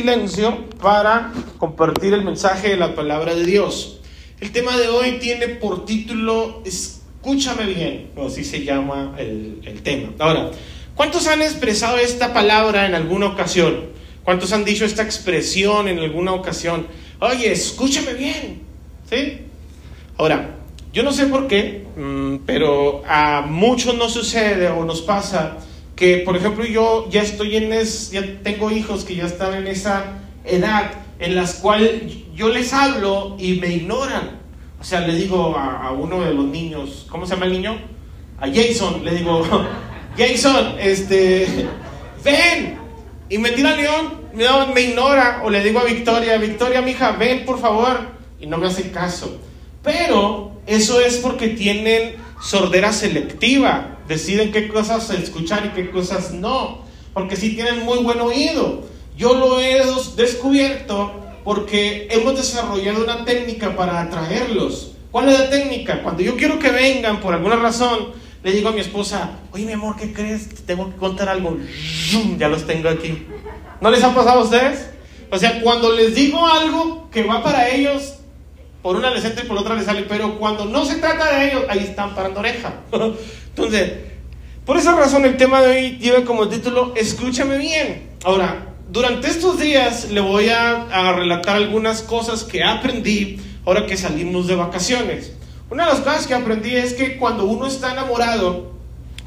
silencio 0.00 0.64
para 0.80 1.30
compartir 1.58 2.14
el 2.14 2.24
mensaje 2.24 2.70
de 2.70 2.76
la 2.78 2.94
palabra 2.94 3.34
de 3.34 3.44
Dios. 3.44 4.00
El 4.40 4.50
tema 4.50 4.74
de 4.78 4.88
hoy 4.88 5.18
tiene 5.20 5.46
por 5.48 5.84
título 5.84 6.62
Escúchame 6.64 7.66
bien, 7.66 8.10
o 8.16 8.28
así 8.28 8.42
se 8.44 8.64
llama 8.64 9.14
el, 9.18 9.60
el 9.62 9.82
tema. 9.82 10.08
Ahora, 10.18 10.52
¿cuántos 10.94 11.26
han 11.26 11.42
expresado 11.42 11.98
esta 11.98 12.32
palabra 12.32 12.86
en 12.86 12.94
alguna 12.94 13.26
ocasión? 13.26 13.90
¿Cuántos 14.24 14.54
han 14.54 14.64
dicho 14.64 14.86
esta 14.86 15.02
expresión 15.02 15.86
en 15.86 15.98
alguna 15.98 16.32
ocasión? 16.32 16.86
Oye, 17.20 17.52
escúchame 17.52 18.14
bien. 18.14 18.62
¿Sí? 19.10 19.40
Ahora, 20.16 20.56
yo 20.94 21.02
no 21.02 21.12
sé 21.12 21.26
por 21.26 21.46
qué, 21.46 21.84
mm, 21.94 22.46
pero 22.46 23.02
a 23.06 23.42
muchos 23.42 23.94
nos 23.96 24.14
sucede 24.14 24.68
o 24.68 24.82
nos 24.86 25.02
pasa 25.02 25.58
que, 26.00 26.22
por 26.24 26.34
ejemplo, 26.34 26.64
yo 26.64 27.06
ya 27.10 27.20
estoy 27.20 27.56
en 27.56 27.74
es, 27.74 28.10
ya 28.10 28.24
tengo 28.42 28.70
hijos 28.70 29.04
que 29.04 29.16
ya 29.16 29.26
están 29.26 29.52
en 29.52 29.66
esa 29.66 30.22
edad 30.46 30.92
en 31.18 31.34
las 31.34 31.56
cuales 31.56 32.00
yo 32.34 32.48
les 32.48 32.72
hablo 32.72 33.36
y 33.38 33.60
me 33.60 33.68
ignoran. 33.68 34.40
O 34.80 34.84
sea, 34.84 35.02
le 35.02 35.14
digo 35.14 35.54
a, 35.58 35.92
uno 35.92 36.22
de 36.22 36.32
los 36.32 36.46
niños, 36.46 37.06
¿cómo 37.10 37.26
se 37.26 37.34
llama 37.34 37.44
el 37.44 37.52
niño? 37.52 37.78
A 38.40 38.46
Jason, 38.46 39.04
le 39.04 39.14
digo, 39.14 39.42
Jason, 40.16 40.76
este, 40.80 41.68
ven. 42.24 42.78
Y 43.28 43.36
me 43.36 43.50
tira 43.50 43.76
león, 43.76 44.72
me 44.74 44.80
ignora. 44.80 45.42
O 45.44 45.50
le 45.50 45.62
digo 45.62 45.80
a 45.80 45.84
Victoria, 45.84 46.38
Victoria, 46.38 46.80
mija, 46.80 47.12
ven 47.12 47.44
por 47.44 47.60
favor. 47.60 48.08
Y 48.40 48.46
no 48.46 48.56
me 48.56 48.68
hace 48.68 48.90
caso. 48.90 49.38
Pero 49.82 50.52
eso 50.66 50.98
es 50.98 51.18
porque 51.18 51.48
tienen 51.48 52.14
sordera 52.42 52.90
selectiva, 52.90 53.98
deciden 54.10 54.50
qué 54.50 54.66
cosas 54.66 55.08
escuchar 55.10 55.66
y 55.66 55.68
qué 55.68 55.88
cosas 55.88 56.32
no, 56.32 56.80
porque 57.14 57.36
si 57.36 57.54
tienen 57.54 57.84
muy 57.84 57.98
buen 57.98 58.20
oído. 58.20 58.82
Yo 59.16 59.34
lo 59.34 59.60
he 59.60 59.80
descubierto 60.16 61.12
porque 61.44 62.08
hemos 62.10 62.36
desarrollado 62.36 63.04
una 63.04 63.24
técnica 63.24 63.76
para 63.76 64.00
atraerlos. 64.00 64.92
¿Cuál 65.12 65.28
es 65.28 65.38
la 65.38 65.50
técnica? 65.50 66.02
Cuando 66.02 66.22
yo 66.22 66.36
quiero 66.36 66.58
que 66.58 66.70
vengan 66.70 67.20
por 67.20 67.34
alguna 67.34 67.54
razón, 67.54 68.08
le 68.42 68.50
digo 68.50 68.70
a 68.70 68.72
mi 68.72 68.80
esposa, 68.80 69.38
oye 69.52 69.64
mi 69.64 69.72
amor, 69.72 69.94
¿qué 69.96 70.12
crees? 70.12 70.48
Te 70.48 70.62
tengo 70.62 70.90
que 70.90 70.96
contar 70.96 71.28
algo. 71.28 71.56
Ya 72.36 72.48
los 72.48 72.66
tengo 72.66 72.88
aquí. 72.88 73.26
¿No 73.80 73.90
les 73.90 74.02
ha 74.02 74.12
pasado 74.12 74.40
a 74.40 74.42
ustedes? 74.42 74.90
O 75.30 75.38
sea, 75.38 75.60
cuando 75.60 75.92
les 75.92 76.16
digo 76.16 76.44
algo 76.44 77.08
que 77.12 77.22
va 77.22 77.44
para 77.44 77.68
ellos, 77.68 78.14
por 78.82 78.96
una 78.96 79.10
les 79.10 79.24
entra 79.24 79.44
y 79.44 79.46
por 79.46 79.58
otra 79.58 79.74
les 79.74 79.84
sale, 79.84 80.02
pero 80.08 80.38
cuando 80.38 80.64
no 80.64 80.84
se 80.84 80.96
trata 80.96 81.38
de 81.38 81.50
ellos, 81.50 81.64
ahí 81.68 81.80
están 81.80 82.14
parando 82.14 82.40
oreja. 82.40 82.74
Entonces, 83.62 83.92
por 84.64 84.78
esa 84.78 84.96
razón 84.96 85.26
el 85.26 85.36
tema 85.36 85.60
de 85.60 85.68
hoy 85.68 85.98
lleva 85.98 86.24
como 86.24 86.48
título 86.48 86.94
Escúchame 86.96 87.58
bien. 87.58 88.08
Ahora, 88.24 88.68
durante 88.90 89.28
estos 89.28 89.60
días 89.60 90.10
le 90.10 90.20
voy 90.20 90.48
a, 90.48 91.12
relatar 91.12 91.56
algunas 91.56 92.00
cosas 92.00 92.42
que 92.42 92.64
aprendí 92.64 93.38
ahora 93.66 93.84
que 93.84 93.98
salimos 93.98 94.46
de 94.46 94.56
vacaciones. 94.56 95.34
Una 95.68 95.84
de 95.84 95.92
las 95.92 96.00
cosas 96.00 96.26
que 96.26 96.32
aprendí 96.32 96.74
es 96.74 96.94
que 96.94 97.18
cuando 97.18 97.44
uno 97.44 97.66
está 97.66 97.92
enamorado, 97.92 98.72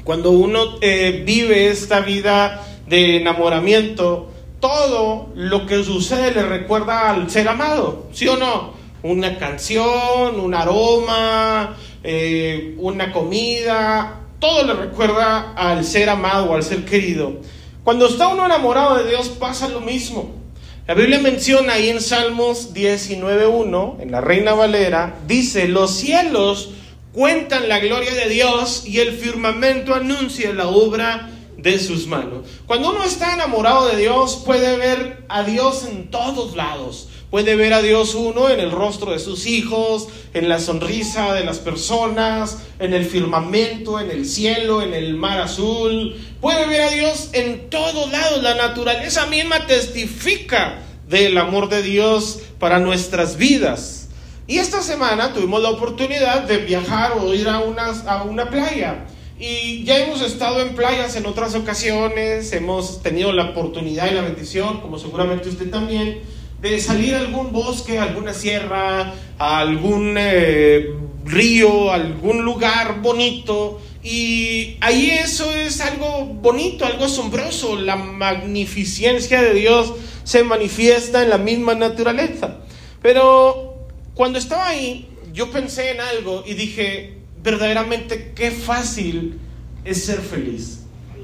cuando 0.02 0.32
uno 0.32 0.78
eh, 0.80 1.22
vive 1.24 1.68
esta 1.68 2.00
vida 2.00 2.60
de 2.88 3.18
enamoramiento, 3.18 4.32
todo 4.58 5.28
lo 5.36 5.64
que 5.66 5.84
sucede 5.84 6.32
le 6.32 6.42
recuerda 6.42 7.10
al 7.10 7.30
ser 7.30 7.48
amado, 7.48 8.08
¿sí 8.12 8.26
o 8.26 8.36
no? 8.36 8.74
una 9.04 9.38
canción, 9.38 10.40
un 10.40 10.54
aroma, 10.54 11.76
eh, 12.02 12.74
una 12.78 13.12
comida, 13.12 14.23
todo 14.44 14.62
le 14.62 14.74
recuerda 14.74 15.54
al 15.56 15.86
ser 15.86 16.10
amado 16.10 16.50
o 16.50 16.54
al 16.54 16.62
ser 16.62 16.84
querido. 16.84 17.38
Cuando 17.82 18.06
está 18.06 18.28
uno 18.28 18.44
enamorado 18.44 18.98
de 18.98 19.08
Dios 19.08 19.30
pasa 19.30 19.68
lo 19.68 19.80
mismo. 19.80 20.34
La 20.86 20.92
Biblia 20.92 21.18
menciona 21.18 21.72
ahí 21.72 21.88
en 21.88 22.02
Salmos 22.02 22.74
19.1, 22.74 24.02
en 24.02 24.10
la 24.10 24.20
Reina 24.20 24.52
Valera, 24.52 25.16
dice, 25.26 25.66
los 25.66 25.92
cielos 25.92 26.72
cuentan 27.14 27.70
la 27.70 27.78
gloria 27.78 28.12
de 28.12 28.28
Dios 28.28 28.84
y 28.86 28.98
el 28.98 29.12
firmamento 29.12 29.94
anuncia 29.94 30.52
la 30.52 30.68
obra 30.68 31.30
de 31.56 31.78
sus 31.78 32.06
manos. 32.06 32.46
Cuando 32.66 32.90
uno 32.90 33.02
está 33.02 33.32
enamorado 33.32 33.86
de 33.86 33.96
Dios 33.96 34.42
puede 34.44 34.76
ver 34.76 35.24
a 35.30 35.42
Dios 35.44 35.86
en 35.90 36.10
todos 36.10 36.54
lados. 36.54 37.08
Puede 37.34 37.56
ver 37.56 37.74
a 37.74 37.82
Dios 37.82 38.14
uno 38.14 38.48
en 38.48 38.60
el 38.60 38.70
rostro 38.70 39.10
de 39.10 39.18
sus 39.18 39.46
hijos, 39.46 40.06
en 40.34 40.48
la 40.48 40.60
sonrisa 40.60 41.34
de 41.34 41.42
las 41.42 41.58
personas, 41.58 42.58
en 42.78 42.94
el 42.94 43.04
firmamento, 43.04 43.98
en 43.98 44.12
el 44.12 44.24
cielo, 44.24 44.82
en 44.82 44.94
el 44.94 45.14
mar 45.14 45.40
azul. 45.40 46.14
Puede 46.40 46.64
ver 46.68 46.82
a 46.82 46.90
Dios 46.90 47.30
en 47.32 47.70
todos 47.70 48.12
lados. 48.12 48.40
La 48.40 48.54
naturaleza 48.54 49.26
misma 49.26 49.66
testifica 49.66 50.78
del 51.08 51.36
amor 51.36 51.68
de 51.68 51.82
Dios 51.82 52.38
para 52.60 52.78
nuestras 52.78 53.36
vidas. 53.36 54.10
Y 54.46 54.58
esta 54.58 54.80
semana 54.80 55.32
tuvimos 55.32 55.60
la 55.60 55.70
oportunidad 55.70 56.42
de 56.42 56.58
viajar 56.58 57.14
o 57.18 57.34
ir 57.34 57.48
a 57.48 57.58
una, 57.58 57.86
a 58.06 58.22
una 58.22 58.48
playa. 58.48 59.06
Y 59.40 59.82
ya 59.82 59.98
hemos 59.98 60.22
estado 60.22 60.60
en 60.60 60.76
playas 60.76 61.16
en 61.16 61.26
otras 61.26 61.56
ocasiones, 61.56 62.52
hemos 62.52 63.02
tenido 63.02 63.32
la 63.32 63.46
oportunidad 63.46 64.08
y 64.08 64.14
la 64.14 64.22
bendición, 64.22 64.80
como 64.80 65.00
seguramente 65.00 65.48
usted 65.48 65.68
también, 65.68 66.20
de 66.70 66.80
salir 66.80 67.14
a 67.14 67.18
algún 67.18 67.52
bosque, 67.52 67.98
a 67.98 68.04
alguna 68.04 68.32
sierra, 68.32 69.12
a 69.38 69.58
algún 69.58 70.14
eh, 70.18 70.94
río, 71.24 71.92
algún 71.92 72.42
lugar 72.42 73.02
bonito. 73.02 73.82
Y 74.02 74.76
ahí 74.80 75.10
eso 75.10 75.52
es 75.54 75.80
algo 75.82 76.24
bonito, 76.24 76.86
algo 76.86 77.04
asombroso. 77.04 77.76
La 77.76 77.96
magnificencia 77.96 79.42
de 79.42 79.52
Dios 79.52 79.92
se 80.24 80.42
manifiesta 80.42 81.22
en 81.22 81.30
la 81.30 81.38
misma 81.38 81.74
naturaleza. 81.74 82.60
Pero 83.02 83.86
cuando 84.14 84.38
estaba 84.38 84.68
ahí, 84.68 85.08
yo 85.34 85.50
pensé 85.50 85.90
en 85.90 86.00
algo 86.00 86.44
y 86.46 86.54
dije, 86.54 87.18
verdaderamente 87.42 88.32
qué 88.34 88.50
fácil 88.50 89.38
es 89.84 90.06
ser 90.06 90.20
feliz. 90.20 90.80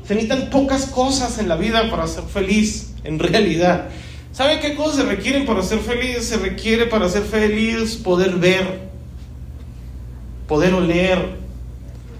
Se 0.06 0.14
necesitan 0.14 0.50
pocas 0.50 0.86
cosas 0.86 1.38
en 1.38 1.48
la 1.48 1.56
vida 1.56 1.90
para 1.90 2.06
ser 2.06 2.24
feliz, 2.24 2.92
en 3.04 3.18
realidad. 3.18 3.88
¿Saben 4.32 4.60
qué 4.60 4.74
cosas 4.74 4.96
se 4.96 5.02
requieren 5.04 5.44
para 5.44 5.62
ser 5.62 5.80
feliz? 5.80 6.24
Se 6.24 6.36
requiere 6.36 6.86
para 6.86 7.08
ser 7.08 7.24
feliz 7.24 7.96
poder 7.96 8.36
ver, 8.36 8.88
poder 10.46 10.72
oler, 10.72 11.36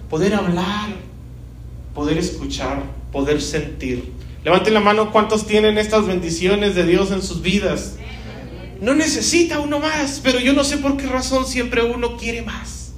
poder 0.08 0.34
hablar, 0.34 0.90
poder 1.94 2.18
escuchar, 2.18 2.82
poder 3.12 3.40
sentir. 3.40 4.12
Levanten 4.44 4.74
la 4.74 4.80
mano 4.80 5.12
cuántos 5.12 5.46
tienen 5.46 5.78
estas 5.78 6.06
bendiciones 6.06 6.74
de 6.74 6.84
Dios 6.84 7.12
en 7.12 7.22
sus 7.22 7.42
vidas. 7.42 7.96
No 8.80 8.94
necesita 8.94 9.60
uno 9.60 9.78
más, 9.78 10.20
pero 10.22 10.40
yo 10.40 10.52
no 10.52 10.64
sé 10.64 10.78
por 10.78 10.96
qué 10.96 11.06
razón 11.06 11.46
siempre 11.46 11.84
uno 11.84 12.16
quiere 12.16 12.42
más. 12.42 12.92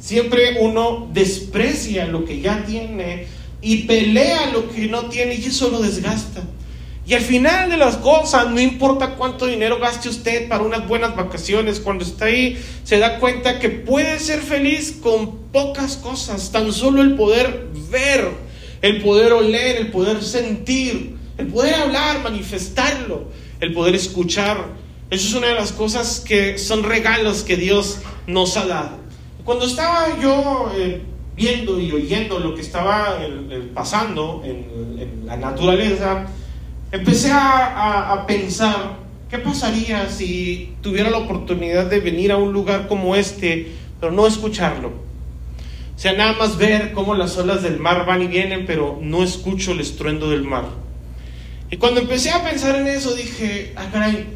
Siempre 0.00 0.56
uno 0.60 1.08
desprecia 1.12 2.06
lo 2.06 2.24
que 2.24 2.40
ya 2.40 2.64
tiene 2.64 3.26
y 3.60 3.82
pelea 3.82 4.50
lo 4.50 4.70
que 4.70 4.86
no 4.88 5.06
tiene 5.06 5.34
y 5.34 5.44
eso 5.44 5.70
lo 5.70 5.80
desgasta. 5.80 6.42
Y 7.08 7.14
al 7.14 7.22
final 7.22 7.70
de 7.70 7.78
las 7.78 7.96
cosas, 7.96 8.50
no 8.50 8.60
importa 8.60 9.14
cuánto 9.14 9.46
dinero 9.46 9.78
gaste 9.78 10.10
usted 10.10 10.46
para 10.46 10.62
unas 10.62 10.86
buenas 10.86 11.16
vacaciones, 11.16 11.80
cuando 11.80 12.04
está 12.04 12.26
ahí 12.26 12.62
se 12.84 12.98
da 12.98 13.18
cuenta 13.18 13.58
que 13.58 13.70
puede 13.70 14.20
ser 14.20 14.40
feliz 14.40 14.98
con 15.02 15.38
pocas 15.50 15.96
cosas, 15.96 16.52
tan 16.52 16.70
solo 16.70 17.00
el 17.00 17.16
poder 17.16 17.68
ver, 17.90 18.28
el 18.82 19.00
poder 19.00 19.32
oler, 19.32 19.76
el 19.76 19.90
poder 19.90 20.22
sentir, 20.22 21.16
el 21.38 21.46
poder 21.46 21.76
hablar, 21.76 22.22
manifestarlo, 22.22 23.28
el 23.60 23.72
poder 23.72 23.94
escuchar. 23.94 24.66
Eso 25.08 25.28
es 25.28 25.34
una 25.34 25.46
de 25.46 25.54
las 25.54 25.72
cosas 25.72 26.20
que 26.20 26.58
son 26.58 26.82
regalos 26.82 27.42
que 27.42 27.56
Dios 27.56 28.00
nos 28.26 28.54
ha 28.58 28.66
dado. 28.66 28.98
Cuando 29.46 29.64
estaba 29.64 30.08
yo 30.20 30.70
eh, 30.76 31.00
viendo 31.34 31.80
y 31.80 31.90
oyendo 31.90 32.38
lo 32.38 32.54
que 32.54 32.60
estaba 32.60 33.18
pasando 33.72 34.42
en 34.44 35.24
la 35.24 35.38
naturaleza, 35.38 36.26
empecé 36.92 37.30
a, 37.32 38.24
pensar, 38.26 38.98
¿qué 39.30 39.38
pasaría 39.38 40.08
si 40.08 40.74
tuviera 40.82 41.10
la 41.10 41.18
oportunidad 41.18 41.86
de 41.86 42.00
venir 42.00 42.32
a 42.32 42.36
un 42.36 42.52
lugar 42.52 42.88
como 42.88 43.16
este, 43.16 43.72
pero 44.00 44.12
no 44.12 44.26
escucharlo? 44.26 44.88
O 44.88 46.00
sea, 46.00 46.12
nada 46.12 46.34
más 46.34 46.56
ver 46.56 46.92
cómo 46.92 47.14
las 47.14 47.36
olas 47.36 47.62
del 47.62 47.78
mar 47.78 48.06
van 48.06 48.22
y 48.22 48.26
vienen, 48.28 48.66
pero 48.66 48.98
no 49.02 49.24
escucho 49.24 49.72
el 49.72 49.80
estruendo 49.80 50.30
del 50.30 50.44
mar. 50.44 50.64
Y 51.70 51.76
cuando 51.76 52.00
empecé 52.00 52.30
a 52.30 52.44
pensar 52.44 52.76
en 52.76 52.86
eso, 52.86 53.14
dije, 53.14 53.72
ah, 53.76 53.88
caray, 53.92 54.26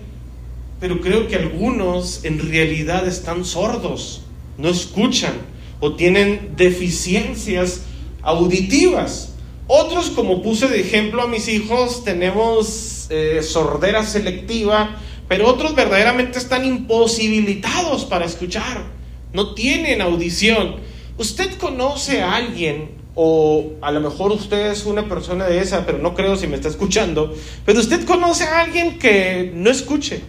pero 0.80 1.00
creo 1.00 1.28
que 1.28 1.36
algunos 1.36 2.24
en 2.24 2.40
realidad 2.40 3.06
están 3.06 3.44
sordos, 3.44 4.22
no 4.58 4.68
escuchan 4.68 5.34
o 5.78 5.94
tienen 5.94 6.54
deficiencias 6.56 7.82
auditivas. 8.22 9.31
Otros, 9.74 10.10
como 10.10 10.42
puse 10.42 10.68
de 10.68 10.82
ejemplo 10.82 11.22
a 11.22 11.26
mis 11.26 11.48
hijos, 11.48 12.04
tenemos 12.04 13.06
eh, 13.08 13.40
sordera 13.42 14.04
selectiva, 14.04 14.98
pero 15.28 15.48
otros 15.48 15.74
verdaderamente 15.74 16.38
están 16.38 16.66
imposibilitados 16.66 18.04
para 18.04 18.26
escuchar, 18.26 18.84
no 19.32 19.54
tienen 19.54 20.02
audición. 20.02 20.76
¿Usted 21.16 21.56
conoce 21.56 22.20
a 22.20 22.34
alguien 22.34 22.90
o 23.14 23.70
a 23.80 23.90
lo 23.92 24.02
mejor 24.02 24.32
usted 24.32 24.72
es 24.72 24.84
una 24.84 25.08
persona 25.08 25.46
de 25.46 25.60
esa, 25.60 25.86
pero 25.86 25.96
no 25.96 26.12
creo 26.12 26.36
si 26.36 26.46
me 26.48 26.56
está 26.56 26.68
escuchando, 26.68 27.34
pero 27.64 27.80
usted 27.80 28.04
conoce 28.04 28.44
a 28.44 28.60
alguien 28.60 28.98
que 28.98 29.52
no 29.54 29.70
escuche, 29.70 30.20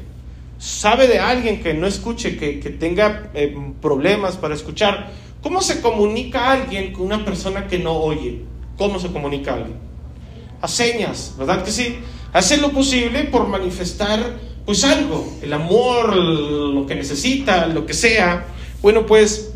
sabe 0.58 1.06
de 1.10 1.20
alguien 1.20 1.62
que 1.62 1.74
no 1.74 1.86
escuche, 1.86 2.38
que, 2.38 2.70
tenga 2.80 3.30
eh, 3.34 3.54
problemas 3.82 4.38
para 4.38 4.56
escuchar. 4.56 5.12
¿Cómo 5.42 5.62
se 5.62 5.82
comunica 5.82 6.50
alguien 6.50 6.94
con 6.94 7.08
una 7.08 7.26
persona 7.26 7.68
que 7.68 7.78
no 7.78 7.98
oye? 7.98 8.53
¿Cómo 8.78 9.00
se 9.00 9.12
comunica 9.12 9.54
alguien? 9.54 9.78
A 10.62 10.68
señas, 10.68 11.34
¿verdad 11.38 11.64
que 11.64 11.72
sí? 11.72 12.00
Hace 12.32 12.58
lo 12.58 12.72
posible 12.72 13.26
por 13.26 13.48
manifestar 13.48 14.40
pues 14.66 14.84
algo, 14.84 15.38
el 15.42 15.52
amor, 15.54 16.16
lo 16.16 16.86
que 16.86 16.96
necesita, 16.96 17.68
lo 17.68 17.86
que 17.86 17.94
sea. 17.94 18.48
Bueno, 18.82 19.06
pues 19.06 19.54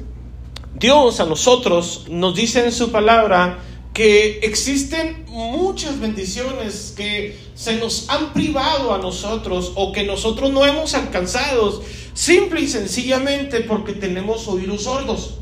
Dios 0.77 1.19
a 1.19 1.25
nosotros 1.25 2.05
nos 2.09 2.35
dice 2.35 2.63
en 2.65 2.71
su 2.71 2.91
palabra 2.91 3.59
que 3.93 4.39
existen 4.43 5.25
muchas 5.27 5.99
bendiciones 5.99 6.93
que 6.95 7.35
se 7.55 7.77
nos 7.77 8.09
han 8.09 8.31
privado 8.33 8.93
a 8.93 8.99
nosotros 8.99 9.71
o 9.75 9.91
que 9.91 10.03
nosotros 10.03 10.51
no 10.51 10.65
hemos 10.65 10.93
alcanzado 10.93 11.81
simple 12.13 12.61
y 12.61 12.67
sencillamente 12.67 13.61
porque 13.61 13.93
tenemos 13.93 14.47
oídos 14.47 14.83
sordos. 14.83 15.39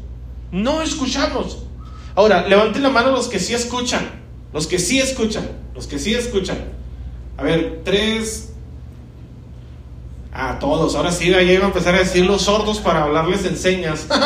No 0.52 0.82
escuchamos. 0.82 1.65
Ahora, 2.16 2.48
levanten 2.48 2.82
la 2.82 2.90
mano 2.90 3.12
los 3.12 3.28
que 3.28 3.40
sí 3.40 3.54
escuchan, 3.54 4.10
los 4.54 4.68
que 4.68 4.80
sí 4.80 5.00
escuchan, 5.00 5.50
los 5.74 5.86
que 5.88 6.00
sí 6.00 6.14
escuchan. 6.14 6.58
A 7.38 7.44
ver, 7.44 7.82
tres. 7.84 8.54
A 10.32 10.60
todos, 10.60 10.96
ahora 10.96 11.12
sí, 11.12 11.30
ya 11.30 11.42
iba 11.42 11.64
a 11.64 11.68
empezar 11.68 11.96
a 11.96 12.00
decir 12.00 12.26
los 12.26 12.44
sordos 12.44 12.80
para 12.80 13.04
hablarles 13.04 13.46
en 13.46 13.56
señas. 13.58 14.08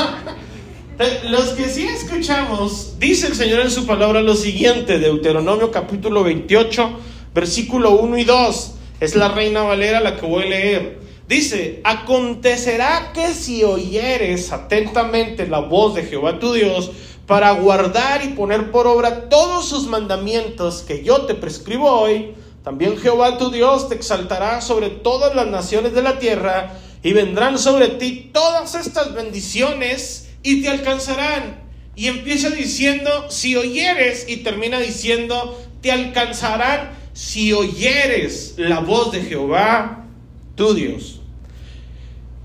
Los 1.30 1.52
que 1.52 1.70
sí 1.70 1.88
escuchamos, 1.88 3.00
dice 3.00 3.28
el 3.28 3.36
Señor 3.36 3.62
en 3.62 3.72
su 3.72 3.86
palabra 3.86 4.22
lo 4.22 4.36
siguiente, 4.36 5.00
Deuteronomio 5.00 5.72
capítulo 5.72 6.26
28, 6.26 6.90
versículo 7.34 7.92
1 7.92 8.18
y 8.18 8.24
2. 8.26 8.72
Es 9.00 9.16
la 9.16 9.30
reina 9.30 9.62
Valera 9.62 10.02
la 10.02 10.18
que 10.18 10.26
voy 10.26 10.44
a 10.44 10.48
leer. 10.48 11.00
Dice, 11.26 11.80
acontecerá 11.86 13.14
que 13.14 13.34
si 13.34 13.64
oyeres 13.64 14.52
atentamente 14.52 15.48
la 15.48 15.60
voz 15.60 15.96
de 15.96 16.04
Jehová 16.04 16.38
tu 16.38 16.52
Dios, 16.52 16.92
para 17.30 17.52
guardar 17.52 18.26
y 18.26 18.30
poner 18.30 18.72
por 18.72 18.88
obra 18.88 19.30
todos 19.30 19.70
sus 19.70 19.86
mandamientos 19.86 20.82
que 20.82 21.04
yo 21.04 21.28
te 21.28 21.36
prescribo 21.36 21.88
hoy, 21.88 22.34
también 22.64 22.98
Jehová 22.98 23.38
tu 23.38 23.52
Dios 23.52 23.88
te 23.88 23.94
exaltará 23.94 24.62
sobre 24.62 24.90
todas 24.90 25.36
las 25.36 25.46
naciones 25.46 25.94
de 25.94 26.02
la 26.02 26.18
tierra, 26.18 26.74
y 27.04 27.14
vendrán 27.14 27.60
sobre 27.60 27.90
ti 27.90 28.32
todas 28.34 28.74
estas 28.74 29.14
bendiciones 29.14 30.32
y 30.42 30.64
te 30.64 30.70
alcanzarán. 30.70 31.62
Y 31.96 32.08
empieza 32.08 32.50
diciendo, 32.50 33.30
si 33.30 33.56
oyeres, 33.56 34.26
y 34.28 34.38
termina 34.38 34.80
diciendo, 34.80 35.56
te 35.82 35.92
alcanzarán 35.92 36.98
si 37.14 37.54
oyeres 37.54 38.56
la 38.58 38.80
voz 38.80 39.12
de 39.12 39.22
Jehová, 39.22 40.08
tu 40.56 40.74
Dios. 40.74 41.19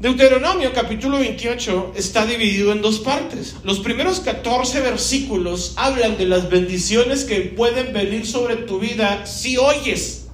Deuteronomio 0.05 0.75
capítulo 0.75 1.17
28 1.17 1.95
está 1.97 2.27
dividido 2.27 2.73
en 2.73 2.83
dos 2.83 2.99
partes. 2.99 3.57
Los 3.65 3.79
primeros 3.81 4.21
14 4.21 4.83
versículos 4.83 5.73
hablan 5.77 6.19
de 6.19 6.27
las 6.27 6.51
bendiciones 6.51 7.25
que 7.25 7.41
pueden 7.41 7.95
venir 7.95 8.27
sobre 8.27 8.57
tu 8.57 8.79
vida 8.79 9.25
si 9.25 9.57
oyes. 9.57 10.27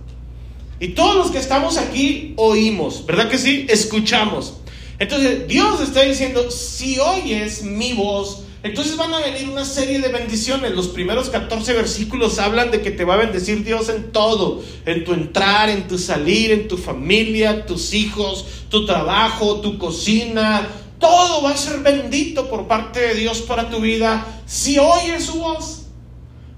Y 0.81 0.89
todos 0.89 1.15
los 1.15 1.31
que 1.31 1.39
estamos 1.39 1.77
aquí 1.79 2.35
oímos, 2.35 3.07
¿verdad 3.07 3.31
que 3.31 3.39
sí? 3.39 3.67
Escuchamos. 3.69 4.55
Entonces 4.99 5.47
Dios 5.47 5.81
está 5.81 6.03
diciendo, 6.03 6.51
si 6.51 6.99
oyes 6.99 7.63
mi 7.63 7.93
voz, 7.93 8.43
entonces 8.62 8.97
van 8.97 9.15
a 9.15 9.21
venir 9.21 9.49
una 9.49 9.65
serie 9.65 10.01
de 10.01 10.09
bendiciones. 10.09 10.73
Los 10.73 10.89
primeros 10.89 11.31
14 11.31 11.73
versículos 11.73 12.39
hablan 12.39 12.71
de 12.71 12.83
que 12.83 12.91
te 12.91 13.05
va 13.05 13.15
a 13.15 13.19
bendecir 13.19 13.65
Dios 13.65 13.89
en 13.89 14.12
todo, 14.12 14.62
en 14.85 15.05
tu 15.05 15.15
entrar, 15.15 15.71
en 15.71 15.89
tu 15.89 15.99
salir, 15.99 16.53
en 16.53 16.69
tu 16.69 16.77
familia, 16.77 17.65
tus 17.65 17.95
hijos, 17.95 18.45
tu 18.69 18.85
trabajo, 18.85 19.61
tu 19.62 19.79
cocina. 19.79 20.69
Todo 20.99 21.43
va 21.43 21.53
a 21.53 21.57
ser 21.57 21.81
bendito 21.81 22.51
por 22.51 22.67
parte 22.67 23.01
de 23.01 23.15
Dios 23.15 23.41
para 23.41 23.71
tu 23.71 23.81
vida 23.81 24.27
si 24.45 24.79
oyes 24.79 25.25
su 25.25 25.39
voz. 25.39 25.87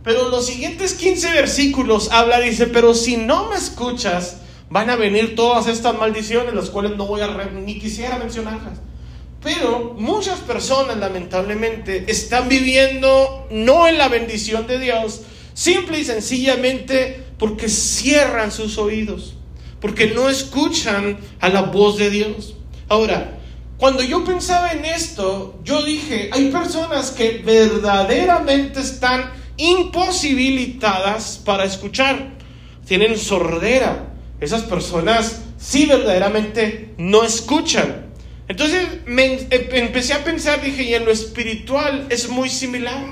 Pero 0.02 0.28
los 0.28 0.46
siguientes 0.46 0.94
15 0.94 1.32
versículos 1.32 2.10
habla, 2.10 2.40
dice, 2.40 2.66
pero 2.66 2.94
si 2.94 3.16
no 3.16 3.49
me 3.49 3.54
escuchas, 3.54 4.38
van 4.69 4.90
a 4.90 4.96
venir 4.96 5.37
todas 5.37 5.69
estas 5.69 5.96
maldiciones, 5.96 6.52
las 6.52 6.70
cuales 6.70 6.96
no 6.96 7.06
voy 7.06 7.20
a 7.20 7.28
ni 7.28 7.78
quisiera 7.78 8.19
mencionarlas. 8.19 8.81
Pero 9.42 9.94
muchas 9.98 10.38
personas 10.40 10.96
lamentablemente 10.98 12.04
están 12.06 12.48
viviendo 12.48 13.46
no 13.50 13.88
en 13.88 13.98
la 13.98 14.08
bendición 14.08 14.66
de 14.66 14.78
Dios, 14.78 15.22
simple 15.54 15.98
y 15.98 16.04
sencillamente 16.04 17.24
porque 17.38 17.68
cierran 17.68 18.52
sus 18.52 18.78
oídos, 18.78 19.34
porque 19.80 20.08
no 20.08 20.30
escuchan 20.30 21.18
a 21.40 21.48
la 21.48 21.62
voz 21.62 21.98
de 21.98 22.10
Dios. 22.10 22.54
Ahora, 22.88 23.38
cuando 23.78 24.04
yo 24.04 24.24
pensaba 24.24 24.70
en 24.70 24.84
esto, 24.84 25.58
yo 25.64 25.82
dije, 25.82 26.30
hay 26.32 26.50
personas 26.52 27.10
que 27.10 27.42
verdaderamente 27.44 28.80
están 28.80 29.32
imposibilitadas 29.56 31.40
para 31.44 31.64
escuchar, 31.64 32.30
tienen 32.86 33.18
sordera, 33.18 34.14
esas 34.40 34.62
personas 34.62 35.42
sí 35.58 35.86
verdaderamente 35.86 36.94
no 36.96 37.24
escuchan. 37.24 38.12
Entonces 38.48 38.86
me 39.06 39.34
em, 39.34 39.48
empecé 39.50 40.14
a 40.14 40.24
pensar, 40.24 40.60
dije, 40.60 40.82
y 40.82 40.94
en 40.94 41.04
lo 41.04 41.10
espiritual 41.10 42.06
es 42.10 42.28
muy 42.28 42.48
similar. 42.48 43.04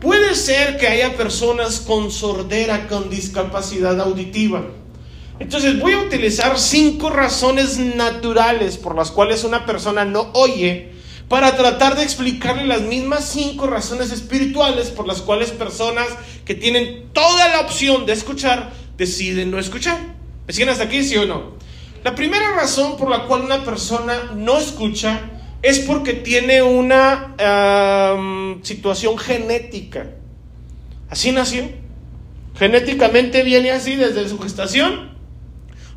Puede 0.00 0.34
ser 0.34 0.76
que 0.76 0.88
haya 0.88 1.16
personas 1.16 1.80
con 1.80 2.10
sordera, 2.10 2.86
con 2.88 3.08
discapacidad 3.08 4.00
auditiva. 4.00 4.66
Entonces 5.38 5.78
voy 5.78 5.92
a 5.92 6.00
utilizar 6.00 6.58
cinco 6.58 7.10
razones 7.10 7.78
naturales 7.78 8.76
por 8.76 8.96
las 8.96 9.10
cuales 9.10 9.44
una 9.44 9.66
persona 9.66 10.04
no 10.04 10.30
oye 10.32 10.92
para 11.28 11.56
tratar 11.56 11.96
de 11.96 12.04
explicarle 12.04 12.66
las 12.66 12.82
mismas 12.82 13.28
cinco 13.28 13.66
razones 13.66 14.12
espirituales 14.12 14.88
por 14.88 15.06
las 15.06 15.20
cuales 15.20 15.50
personas 15.50 16.06
que 16.44 16.54
tienen 16.54 17.06
toda 17.12 17.48
la 17.48 17.60
opción 17.60 18.06
de 18.06 18.12
escuchar 18.12 18.72
deciden 18.96 19.50
no 19.50 19.58
escuchar. 19.58 19.98
¿Me 20.46 20.52
siguen 20.52 20.68
hasta 20.68 20.84
aquí, 20.84 21.02
sí 21.02 21.16
o 21.16 21.26
no? 21.26 21.56
La 22.06 22.14
primera 22.14 22.52
razón 22.54 22.96
por 22.96 23.10
la 23.10 23.24
cual 23.24 23.40
una 23.40 23.64
persona 23.64 24.30
no 24.36 24.58
escucha 24.58 25.22
es 25.60 25.80
porque 25.80 26.12
tiene 26.12 26.62
una 26.62 27.34
situación 28.62 29.18
genética. 29.18 30.12
Así 31.10 31.32
nació. 31.32 31.68
Genéticamente 32.56 33.42
viene 33.42 33.72
así 33.72 33.96
desde 33.96 34.28
su 34.28 34.38
gestación. 34.38 35.18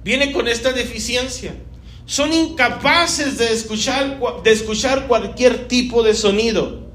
Viene 0.04 0.32
con 0.32 0.48
esta 0.48 0.74
deficiencia. 0.74 1.54
Son 2.08 2.34
incapaces 2.34 3.38
de 3.38 3.54
escuchar, 3.54 4.20
de 4.44 4.52
escuchar 4.52 5.06
cualquier 5.06 5.68
tipo 5.68 6.02
de 6.02 6.16
sonido. 6.16 6.90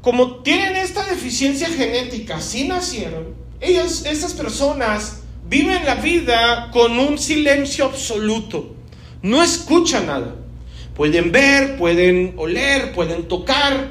Como 0.00 0.44
tienen 0.44 0.76
esta 0.76 1.04
deficiencia 1.06 1.68
genética, 1.70 2.36
así 2.36 2.68
nacieron, 2.68 3.34
ellos, 3.60 4.06
estas 4.06 4.32
personas 4.32 5.19
viven 5.50 5.84
la 5.84 5.96
vida 5.96 6.70
con 6.72 6.96
un 7.00 7.18
silencio 7.18 7.86
absoluto. 7.86 8.76
No 9.20 9.42
escuchan 9.42 10.06
nada. 10.06 10.36
Pueden 10.94 11.32
ver, 11.32 11.76
pueden 11.76 12.34
oler, 12.36 12.92
pueden 12.92 13.26
tocar, 13.26 13.90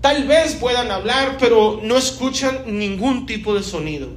tal 0.00 0.28
vez 0.28 0.54
puedan 0.54 0.92
hablar, 0.92 1.36
pero 1.40 1.80
no 1.82 1.96
escuchan 1.96 2.62
ningún 2.78 3.26
tipo 3.26 3.54
de 3.54 3.64
sonido. 3.64 4.08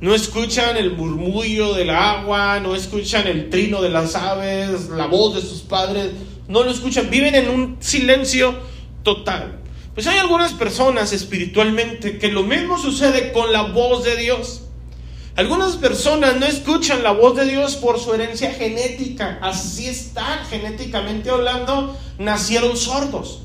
No 0.00 0.14
escuchan 0.14 0.76
el 0.76 0.92
murmullo 0.92 1.72
del 1.72 1.88
agua, 1.88 2.60
no 2.60 2.76
escuchan 2.76 3.26
el 3.26 3.48
trino 3.48 3.80
de 3.80 3.88
las 3.88 4.14
aves, 4.14 4.90
la 4.90 5.06
voz 5.06 5.34
de 5.34 5.40
sus 5.40 5.62
padres, 5.62 6.10
no 6.48 6.64
lo 6.64 6.70
escuchan, 6.70 7.08
viven 7.08 7.34
en 7.34 7.48
un 7.48 7.76
silencio 7.80 8.54
total. 9.04 9.58
Pues 9.94 10.06
hay 10.06 10.18
algunas 10.18 10.52
personas 10.52 11.14
espiritualmente 11.14 12.18
que 12.18 12.28
lo 12.28 12.42
mismo 12.42 12.78
sucede 12.78 13.32
con 13.32 13.52
la 13.52 13.62
voz 13.62 14.04
de 14.04 14.16
Dios. 14.16 14.66
Algunas 15.36 15.76
personas 15.76 16.36
no 16.36 16.46
escuchan 16.46 17.02
la 17.02 17.12
voz 17.12 17.36
de 17.36 17.46
Dios 17.46 17.76
por 17.76 17.98
su 17.98 18.12
herencia 18.12 18.52
genética. 18.52 19.38
Así 19.40 19.88
están, 19.88 20.44
genéticamente 20.46 21.30
hablando, 21.30 21.96
nacieron 22.18 22.76
sordos. 22.76 23.42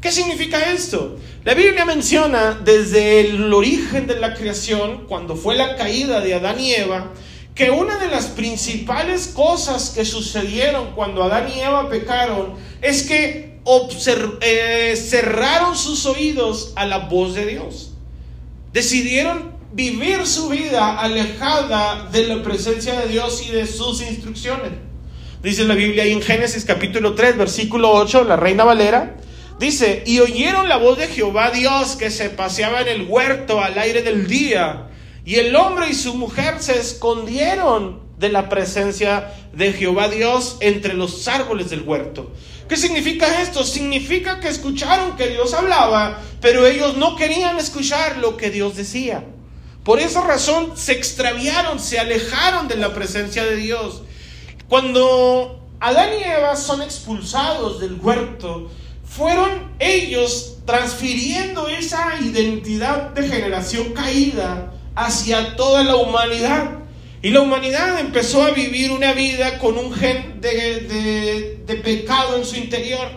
¿Qué 0.00 0.10
significa 0.10 0.72
esto? 0.72 1.18
La 1.44 1.52
Biblia 1.52 1.84
menciona 1.84 2.58
desde 2.64 3.20
el 3.20 3.52
origen 3.52 4.06
de 4.06 4.18
la 4.18 4.34
creación, 4.34 5.04
cuando 5.06 5.36
fue 5.36 5.56
la 5.56 5.76
caída 5.76 6.20
de 6.20 6.34
Adán 6.34 6.58
y 6.58 6.72
Eva, 6.72 7.12
que 7.54 7.70
una 7.70 7.98
de 7.98 8.08
las 8.08 8.26
principales 8.26 9.28
cosas 9.28 9.90
que 9.90 10.06
sucedieron 10.06 10.92
cuando 10.92 11.22
Adán 11.22 11.52
y 11.54 11.60
Eva 11.60 11.90
pecaron 11.90 12.54
es 12.80 13.02
que 13.02 13.60
eh, 14.40 14.96
cerraron 14.96 15.76
sus 15.76 16.06
oídos 16.06 16.72
a 16.76 16.86
la 16.86 17.00
voz 17.00 17.34
de 17.34 17.44
Dios. 17.44 17.92
Decidieron 18.72 19.59
vivir 19.72 20.26
su 20.26 20.48
vida 20.48 20.98
alejada 20.98 22.08
de 22.10 22.26
la 22.26 22.42
presencia 22.42 23.00
de 23.00 23.08
Dios 23.08 23.44
y 23.46 23.50
de 23.50 23.66
sus 23.66 24.02
instrucciones. 24.02 24.72
Dice 25.42 25.64
la 25.64 25.74
Biblia 25.74 26.02
ahí 26.02 26.12
en 26.12 26.22
Génesis 26.22 26.64
capítulo 26.64 27.14
3, 27.14 27.36
versículo 27.38 27.90
8, 27.92 28.24
la 28.24 28.36
Reina 28.36 28.64
Valera, 28.64 29.16
Dice, 29.60 30.04
y 30.06 30.20
oyeron 30.20 30.70
la 30.70 30.78
voz 30.78 30.96
de 30.96 31.06
Jehová 31.06 31.50
Dios 31.50 31.94
que 31.96 32.10
se 32.10 32.30
paseaba 32.30 32.80
en 32.80 32.88
el 32.88 33.02
huerto 33.02 33.60
al 33.60 33.78
aire 33.78 34.00
del 34.00 34.26
día. 34.26 34.88
Y 35.26 35.34
el 35.34 35.54
hombre 35.54 35.90
y 35.90 35.94
su 35.94 36.14
mujer 36.14 36.62
se 36.62 36.78
escondieron 36.78 38.00
de 38.16 38.30
la 38.30 38.48
presencia 38.48 39.34
de 39.52 39.74
Jehová 39.74 40.08
Dios 40.08 40.56
entre 40.60 40.94
los 40.94 41.28
árboles 41.28 41.68
del 41.68 41.82
huerto. 41.82 42.32
¿Qué 42.70 42.78
significa 42.78 43.42
esto? 43.42 43.62
Significa 43.62 44.40
que 44.40 44.48
escucharon 44.48 45.14
que 45.18 45.28
Dios 45.28 45.52
hablaba, 45.52 46.22
pero 46.40 46.66
ellos 46.66 46.96
no 46.96 47.14
querían 47.16 47.58
escuchar 47.58 48.16
lo 48.16 48.38
que 48.38 48.48
Dios 48.48 48.76
decía. 48.76 49.24
Por 49.84 49.98
esa 49.98 50.20
razón 50.22 50.76
se 50.76 50.92
extraviaron, 50.92 51.78
se 51.78 51.98
alejaron 51.98 52.68
de 52.68 52.76
la 52.76 52.92
presencia 52.92 53.44
de 53.44 53.56
Dios. 53.56 54.02
Cuando 54.68 55.68
Adán 55.80 56.10
y 56.18 56.22
Eva 56.22 56.54
son 56.56 56.82
expulsados 56.82 57.80
del 57.80 57.98
huerto, 58.00 58.70
fueron 59.04 59.72
ellos 59.78 60.58
transfiriendo 60.66 61.66
esa 61.66 62.20
identidad 62.20 63.10
de 63.10 63.26
generación 63.26 63.92
caída 63.92 64.72
hacia 64.94 65.56
toda 65.56 65.82
la 65.82 65.96
humanidad. 65.96 66.78
Y 67.22 67.30
la 67.30 67.40
humanidad 67.40 67.98
empezó 67.98 68.42
a 68.42 68.50
vivir 68.50 68.92
una 68.92 69.12
vida 69.12 69.58
con 69.58 69.76
un 69.76 69.92
gen 69.92 70.40
de, 70.40 71.80
pecado 71.82 72.36
en 72.36 72.44
su 72.44 72.56
interior. 72.56 73.08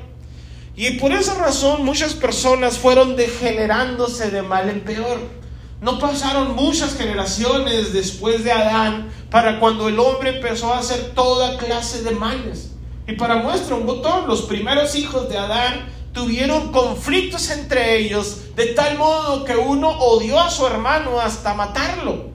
Y 0.76 0.92
por 0.92 1.12
esa 1.12 1.36
razón 1.36 1.86
muchas 1.86 2.14
personas 2.14 2.78
fueron 2.78 3.16
degenerándose 3.16 4.32
de 4.32 4.42
mal 4.42 4.70
en 4.70 4.82
peor. 4.82 5.43
No 5.84 6.00
pasaron 6.00 6.56
muchas 6.56 6.96
generaciones 6.96 7.92
después 7.92 8.46
de 8.46 8.54
Adán 8.54 9.12
para 9.30 9.60
cuando 9.60 9.90
el 9.90 10.00
hombre 10.00 10.38
empezó 10.38 10.74
a 10.74 10.80
hacer 10.80 11.12
toda 11.14 11.58
clase 11.58 12.04
de 12.04 12.12
males. 12.12 12.72
Y 13.06 13.18
para 13.18 13.36
muestra 13.36 13.76
un 13.76 13.86
botón, 13.86 14.26
los 14.26 14.44
primeros 14.44 14.96
hijos 14.96 15.28
de 15.28 15.38
Adán 15.38 15.90
tuvieron 16.14 16.72
conflictos 16.72 17.50
entre 17.50 17.98
ellos 17.98 18.56
de 18.56 18.68
tal 18.68 18.98
modo 18.98 19.44
que 19.44 19.58
uno 19.58 19.90
odió 19.90 20.40
a 20.40 20.50
su 20.50 20.66
hermano 20.66 21.20
hasta 21.20 21.54
matarlo. 21.54 22.30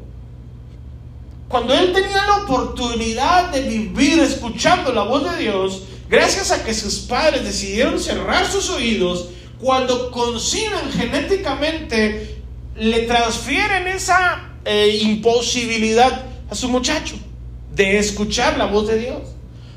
Cuando 1.48 1.72
él 1.72 1.94
tenía 1.94 2.26
la 2.26 2.44
oportunidad 2.44 3.50
de 3.50 3.62
vivir 3.62 4.18
escuchando 4.20 4.92
la 4.92 5.04
voz 5.04 5.24
de 5.24 5.44
Dios, 5.44 5.84
gracias 6.10 6.50
a 6.50 6.62
que 6.62 6.74
sus 6.74 6.98
padres 6.98 7.44
decidieron 7.44 7.98
cerrar 7.98 8.46
sus 8.46 8.68
oídos, 8.68 9.28
cuando 9.58 10.10
conciben 10.10 10.92
genéticamente, 10.92 12.37
le 12.78 13.00
transfieren 13.00 13.88
esa 13.88 14.52
eh, 14.64 14.98
imposibilidad 15.02 16.24
a 16.50 16.54
su 16.54 16.68
muchacho 16.68 17.16
de 17.74 17.98
escuchar 17.98 18.56
la 18.56 18.66
voz 18.66 18.88
de 18.88 18.98
Dios. 18.98 19.22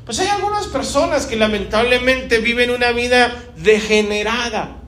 Pues 0.04 0.18
hay 0.18 0.28
algunas 0.28 0.66
personas 0.66 1.26
que 1.26 1.36
lamentablemente 1.36 2.38
viven 2.38 2.70
una 2.70 2.92
vida 2.92 3.44
degenerada. 3.56 4.78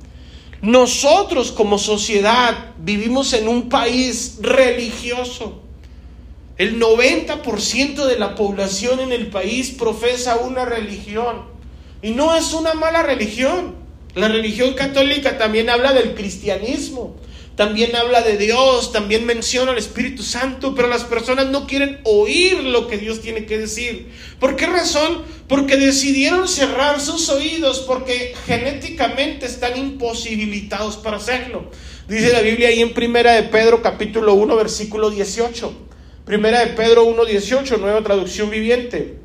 Nosotros 0.61 1.53
como 1.53 1.79
sociedad 1.79 2.73
vivimos 2.79 3.33
en 3.33 3.49
un 3.49 3.69
país 3.69 4.39
religioso. 4.41 5.61
El 6.57 6.81
90% 6.81 8.07
de 8.07 8.19
la 8.19 8.35
población 8.35 9.01
en 9.01 9.13
el 9.13 9.29
país 9.29 9.71
profesa 9.71 10.37
una 10.37 10.65
religión. 10.65 11.43
Y 12.03 12.11
no 12.11 12.35
es 12.35 12.53
una 12.53 12.75
mala 12.75 13.03
religión. 13.03 13.75
La 14.15 14.29
religión 14.29 14.75
católica 14.75 15.39
también 15.39 15.69
habla 15.71 15.93
del 15.93 16.15
cristianismo. 16.15 17.17
También 17.57 17.95
habla 17.95 18.23
de 18.23 18.37
Dios, 18.37 18.93
también 18.93 19.27
menciona 19.27 19.71
al 19.73 19.79
Espíritu 19.79 20.23
Santo, 20.25 20.75
pero 20.75 20.89
las 20.89 21.05
personas 21.05 21.47
no 21.47 21.67
quieren 21.69 22.01
oír 22.03 22.65
lo 22.65 22.89
que 22.89 22.99
Dios 22.99 23.21
tiene 23.21 23.47
que 23.47 23.59
decir. 23.59 24.11
¿Por 24.41 24.57
qué 24.57 24.67
razón? 24.67 25.23
Porque 25.47 25.77
decidieron 25.77 26.49
cerrar 26.49 27.01
sus 27.01 27.29
oídos 27.29 27.81
porque 27.81 28.35
genéticamente 28.47 29.47
están 29.47 29.79
imposibilitados 29.79 30.97
para 30.97 31.19
hacerlo. 31.19 31.71
Dice 32.09 32.33
la 32.33 32.41
Biblia 32.41 32.69
ahí 32.69 32.81
en 32.81 32.93
Primera 32.93 33.33
de 33.33 33.45
Pedro 33.45 33.83
capítulo 33.83 34.35
1 34.35 34.57
versículo 34.57 35.11
18. 35.11 35.85
Primera 36.25 36.61
de 36.61 36.69
Pedro 36.69 37.07
1.18, 37.07 37.79
nueva 37.79 38.03
traducción 38.03 38.49
viviente. 38.49 39.19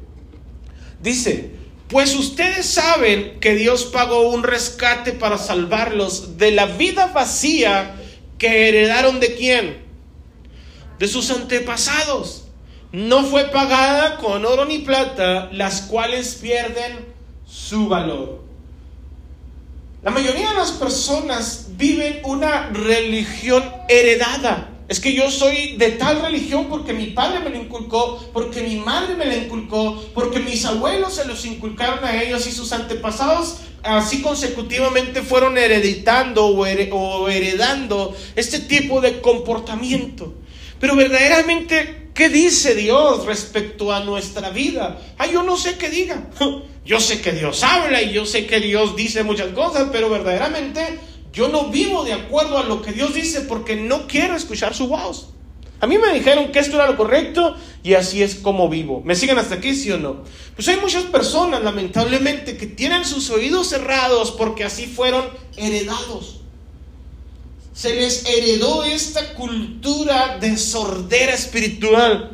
Dice, 1.01 1.51
pues 1.88 2.13
ustedes 2.13 2.65
saben 2.65 3.39
que 3.39 3.55
Dios 3.55 3.86
pagó 3.86 4.29
un 4.29 4.43
rescate 4.43 5.13
para 5.13 5.38
salvarlos 5.38 6.38
de 6.38 6.51
la 6.51 6.65
vida 6.65 7.07
vacía 7.07 7.95
que 8.39 8.69
heredaron 8.69 9.19
de 9.19 9.36
quién? 9.36 9.84
De 10.98 11.08
sus 11.08 11.29
antepasados. 11.29 12.46
No 12.91 13.24
fue 13.24 13.46
pagada 13.46 14.17
con 14.17 14.46
oro 14.46 14.65
ni 14.65 14.79
plata, 14.79 15.50
las 15.51 15.84
cuales 15.84 16.36
pierden 16.36 17.05
su 17.48 17.88
valor. 17.88 18.41
La 20.01 20.12
mayoría 20.12 20.50
de 20.50 20.55
las 20.55 20.72
personas 20.72 21.67
viven 21.72 22.22
una 22.24 22.69
religión 22.69 23.63
heredada. 23.89 24.69
Es 24.89 25.00
que 25.00 25.13
yo 25.13 25.29
soy 25.29 25.77
de 25.77 25.91
tal 25.91 26.19
religión 26.19 26.65
porque 26.67 26.93
mi 26.93 27.08
padre 27.12 27.41
me 27.41 27.51
lo 27.51 27.58
inculcó, 27.58 28.19
porque 28.34 28.63
mi 28.63 28.77
madre 28.77 29.15
me 29.15 29.25
la 29.25 29.36
inculcó, 29.36 30.03
porque 30.15 30.39
mis 30.39 30.65
abuelos 30.65 31.13
se 31.13 31.25
los 31.25 31.46
inculcaron 31.46 32.03
a 32.03 32.22
ellos 32.22 32.48
y 32.48 32.51
sus 32.51 32.74
antepasados 32.74 33.58
así 33.84 34.24
consecutivamente 34.24 35.22
fueron 35.22 35.60
hereditando 35.60 36.48
o, 36.48 36.65
heredando 36.65 38.17
este 38.36 38.62
tipo 38.62 39.00
de 39.00 39.22
comportamiento. 39.22 40.34
Pero 40.79 40.96
verdaderamente, 40.96 42.10
¿qué 42.15 42.29
dice 42.29 42.74
Dios 42.74 43.27
respecto 43.27 43.93
a 43.93 44.03
nuestra 44.03 44.50
vida? 44.50 45.00
Ah, 45.19 45.27
yo 45.27 45.43
no 45.43 45.55
sé 45.55 45.77
qué 45.77 45.89
diga. 45.89 46.29
Yo 46.86 47.00
sé 47.00 47.22
que 47.22 47.34
Dios 47.34 47.62
habla 47.62 48.01
y 48.01 48.13
yo 48.13 48.25
sé 48.25 48.48
que 48.48 48.60
Dios 48.60 48.96
dice 48.96 49.22
muchas 49.22 49.50
cosas, 49.50 49.89
pero 49.91 50.10
verdaderamente 50.10 50.98
yo 51.33 51.48
no 51.48 51.69
vivo 51.69 52.03
de 52.03 52.13
acuerdo 52.13 52.57
a 52.57 52.63
lo 52.63 52.81
que 52.81 52.91
Dios 52.91 53.13
dice 53.13 53.41
porque 53.41 53.75
no 53.75 54.07
quiero 54.07 54.36
escuchar 54.36 54.74
su 54.74 54.88
voz. 54.88 55.29
A 55.81 55.88
mí 55.88 55.98
me 55.98 56.13
dijeron 56.13 56.51
que 56.51 56.59
esto 56.59 56.75
era 56.75 56.88
lo 56.88 56.98
correcto 56.98 57.55
y 57.83 57.93
así 57.93 58.21
es 58.21 58.36
como 58.36 58.67
vivo. 58.67 59.01
¿Me 59.05 59.15
siguen 59.15 59.38
hasta 59.38 59.55
aquí, 59.55 59.74
sí 59.74 59.91
o 59.91 59.98
no? 59.98 60.24
Pues 60.55 60.67
hay 60.67 60.77
muchas 60.77 61.03
personas, 61.03 61.63
lamentablemente, 61.63 62.57
que 62.57 62.67
tienen 62.67 63.05
sus 63.05 63.29
oídos 63.29 63.67
cerrados 63.69 64.31
porque 64.31 64.65
así 64.65 64.88
fueron 64.88 65.25
heredados. 65.55 66.41
Se 67.74 67.95
les 67.95 68.25
heredó 68.25 68.83
esta 68.83 69.36
cultura 69.36 70.38
de 70.38 70.57
sordera 70.57 71.33
espiritual 71.33 72.31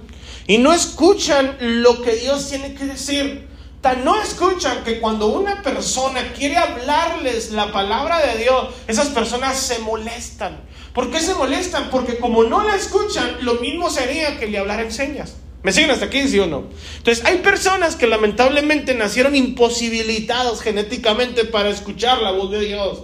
y 0.48 0.58
no 0.58 0.74
escuchan 0.74 1.58
lo 1.60 2.02
que 2.02 2.16
Dios 2.16 2.50
tiene 2.50 2.74
que 2.74 2.86
decir 2.86 3.45
no 3.94 4.20
escuchan 4.22 4.84
que 4.84 5.00
cuando 5.00 5.28
una 5.28 5.62
persona 5.62 6.34
quiere 6.34 6.58
hablarles 6.58 7.52
la 7.52 7.72
palabra 7.72 8.26
de 8.26 8.40
Dios, 8.40 8.70
esas 8.88 9.10
personas 9.10 9.60
se 9.60 9.80
molestan. 9.80 10.62
¿Por 10.94 11.12
qué 11.12 11.20
se 11.20 11.36
molestan? 11.36 11.90
Porque 11.92 12.18
como 12.18 12.44
no 12.44 12.64
la 12.64 12.76
escuchan, 12.76 13.38
lo 13.42 13.56
mismo 13.56 13.90
sería 13.90 14.40
que 14.40 14.48
le 14.48 14.58
hablar 14.58 14.92
señas. 14.92 15.36
¿Me 15.62 15.72
siguen 15.72 15.92
hasta 15.92 16.06
aquí, 16.06 16.28
sí 16.28 16.40
o 16.40 16.48
no? 16.48 16.66
Entonces, 16.98 17.26
hay 17.26 17.40
personas 17.40 17.96
que 17.96 18.08
lamentablemente 18.08 18.94
nacieron 18.94 19.36
imposibilitados 19.36 20.62
genéticamente 20.62 21.46
para 21.46 21.70
escuchar 21.70 22.22
la 22.22 22.32
voz 22.32 22.52
de 22.52 22.62
Dios. 22.62 23.00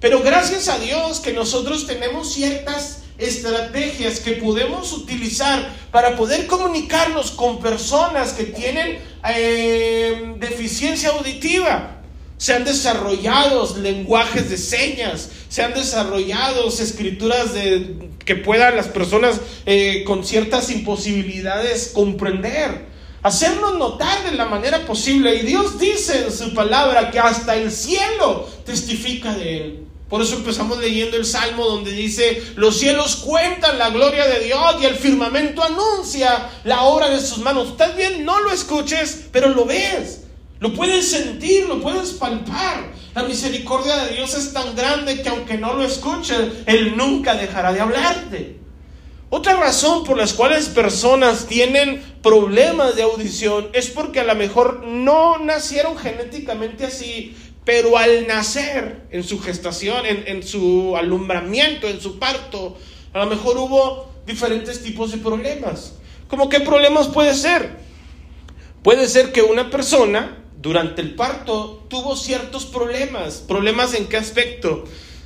Pero 0.00 0.22
gracias 0.22 0.68
a 0.68 0.78
Dios 0.78 1.20
que 1.20 1.32
nosotros 1.32 1.86
tenemos 1.86 2.32
ciertas 2.32 3.03
estrategias 3.18 4.20
que 4.20 4.32
podemos 4.32 4.92
utilizar 4.92 5.70
para 5.90 6.16
poder 6.16 6.46
comunicarnos 6.46 7.30
con 7.30 7.60
personas 7.60 8.32
que 8.32 8.44
tienen 8.44 8.98
eh, 9.28 10.34
deficiencia 10.38 11.10
auditiva. 11.10 12.02
Se 12.36 12.52
han 12.52 12.64
desarrollado 12.64 13.76
lenguajes 13.78 14.50
de 14.50 14.58
señas, 14.58 15.30
se 15.48 15.62
han 15.62 15.72
desarrollado 15.72 16.68
escrituras 16.68 17.54
de, 17.54 18.10
que 18.24 18.34
puedan 18.34 18.76
las 18.76 18.88
personas 18.88 19.40
eh, 19.66 20.02
con 20.04 20.24
ciertas 20.24 20.70
imposibilidades 20.70 21.92
comprender 21.94 22.94
hacernos 23.24 23.78
notar 23.78 24.22
de 24.30 24.36
la 24.36 24.44
manera 24.44 24.86
posible. 24.86 25.34
Y 25.34 25.42
Dios 25.42 25.78
dice 25.78 26.26
en 26.26 26.32
su 26.32 26.54
palabra 26.54 27.10
que 27.10 27.18
hasta 27.18 27.56
el 27.56 27.72
cielo 27.72 28.46
testifica 28.64 29.34
de 29.34 29.56
Él. 29.56 29.86
Por 30.14 30.22
eso 30.22 30.36
empezamos 30.36 30.78
leyendo 30.78 31.16
el 31.16 31.24
Salmo 31.24 31.66
donde 31.66 31.90
dice, 31.90 32.40
los 32.54 32.78
cielos 32.78 33.16
cuentan 33.16 33.80
la 33.80 33.90
gloria 33.90 34.28
de 34.28 34.44
Dios 34.44 34.76
y 34.80 34.84
el 34.84 34.94
firmamento 34.94 35.60
anuncia 35.60 36.50
la 36.62 36.82
obra 36.82 37.10
de 37.10 37.20
sus 37.20 37.38
manos. 37.38 37.70
Estás 37.70 37.96
bien, 37.96 38.24
no 38.24 38.38
lo 38.38 38.52
escuches, 38.52 39.24
pero 39.32 39.48
lo 39.48 39.64
ves. 39.64 40.20
Lo 40.60 40.72
puedes 40.72 41.10
sentir, 41.10 41.66
lo 41.66 41.80
puedes 41.80 42.12
palpar. 42.12 42.92
La 43.12 43.24
misericordia 43.24 44.04
de 44.04 44.14
Dios 44.14 44.34
es 44.34 44.52
tan 44.52 44.76
grande 44.76 45.20
que 45.20 45.30
aunque 45.30 45.58
no 45.58 45.74
lo 45.74 45.82
escuches, 45.82 46.38
Él 46.66 46.96
nunca 46.96 47.34
dejará 47.34 47.72
de 47.72 47.80
hablarte. 47.80 48.60
Otra 49.30 49.56
razón 49.56 50.04
por 50.04 50.16
las 50.16 50.32
cuales 50.32 50.68
personas 50.68 51.46
tienen 51.46 52.00
problemas 52.22 52.94
de 52.94 53.02
audición 53.02 53.68
es 53.72 53.88
porque 53.90 54.20
a 54.20 54.24
lo 54.24 54.36
mejor 54.36 54.84
no 54.86 55.40
nacieron 55.40 55.98
genéticamente 55.98 56.86
así, 56.86 57.36
pero 57.64 57.96
al 57.96 58.26
nacer, 58.26 59.06
en 59.10 59.24
su 59.24 59.40
gestación, 59.40 60.04
en, 60.04 60.42
su 60.42 60.96
alumbramiento, 60.96 61.88
en 61.88 62.00
su 62.00 62.18
parto, 62.18 62.76
a 63.12 63.20
lo 63.20 63.26
mejor 63.26 63.56
hubo 63.56 64.12
diferentes 64.26 64.82
tipos 64.82 65.12
de 65.12 65.18
problemas. 65.18 65.94
¿Cómo 66.28 66.48
qué 66.48 66.60
problemas 66.60 67.08
puede 67.08 67.34
ser? 67.34 67.78
Puede 68.82 69.08
ser 69.08 69.32
que 69.32 69.42
una 69.42 69.70
persona 69.70 70.44
durante 70.60 71.00
el 71.00 71.14
parto 71.14 71.86
tuvo 71.88 72.16
ciertos 72.16 72.66
problemas. 72.66 73.36
¿Problemas 73.36 73.94
en 73.94 74.08
qué 74.08 74.18
aspecto? 74.18 74.84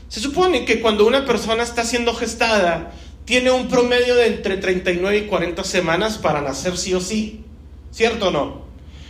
Se 0.08 0.20
supone 0.20 0.64
que 0.64 0.80
cuando 0.80 1.06
una 1.06 1.24
persona 1.24 1.64
está 1.64 1.84
siendo 1.84 2.14
gestada, 2.14 2.92
tiene 3.24 3.50
un 3.50 3.68
promedio 3.68 4.14
de 4.14 4.28
entre 4.28 4.58
39 4.58 5.18
y 5.18 5.26
40 5.26 5.64
semanas 5.64 6.18
para 6.18 6.40
nacer 6.40 6.76
sí 6.78 6.94
o 6.94 7.00
sí. 7.00 7.44
¿Cierto 7.90 8.28
o 8.28 8.30
no? 8.30 8.62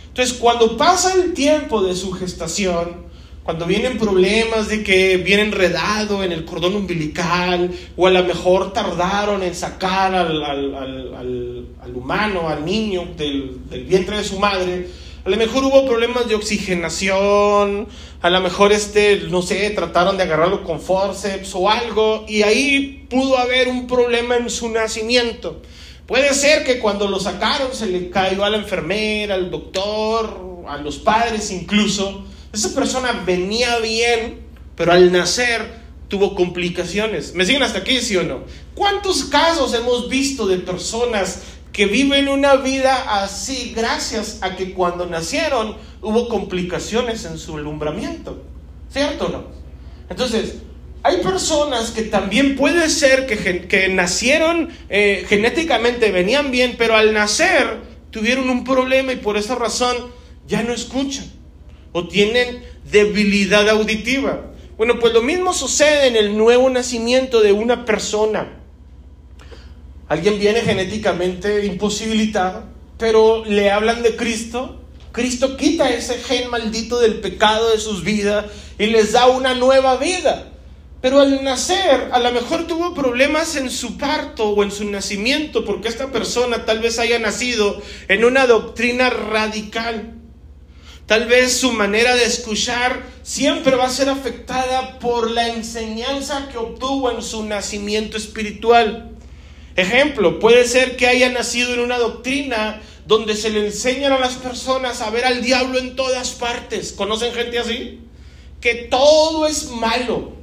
Entonces, 0.07 0.35
cuando 0.35 0.77
pasa 0.77 1.13
el 1.13 1.33
tiempo 1.33 1.83
de 1.83 1.95
su 1.95 2.11
gestación, 2.11 3.08
cuando 3.49 3.65
vienen 3.65 3.97
problemas 3.97 4.67
de 4.67 4.83
que 4.83 5.17
viene 5.17 5.41
enredado 5.41 6.23
en 6.23 6.31
el 6.31 6.45
cordón 6.45 6.75
umbilical, 6.75 7.71
o 7.97 8.05
a 8.05 8.11
lo 8.11 8.23
mejor 8.23 8.73
tardaron 8.73 9.41
en 9.41 9.55
sacar 9.55 10.13
al, 10.13 10.43
al, 10.45 11.95
humano, 11.95 12.47
al 12.47 12.63
niño 12.63 13.07
del, 13.17 13.67
del 13.67 13.85
vientre 13.85 14.17
de 14.17 14.23
su 14.23 14.37
madre, 14.37 14.89
a 15.25 15.29
lo 15.29 15.35
mejor 15.35 15.63
hubo 15.63 15.83
problemas 15.87 16.27
de 16.27 16.35
oxigenación, 16.35 17.87
a 18.21 18.29
lo 18.29 18.39
mejor 18.39 18.71
este, 18.71 19.23
no 19.31 19.41
sé, 19.41 19.71
trataron 19.71 20.15
de 20.15 20.21
agarrarlo 20.25 20.63
con 20.63 20.79
forceps 20.79 21.55
o 21.55 21.71
algo, 21.71 22.25
y 22.27 22.43
ahí 22.43 23.07
pudo 23.09 23.39
haber 23.39 23.67
un 23.67 23.87
problema 23.87 24.37
en 24.37 24.51
su 24.51 24.69
nacimiento. 24.69 25.59
Puede 26.05 26.35
ser 26.35 26.63
que 26.63 26.77
cuando 26.77 27.07
lo 27.07 27.19
sacaron 27.19 27.73
se 27.73 27.87
le 27.87 28.11
cayó 28.11 28.45
a 28.45 28.51
la 28.51 28.57
enfermera, 28.57 29.33
al 29.33 29.49
doctor, 29.49 30.65
a 30.67 30.77
los 30.77 30.99
padres 30.99 31.49
incluso. 31.49 32.25
Esa 32.51 32.73
persona 32.73 33.23
venía 33.25 33.77
bien, 33.79 34.39
pero 34.75 34.91
al 34.91 35.11
nacer 35.11 35.79
tuvo 36.07 36.35
complicaciones. 36.35 37.35
¿Me 37.35 37.45
siguen 37.45 37.63
hasta 37.63 37.79
aquí, 37.79 38.01
sí 38.01 38.17
o 38.17 38.23
no? 38.23 38.43
¿Cuántos 38.73 39.25
casos 39.25 39.73
hemos 39.73 40.09
visto 40.09 40.47
de 40.47 40.57
personas 40.57 41.39
que 41.71 41.85
viven 41.85 42.27
una 42.27 42.55
vida 42.55 43.23
así 43.23 43.73
gracias 43.75 44.39
a 44.41 44.55
que 44.55 44.73
cuando 44.73 45.05
nacieron 45.05 45.77
hubo 46.01 46.27
complicaciones 46.27 47.25
en 47.25 47.37
su 47.37 47.57
alumbramiento. 47.57 48.43
¿Cierto 48.91 49.27
o 49.27 49.29
no? 49.29 49.43
Entonces, 50.09 50.55
hay 51.03 51.17
personas 51.17 51.91
que 51.91 52.01
también 52.01 52.55
puede 52.55 52.89
ser 52.89 53.27
que, 53.27 53.67
que 53.67 53.87
nacieron 53.87 54.69
eh, 54.89 55.25
genéticamente, 55.29 56.11
venían 56.11 56.51
bien, 56.51 56.75
pero 56.77 56.97
al 56.97 57.13
nacer 57.13 57.77
tuvieron 58.11 58.49
un 58.49 58.63
problema 58.63 59.13
y 59.13 59.17
por 59.17 59.37
esa 59.37 59.55
razón 59.55 59.95
ya 60.47 60.63
no 60.63 60.73
escuchan 60.73 61.38
o 61.91 62.07
tienen 62.07 62.63
debilidad 62.91 63.67
auditiva. 63.69 64.51
Bueno, 64.77 64.99
pues 64.99 65.13
lo 65.13 65.21
mismo 65.21 65.53
sucede 65.53 66.07
en 66.07 66.15
el 66.15 66.37
nuevo 66.37 66.69
nacimiento 66.69 67.41
de 67.41 67.51
una 67.51 67.85
persona. 67.85 68.59
Alguien 70.07 70.39
viene 70.39 70.61
genéticamente 70.61 71.65
imposibilitado, 71.65 72.63
pero 72.97 73.43
le 73.45 73.71
hablan 73.71 74.01
de 74.03 74.15
Cristo. 74.15 74.81
Cristo 75.11 75.57
quita 75.57 75.89
ese 75.89 76.15
gen 76.19 76.49
maldito 76.49 76.99
del 76.99 77.19
pecado 77.19 77.71
de 77.71 77.79
sus 77.79 78.03
vidas 78.03 78.45
y 78.77 78.87
les 78.87 79.11
da 79.11 79.27
una 79.27 79.53
nueva 79.53 79.97
vida. 79.97 80.49
Pero 81.01 81.21
al 81.21 81.43
nacer, 81.43 82.09
a 82.11 82.19
lo 82.19 82.31
mejor 82.31 82.67
tuvo 82.67 82.93
problemas 82.93 83.55
en 83.55 83.69
su 83.69 83.97
parto 83.97 84.49
o 84.49 84.63
en 84.63 84.71
su 84.71 84.83
nacimiento, 84.89 85.63
porque 85.63 85.87
esta 85.87 86.11
persona 86.11 86.65
tal 86.65 86.79
vez 86.79 86.99
haya 86.99 87.19
nacido 87.19 87.81
en 88.07 88.25
una 88.25 88.47
doctrina 88.47 89.09
radical. 89.09 90.18
Tal 91.09 91.25
vez 91.25 91.57
su 91.57 91.71
manera 91.71 92.15
de 92.15 92.23
escuchar 92.23 93.01
siempre 93.23 93.75
va 93.75 93.87
a 93.87 93.89
ser 93.89 94.09
afectada 94.09 94.99
por 94.99 95.31
la 95.31 95.47
enseñanza 95.47 96.49
que 96.51 96.59
obtuvo 96.59 97.09
en 97.09 97.23
su 97.23 97.43
nacimiento 97.45 98.15
espiritual. 98.15 99.09
Ejemplo, 99.75 100.37
puede 100.37 100.67
ser 100.67 100.97
que 100.97 101.07
haya 101.07 101.31
nacido 101.31 101.73
en 101.73 101.79
una 101.79 101.97
doctrina 101.97 102.79
donde 103.07 103.35
se 103.35 103.49
le 103.49 103.65
enseñan 103.65 104.11
a 104.11 104.19
las 104.19 104.35
personas 104.35 105.01
a 105.01 105.09
ver 105.09 105.25
al 105.25 105.41
diablo 105.41 105.79
en 105.79 105.95
todas 105.95 106.29
partes. 106.33 106.91
¿Conocen 106.91 107.33
gente 107.33 107.57
así? 107.57 108.01
Que 108.61 108.75
todo 108.75 109.47
es 109.47 109.71
malo. 109.71 110.33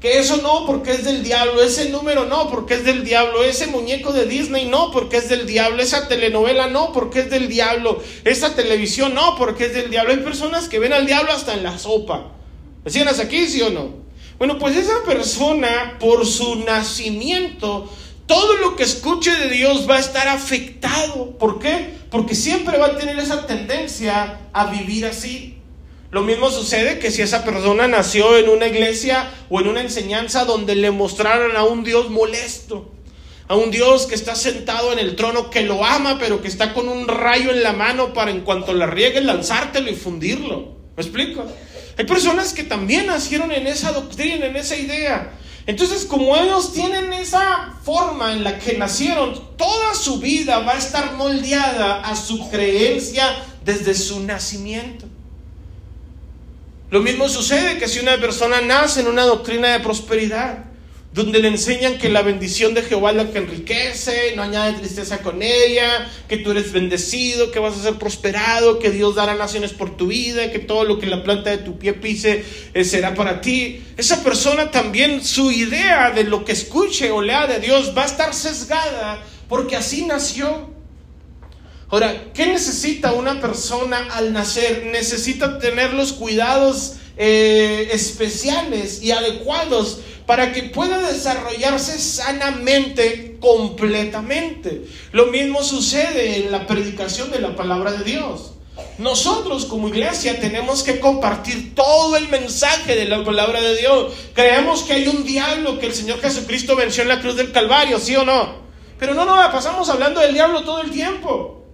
Que 0.00 0.18
eso 0.18 0.38
no 0.38 0.66
porque 0.66 0.92
es 0.92 1.04
del 1.04 1.22
diablo, 1.22 1.62
ese 1.62 1.88
número 1.88 2.26
no 2.26 2.50
porque 2.50 2.74
es 2.74 2.84
del 2.84 3.02
diablo, 3.02 3.42
ese 3.42 3.66
muñeco 3.66 4.12
de 4.12 4.26
Disney 4.26 4.66
no 4.66 4.90
porque 4.90 5.16
es 5.16 5.28
del 5.28 5.46
diablo, 5.46 5.82
esa 5.82 6.06
telenovela 6.06 6.68
no 6.68 6.92
porque 6.92 7.20
es 7.20 7.30
del 7.30 7.48
diablo, 7.48 8.02
esa 8.24 8.54
televisión 8.54 9.14
no 9.14 9.36
porque 9.36 9.66
es 9.66 9.74
del 9.74 9.90
diablo. 9.90 10.12
Hay 10.12 10.18
personas 10.18 10.68
que 10.68 10.78
ven 10.78 10.92
al 10.92 11.06
diablo 11.06 11.32
hasta 11.32 11.54
en 11.54 11.62
la 11.62 11.78
sopa. 11.78 12.32
¿Me 12.84 13.10
aquí, 13.22 13.46
sí 13.48 13.62
o 13.62 13.70
no? 13.70 14.06
Bueno, 14.38 14.58
pues 14.58 14.76
esa 14.76 15.02
persona 15.04 15.96
por 15.98 16.26
su 16.26 16.56
nacimiento 16.56 17.90
todo 18.26 18.56
lo 18.56 18.74
que 18.74 18.82
escuche 18.82 19.30
de 19.36 19.48
Dios 19.48 19.88
va 19.88 19.96
a 19.96 20.00
estar 20.00 20.28
afectado. 20.28 21.38
¿Por 21.38 21.60
qué? 21.60 21.94
Porque 22.10 22.34
siempre 22.34 22.76
va 22.76 22.86
a 22.86 22.96
tener 22.96 23.18
esa 23.18 23.46
tendencia 23.46 24.40
a 24.52 24.66
vivir 24.66 25.06
así. 25.06 25.55
Lo 26.16 26.22
mismo 26.22 26.50
sucede 26.50 26.98
que 26.98 27.10
si 27.10 27.20
esa 27.20 27.44
persona 27.44 27.88
nació 27.88 28.38
en 28.38 28.48
una 28.48 28.68
iglesia 28.68 29.30
o 29.50 29.60
en 29.60 29.68
una 29.68 29.82
enseñanza 29.82 30.46
donde 30.46 30.74
le 30.74 30.90
mostraron 30.90 31.54
a 31.58 31.64
un 31.64 31.84
Dios 31.84 32.08
molesto, 32.08 32.90
a 33.48 33.54
un 33.54 33.70
Dios 33.70 34.06
que 34.06 34.14
está 34.14 34.34
sentado 34.34 34.94
en 34.94 34.98
el 34.98 35.14
trono, 35.14 35.50
que 35.50 35.60
lo 35.60 35.84
ama, 35.84 36.16
pero 36.18 36.40
que 36.40 36.48
está 36.48 36.72
con 36.72 36.88
un 36.88 37.06
rayo 37.06 37.50
en 37.50 37.62
la 37.62 37.74
mano 37.74 38.14
para 38.14 38.30
en 38.30 38.40
cuanto 38.40 38.72
la 38.72 38.86
riegue 38.86 39.20
lanzártelo 39.20 39.90
y 39.90 39.94
fundirlo. 39.94 40.78
¿Me 40.96 41.02
explico? 41.02 41.44
Hay 41.98 42.06
personas 42.06 42.54
que 42.54 42.64
también 42.64 43.08
nacieron 43.08 43.52
en 43.52 43.66
esa 43.66 43.92
doctrina, 43.92 44.46
en 44.46 44.56
esa 44.56 44.74
idea. 44.74 45.34
Entonces, 45.66 46.06
como 46.06 46.34
ellos 46.34 46.72
tienen 46.72 47.12
esa 47.12 47.74
forma 47.82 48.32
en 48.32 48.42
la 48.42 48.58
que 48.58 48.78
nacieron, 48.78 49.38
toda 49.58 49.94
su 49.94 50.18
vida 50.18 50.60
va 50.60 50.76
a 50.76 50.78
estar 50.78 51.12
moldeada 51.12 52.00
a 52.00 52.16
su 52.16 52.48
creencia 52.48 53.36
desde 53.62 53.94
su 53.94 54.20
nacimiento. 54.20 55.05
Lo 56.90 57.00
mismo 57.00 57.28
sucede 57.28 57.78
que 57.78 57.88
si 57.88 57.98
una 57.98 58.18
persona 58.20 58.60
nace 58.60 59.00
en 59.00 59.08
una 59.08 59.24
doctrina 59.24 59.72
de 59.72 59.80
prosperidad, 59.80 60.66
donde 61.12 61.38
le 61.38 61.48
enseñan 61.48 61.96
que 61.96 62.10
la 62.10 62.20
bendición 62.20 62.74
de 62.74 62.82
Jehová 62.82 63.10
es 63.10 63.16
la 63.16 63.30
que 63.30 63.38
enriquece, 63.38 64.34
no 64.36 64.42
añade 64.42 64.74
tristeza 64.74 65.22
con 65.22 65.42
ella, 65.42 66.10
que 66.28 66.36
tú 66.36 66.50
eres 66.50 66.72
bendecido, 66.72 67.50
que 67.50 67.58
vas 67.58 67.74
a 67.74 67.82
ser 67.82 67.94
prosperado, 67.94 68.78
que 68.78 68.90
Dios 68.90 69.14
dará 69.14 69.34
naciones 69.34 69.72
por 69.72 69.96
tu 69.96 70.08
vida, 70.08 70.52
que 70.52 70.58
todo 70.58 70.84
lo 70.84 70.98
que 70.98 71.06
la 71.06 71.24
planta 71.24 71.50
de 71.50 71.58
tu 71.58 71.78
pie 71.78 71.94
pise 71.94 72.44
eh, 72.74 72.84
será 72.84 73.14
para 73.14 73.40
ti. 73.40 73.82
Esa 73.96 74.22
persona 74.22 74.70
también, 74.70 75.24
su 75.24 75.50
idea 75.50 76.10
de 76.10 76.24
lo 76.24 76.44
que 76.44 76.52
escuche 76.52 77.10
o 77.10 77.22
lea 77.22 77.46
de 77.46 77.60
Dios 77.60 77.94
va 77.96 78.02
a 78.02 78.06
estar 78.06 78.34
sesgada 78.34 79.24
porque 79.48 79.76
así 79.76 80.04
nació. 80.04 80.75
Ahora, 81.88 82.32
¿qué 82.34 82.46
necesita 82.46 83.12
una 83.12 83.40
persona 83.40 84.08
al 84.12 84.32
nacer? 84.32 84.86
Necesita 84.86 85.58
tener 85.58 85.94
los 85.94 86.12
cuidados 86.12 86.96
eh, 87.16 87.90
especiales 87.92 89.02
y 89.02 89.12
adecuados 89.12 90.00
para 90.26 90.52
que 90.52 90.64
pueda 90.64 90.98
desarrollarse 91.10 92.00
sanamente, 92.00 93.36
completamente. 93.38 94.84
Lo 95.12 95.26
mismo 95.26 95.62
sucede 95.62 96.38
en 96.38 96.50
la 96.50 96.66
predicación 96.66 97.30
de 97.30 97.38
la 97.38 97.54
palabra 97.54 97.92
de 97.92 98.02
Dios. 98.02 98.54
Nosotros 98.98 99.64
como 99.66 99.88
iglesia 99.88 100.40
tenemos 100.40 100.82
que 100.82 100.98
compartir 100.98 101.74
todo 101.76 102.16
el 102.16 102.28
mensaje 102.28 102.96
de 102.96 103.04
la 103.04 103.24
palabra 103.24 103.60
de 103.60 103.76
Dios. 103.76 104.12
Creemos 104.34 104.82
que 104.82 104.94
hay 104.94 105.06
un 105.06 105.24
diablo 105.24 105.78
que 105.78 105.86
el 105.86 105.94
Señor 105.94 106.20
Jesucristo 106.20 106.74
venció 106.74 107.04
en 107.04 107.10
la 107.10 107.20
cruz 107.20 107.36
del 107.36 107.52
Calvario, 107.52 108.00
¿sí 108.00 108.16
o 108.16 108.24
no? 108.24 108.66
Pero 108.98 109.14
no 109.14 109.24
nos 109.24 109.38
pasamos 109.52 109.88
hablando 109.88 110.20
del 110.20 110.34
diablo 110.34 110.64
todo 110.64 110.80
el 110.80 110.90
tiempo. 110.90 111.65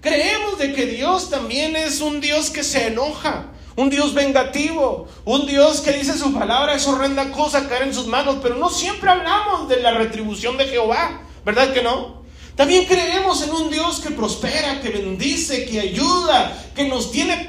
Creemos 0.00 0.58
de 0.58 0.72
que 0.72 0.86
Dios 0.86 1.28
también 1.28 1.74
es 1.74 2.00
un 2.00 2.20
Dios 2.20 2.50
que 2.50 2.62
se 2.62 2.86
enoja, 2.86 3.46
un 3.74 3.90
Dios 3.90 4.14
vengativo, 4.14 5.08
un 5.24 5.44
Dios 5.44 5.80
que 5.80 5.92
dice 5.92 6.16
su 6.16 6.32
palabra 6.32 6.74
es 6.74 6.86
horrenda 6.86 7.32
cosa 7.32 7.68
caer 7.68 7.82
en 7.82 7.94
sus 7.94 8.06
manos, 8.06 8.36
pero 8.40 8.54
no 8.54 8.70
siempre 8.70 9.10
hablamos 9.10 9.68
de 9.68 9.80
la 9.80 9.92
retribución 9.92 10.56
de 10.56 10.66
Jehová, 10.66 11.22
¿verdad 11.44 11.72
que 11.72 11.82
no? 11.82 12.22
También 12.54 12.86
creemos 12.86 13.42
en 13.42 13.50
un 13.50 13.70
Dios 13.70 14.00
que 14.00 14.10
prospera, 14.10 14.80
que 14.80 14.90
bendice, 14.90 15.64
que 15.64 15.80
ayuda, 15.80 16.56
que 16.74 16.88
nos 16.88 17.10
tiene 17.12 17.46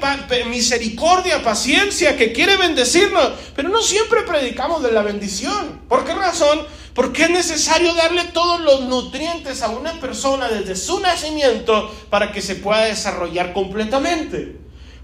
misericordia, 0.48 1.42
paciencia, 1.42 2.16
que 2.16 2.32
quiere 2.32 2.56
bendecirnos, 2.56 3.30
pero 3.56 3.68
no 3.68 3.82
siempre 3.82 4.22
predicamos 4.22 4.82
de 4.84 4.92
la 4.92 5.02
bendición. 5.02 5.80
¿Por 5.88 6.04
qué 6.04 6.14
razón? 6.14 6.60
Porque 6.94 7.24
es 7.24 7.30
necesario 7.30 7.94
darle 7.94 8.24
todos 8.32 8.60
los 8.60 8.82
nutrientes 8.82 9.62
a 9.62 9.70
una 9.70 10.00
persona 10.00 10.48
desde 10.48 10.76
su 10.76 11.00
nacimiento 11.00 11.90
para 12.10 12.32
que 12.32 12.42
se 12.42 12.56
pueda 12.56 12.84
desarrollar 12.84 13.52
completamente. 13.52 14.56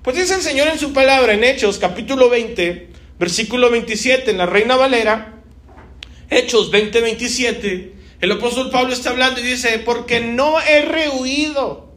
Pues 0.02 0.16
dice 0.16 0.34
el 0.34 0.42
Señor 0.42 0.68
en 0.68 0.78
su 0.78 0.92
palabra 0.92 1.32
en 1.32 1.44
Hechos 1.44 1.78
capítulo 1.78 2.28
20, 2.28 2.90
versículo 3.18 3.70
27 3.70 4.30
en 4.30 4.38
la 4.38 4.46
Reina 4.46 4.76
Valera, 4.76 5.42
Hechos 6.28 6.70
20, 6.70 7.00
27, 7.00 7.94
el 8.20 8.32
apóstol 8.32 8.70
Pablo 8.70 8.92
está 8.92 9.10
hablando 9.10 9.40
y 9.40 9.44
dice, 9.44 9.78
porque 9.78 10.20
no 10.20 10.60
he 10.60 10.82
rehuido, 10.82 11.92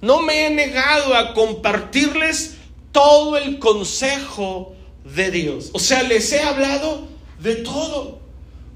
no 0.00 0.22
me 0.22 0.46
he 0.46 0.50
negado 0.50 1.14
a 1.14 1.34
compartirles 1.34 2.56
todo 2.92 3.36
el 3.36 3.58
consejo 3.58 4.74
de 5.04 5.30
Dios. 5.30 5.70
O 5.72 5.78
sea, 5.78 6.02
les 6.02 6.32
he 6.32 6.40
hablado 6.40 7.08
de 7.40 7.56
todo. 7.56 8.21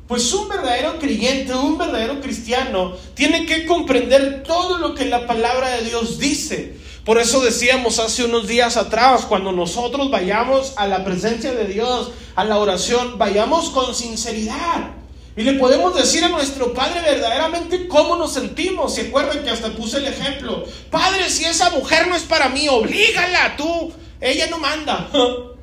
Pues 0.08 0.32
un 0.32 0.48
verdadero 0.48 0.98
creyente, 0.98 1.52
un 1.52 1.78
verdadero 1.78 2.20
cristiano, 2.20 2.96
tiene 3.14 3.44
que 3.44 3.66
comprender 3.66 4.44
todo 4.44 4.78
lo 4.78 4.94
que 4.94 5.04
la 5.06 5.26
palabra 5.26 5.70
de 5.70 5.82
Dios 5.82 6.18
dice. 6.18 6.76
Por 7.04 7.18
eso 7.18 7.40
decíamos 7.40 7.98
hace 7.98 8.24
unos 8.24 8.46
días 8.46 8.76
atrás, 8.76 9.26
cuando 9.26 9.50
nosotros 9.52 10.10
vayamos 10.10 10.74
a 10.76 10.86
la 10.86 11.04
presencia 11.04 11.52
de 11.52 11.66
Dios, 11.66 12.10
a 12.36 12.44
la 12.44 12.58
oración, 12.58 13.18
vayamos 13.18 13.70
con 13.70 13.94
sinceridad. 13.94 14.90
Y 15.36 15.42
le 15.42 15.54
podemos 15.54 15.94
decir 15.94 16.24
a 16.24 16.28
nuestro 16.28 16.72
Padre 16.72 17.00
verdaderamente 17.02 17.88
cómo 17.88 18.16
nos 18.16 18.32
sentimos. 18.32 18.94
¿Se 18.94 19.08
acuerdan 19.08 19.44
que 19.44 19.50
hasta 19.50 19.70
puse 19.70 19.98
el 19.98 20.06
ejemplo? 20.06 20.64
Padre, 20.90 21.28
si 21.30 21.44
esa 21.44 21.70
mujer 21.70 22.06
no 22.06 22.16
es 22.16 22.22
para 22.22 22.48
mí, 22.48 22.68
oblígala 22.68 23.56
tú. 23.56 23.92
Ella 24.20 24.46
no 24.48 24.58
manda. 24.58 25.08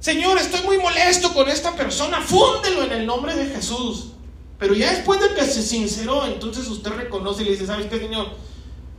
Señor, 0.00 0.38
estoy 0.38 0.62
muy 0.62 0.78
molesto 0.78 1.32
con 1.32 1.48
esta 1.48 1.74
persona. 1.74 2.20
Fúndelo 2.20 2.84
en 2.84 2.92
el 2.92 3.06
nombre 3.06 3.34
de 3.34 3.46
Jesús. 3.46 4.12
Pero 4.58 4.74
ya 4.74 4.90
después 4.92 5.20
de 5.20 5.34
que 5.34 5.44
se 5.44 5.62
sinceró, 5.62 6.26
entonces 6.26 6.66
usted 6.68 6.90
reconoce 6.92 7.42
y 7.42 7.46
le 7.46 7.50
dice, 7.52 7.66
¿sabes 7.66 7.86
qué, 7.86 7.98
Señor? 7.98 8.28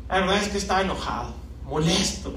La 0.10 0.20
verdad 0.20 0.42
es 0.42 0.50
que 0.50 0.58
estaba 0.58 0.82
enojado, 0.82 1.34
molesto. 1.66 2.34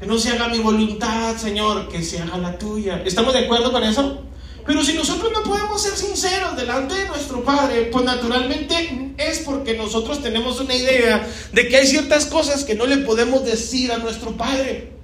Que 0.00 0.06
no 0.06 0.18
se 0.18 0.30
haga 0.30 0.48
mi 0.48 0.58
voluntad, 0.58 1.36
Señor, 1.36 1.88
que 1.88 2.02
se 2.02 2.20
haga 2.20 2.38
la 2.38 2.58
tuya. 2.58 3.02
¿Estamos 3.04 3.32
de 3.32 3.40
acuerdo 3.40 3.72
con 3.72 3.82
eso? 3.84 4.22
Pero 4.66 4.82
si 4.82 4.94
nosotros 4.94 5.30
no 5.32 5.42
podemos 5.42 5.80
ser 5.80 5.96
sinceros 5.96 6.56
delante 6.56 6.94
de 6.94 7.06
nuestro 7.06 7.44
Padre, 7.44 7.88
pues 7.92 8.04
naturalmente 8.04 9.14
es 9.16 9.38
porque 9.40 9.76
nosotros 9.76 10.22
tenemos 10.22 10.58
una 10.60 10.74
idea 10.74 11.26
de 11.52 11.68
que 11.68 11.76
hay 11.76 11.86
ciertas 11.86 12.26
cosas 12.26 12.64
que 12.64 12.74
no 12.74 12.86
le 12.86 12.98
podemos 12.98 13.44
decir 13.44 13.92
a 13.92 13.98
nuestro 13.98 14.36
Padre. 14.36 14.95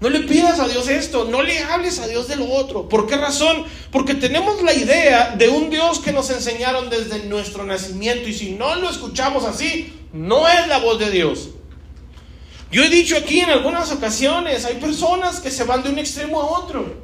No 0.00 0.08
le 0.08 0.20
pidas 0.20 0.58
a 0.60 0.66
Dios 0.66 0.88
esto, 0.88 1.26
no 1.26 1.42
le 1.42 1.58
hables 1.58 1.98
a 1.98 2.08
Dios 2.08 2.26
de 2.26 2.36
lo 2.36 2.50
otro. 2.50 2.88
¿Por 2.88 3.06
qué 3.06 3.16
razón? 3.16 3.64
Porque 3.92 4.14
tenemos 4.14 4.62
la 4.62 4.72
idea 4.72 5.36
de 5.36 5.50
un 5.50 5.68
Dios 5.68 5.98
que 5.98 6.12
nos 6.12 6.30
enseñaron 6.30 6.88
desde 6.88 7.24
nuestro 7.24 7.64
nacimiento 7.64 8.26
y 8.26 8.32
si 8.32 8.52
no 8.52 8.76
lo 8.76 8.88
escuchamos 8.88 9.44
así, 9.44 9.92
no 10.14 10.48
es 10.48 10.66
la 10.68 10.78
voz 10.78 10.98
de 10.98 11.10
Dios. 11.10 11.50
Yo 12.72 12.82
he 12.82 12.88
dicho 12.88 13.14
aquí 13.14 13.40
en 13.40 13.50
algunas 13.50 13.92
ocasiones, 13.92 14.64
hay 14.64 14.76
personas 14.76 15.40
que 15.40 15.50
se 15.50 15.64
van 15.64 15.82
de 15.82 15.90
un 15.90 15.98
extremo 15.98 16.40
a 16.40 16.46
otro. 16.46 16.94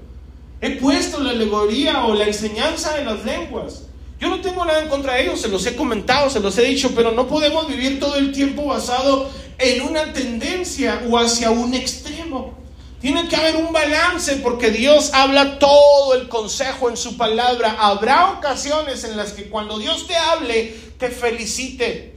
He 0.62 0.70
puesto 0.76 1.20
la 1.20 1.30
alegoría 1.30 2.06
o 2.06 2.14
la 2.14 2.24
enseñanza 2.24 2.98
en 2.98 3.06
las 3.06 3.26
lenguas. 3.26 3.82
Yo 4.18 4.30
no 4.30 4.40
tengo 4.40 4.64
nada 4.64 4.82
en 4.82 4.88
contra 4.88 5.14
de 5.14 5.24
ellos, 5.24 5.42
se 5.42 5.48
los 5.48 5.66
he 5.66 5.76
comentado, 5.76 6.30
se 6.30 6.40
los 6.40 6.56
he 6.56 6.62
dicho, 6.62 6.92
pero 6.94 7.12
no 7.12 7.28
podemos 7.28 7.68
vivir 7.68 8.00
todo 8.00 8.16
el 8.16 8.32
tiempo 8.32 8.64
basado 8.64 9.28
en 9.58 9.82
una 9.82 10.14
tendencia 10.14 11.02
o 11.10 11.18
hacia 11.18 11.50
un 11.50 11.74
extremo. 11.74 12.65
Tiene 13.06 13.28
que 13.28 13.36
haber 13.36 13.54
un 13.54 13.72
balance 13.72 14.34
porque 14.38 14.72
Dios 14.72 15.12
habla 15.14 15.60
todo 15.60 16.14
el 16.14 16.26
consejo 16.26 16.88
en 16.88 16.96
su 16.96 17.16
palabra. 17.16 17.76
Habrá 17.78 18.32
ocasiones 18.32 19.04
en 19.04 19.16
las 19.16 19.32
que 19.32 19.48
cuando 19.48 19.78
Dios 19.78 20.08
te 20.08 20.16
hable, 20.16 20.74
te 20.98 21.10
felicite, 21.10 22.16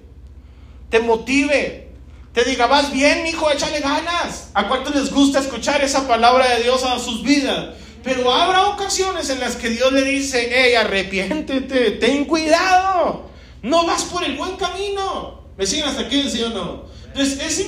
te 0.90 1.00
motive, 1.00 1.90
te 2.34 2.44
diga, 2.44 2.66
vas 2.66 2.92
bien, 2.92 3.28
hijo, 3.28 3.52
échale 3.52 3.82
ganas. 3.82 4.50
¿A 4.56 4.68
cuántos 4.68 4.96
les 4.96 5.14
gusta 5.14 5.42
escuchar 5.42 5.84
esa 5.84 6.08
palabra 6.08 6.56
de 6.56 6.64
Dios 6.64 6.84
a 6.84 6.98
sus 6.98 7.22
vidas? 7.22 7.76
Pero 8.04 8.34
habrá 8.34 8.70
ocasiones 8.70 9.30
en 9.30 9.42
las 9.42 9.58
que 9.58 9.70
Dios 9.70 9.94
le 9.94 10.02
dice, 10.02 10.50
hey, 10.52 10.74
arrepiéntete, 10.74 11.92
ten 11.92 12.26
cuidado, 12.26 13.30
no 13.62 13.86
vas 13.86 14.06
por 14.06 14.24
el 14.24 14.36
buen 14.36 14.56
camino. 14.56 15.44
¿Me 15.56 15.68
siguen 15.68 15.86
hasta 15.86 16.02
aquí, 16.02 16.28
sí 16.28 16.42
o 16.42 16.50
no? 16.50 16.86
Entonces 17.10 17.40
es, 17.40 17.60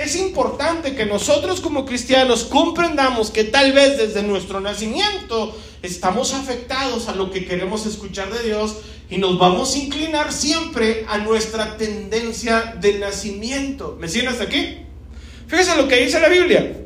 es, 0.00 0.16
importante 0.16 0.94
que 0.94 1.06
nosotros 1.06 1.60
como 1.60 1.86
cristianos 1.86 2.44
comprendamos 2.44 3.30
que 3.30 3.44
tal 3.44 3.72
vez 3.72 3.96
desde 3.96 4.22
nuestro 4.22 4.60
nacimiento 4.60 5.56
estamos 5.82 6.34
afectados 6.34 7.08
a 7.08 7.14
lo 7.14 7.30
que 7.30 7.46
queremos 7.46 7.86
escuchar 7.86 8.30
de 8.32 8.42
Dios 8.42 8.76
y 9.08 9.18
nos 9.18 9.38
vamos 9.38 9.74
a 9.74 9.78
inclinar 9.78 10.32
siempre 10.32 11.06
a 11.08 11.18
nuestra 11.18 11.76
tendencia 11.76 12.74
de 12.80 12.98
nacimiento. 12.98 13.96
¿Me 13.98 14.08
siguen 14.08 14.28
hasta 14.28 14.44
aquí? 14.44 14.78
Fíjense 15.46 15.76
lo 15.76 15.88
que 15.88 16.04
dice 16.04 16.20
la 16.20 16.28
Biblia. 16.28 16.84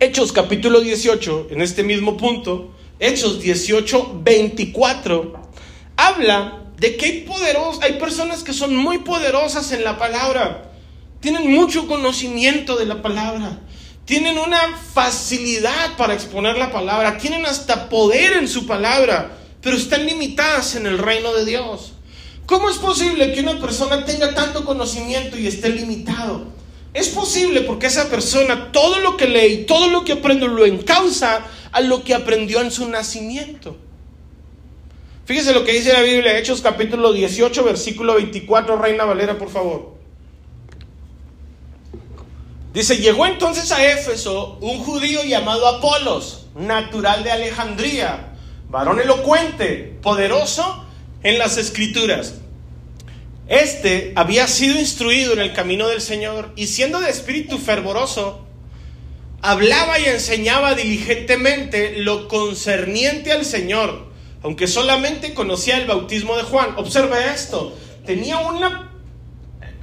Hechos 0.00 0.32
capítulo 0.32 0.80
18, 0.80 1.48
en 1.50 1.62
este 1.62 1.84
mismo 1.84 2.16
punto, 2.16 2.74
Hechos 2.98 3.40
18, 3.40 4.20
24, 4.22 5.32
habla 5.96 6.64
de 6.76 6.96
que 6.96 7.06
hay 7.06 7.20
poderos, 7.20 7.80
hay 7.80 7.94
personas 7.94 8.42
que 8.42 8.52
son 8.52 8.74
muy 8.74 8.98
poderosas 8.98 9.70
en 9.70 9.84
la 9.84 9.98
palabra, 9.98 10.71
tienen 11.22 11.52
mucho 11.52 11.86
conocimiento 11.86 12.76
de 12.76 12.84
la 12.84 13.00
palabra, 13.00 13.60
tienen 14.04 14.38
una 14.38 14.76
facilidad 14.76 15.96
para 15.96 16.14
exponer 16.14 16.58
la 16.58 16.72
palabra, 16.72 17.16
tienen 17.16 17.46
hasta 17.46 17.88
poder 17.88 18.32
en 18.32 18.48
su 18.48 18.66
palabra, 18.66 19.38
pero 19.62 19.76
están 19.76 20.04
limitadas 20.04 20.74
en 20.74 20.84
el 20.84 20.98
reino 20.98 21.32
de 21.32 21.44
Dios. 21.44 21.92
¿Cómo 22.44 22.68
es 22.68 22.76
posible 22.78 23.32
que 23.32 23.40
una 23.40 23.60
persona 23.60 24.04
tenga 24.04 24.34
tanto 24.34 24.64
conocimiento 24.64 25.38
y 25.38 25.46
esté 25.46 25.68
limitado? 25.68 26.44
Es 26.92 27.08
posible 27.08 27.60
porque 27.60 27.86
esa 27.86 28.10
persona 28.10 28.72
todo 28.72 28.98
lo 28.98 29.16
que 29.16 29.28
lee 29.28 29.52
y 29.52 29.64
todo 29.64 29.90
lo 29.90 30.04
que 30.04 30.14
aprende 30.14 30.48
lo 30.48 30.66
encausa 30.66 31.46
a 31.70 31.80
lo 31.80 32.02
que 32.02 32.14
aprendió 32.14 32.60
en 32.60 32.72
su 32.72 32.88
nacimiento. 32.88 33.76
Fíjese 35.24 35.54
lo 35.54 35.62
que 35.62 35.72
dice 35.72 35.92
la 35.92 36.02
Biblia, 36.02 36.36
Hechos 36.36 36.60
capítulo 36.62 37.12
18, 37.12 37.62
versículo 37.62 38.14
24, 38.14 38.76
Reina 38.76 39.04
Valera, 39.04 39.38
por 39.38 39.50
favor. 39.50 40.01
Dice, 42.72 42.98
llegó 42.98 43.26
entonces 43.26 43.70
a 43.72 43.84
Éfeso 43.84 44.58
un 44.60 44.78
judío 44.78 45.22
llamado 45.24 45.68
Apolos, 45.68 46.46
natural 46.54 47.22
de 47.22 47.32
Alejandría, 47.32 48.34
varón 48.68 49.00
elocuente, 49.00 49.98
poderoso 50.02 50.84
en 51.22 51.38
las 51.38 51.58
escrituras 51.58 52.34
este 53.48 54.12
había 54.16 54.46
sido 54.46 54.78
instruido 54.78 55.32
en 55.32 55.40
el 55.40 55.52
camino 55.52 55.88
del 55.88 56.00
Señor 56.00 56.52
y 56.56 56.68
siendo 56.68 57.00
de 57.00 57.10
espíritu 57.10 57.58
fervoroso, 57.58 58.46
hablaba 59.42 59.98
y 59.98 60.04
enseñaba 60.06 60.74
diligentemente 60.74 61.96
lo 61.98 62.28
concerniente 62.28 63.32
al 63.32 63.44
Señor, 63.44 64.06
aunque 64.42 64.66
solamente 64.66 65.34
conocía 65.34 65.76
el 65.76 65.86
bautismo 65.86 66.36
de 66.36 66.44
Juan. 66.44 66.74
Observe 66.76 67.16
esto, 67.34 67.76
tenía 68.06 68.38
una 68.38 68.91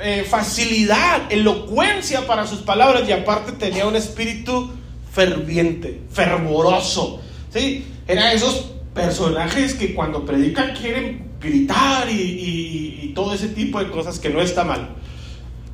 eh, 0.02 0.26
facilidad, 0.28 1.30
elocuencia 1.30 2.26
para 2.26 2.48
sus 2.48 2.60
palabras 2.60 3.04
y 3.08 3.12
aparte 3.12 3.52
tenía 3.52 3.86
un 3.86 3.98
espíritu 3.98 4.72
ferviente, 5.12 6.02
fervoroso. 6.12 7.22
¿sí? 7.54 7.86
Era 8.08 8.32
esos 8.32 8.72
personajes 8.94 9.74
que 9.74 9.94
cuando 9.94 10.26
predican 10.26 10.74
quieren 10.74 11.30
gritar 11.42 12.10
y, 12.10 13.12
todo 13.16 13.34
ese 13.34 13.50
tipo 13.50 13.80
de 13.80 13.90
cosas 13.90 14.20
que 14.20 14.30
no 14.30 14.40
está 14.40 14.64
mal. 14.64 14.96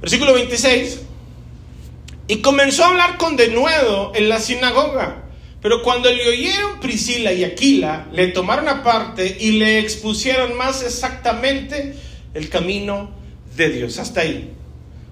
Versículo 0.02 0.34
26. 0.34 1.02
Y 2.28 2.38
comenzó 2.38 2.86
a 2.86 2.88
hablar 2.88 3.18
con 3.18 3.36
denuedo 3.36 4.14
en 4.16 4.30
la 4.30 4.40
sinagoga. 4.40 5.26
Pero 5.62 5.84
cuando 5.84 6.12
le 6.12 6.28
oyeron 6.28 6.80
Priscila 6.80 7.34
y 7.34 7.44
Aquila, 7.44 8.08
le 8.12 8.30
tomaron 8.30 8.68
aparte 8.68 9.38
y 9.40 9.52
le 9.52 9.78
expusieron 9.78 10.58
más 10.58 10.82
exactamente 10.82 11.96
el 12.34 12.50
camino 12.50 13.12
de 13.56 13.70
Dios. 13.70 14.00
Hasta 14.00 14.22
ahí. 14.22 14.54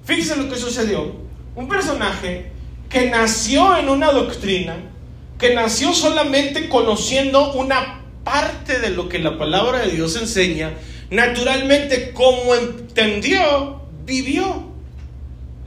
Fíjense 0.06 0.36
lo 0.36 0.50
que 0.50 0.58
sucedió. 0.58 1.14
Un 1.56 1.68
personaje 1.68 2.52
que 2.90 3.10
nació 3.10 3.78
en 3.78 3.90
una 3.90 4.12
doctrina, 4.12 4.76
que 5.40 5.56
nació 5.56 5.94
solamente 5.94 6.70
conociendo 6.70 7.54
una 7.54 8.02
parte 8.24 8.80
de 8.80 8.90
lo 8.90 9.10
que 9.10 9.20
la 9.20 9.38
palabra 9.38 9.80
de 9.80 9.92
Dios 9.92 10.16
enseña, 10.16 10.74
naturalmente 11.10 12.12
como 12.12 12.56
entendió, 12.56 13.82
vivió. 14.06 14.72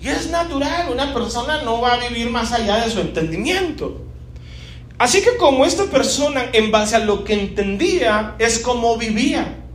Y 0.01 0.09
es 0.09 0.31
natural, 0.31 0.91
una 0.91 1.13
persona 1.15 1.63
no 1.63 1.81
va 1.81 1.95
a 1.95 2.09
vivir 2.09 2.31
más 2.31 2.53
allá 2.53 2.85
de 2.85 2.91
su 2.91 3.01
entendimiento. 3.01 4.03
Así 4.99 5.21
que 5.21 5.37
como 5.37 5.67
esta 5.67 5.85
persona, 5.87 6.47
en 6.53 6.71
base 6.71 6.97
a 6.97 7.01
lo 7.01 7.25
que 7.25 7.35
entendía, 7.35 8.35
es 8.39 8.59
como 8.59 8.97
vivía. 8.97 9.66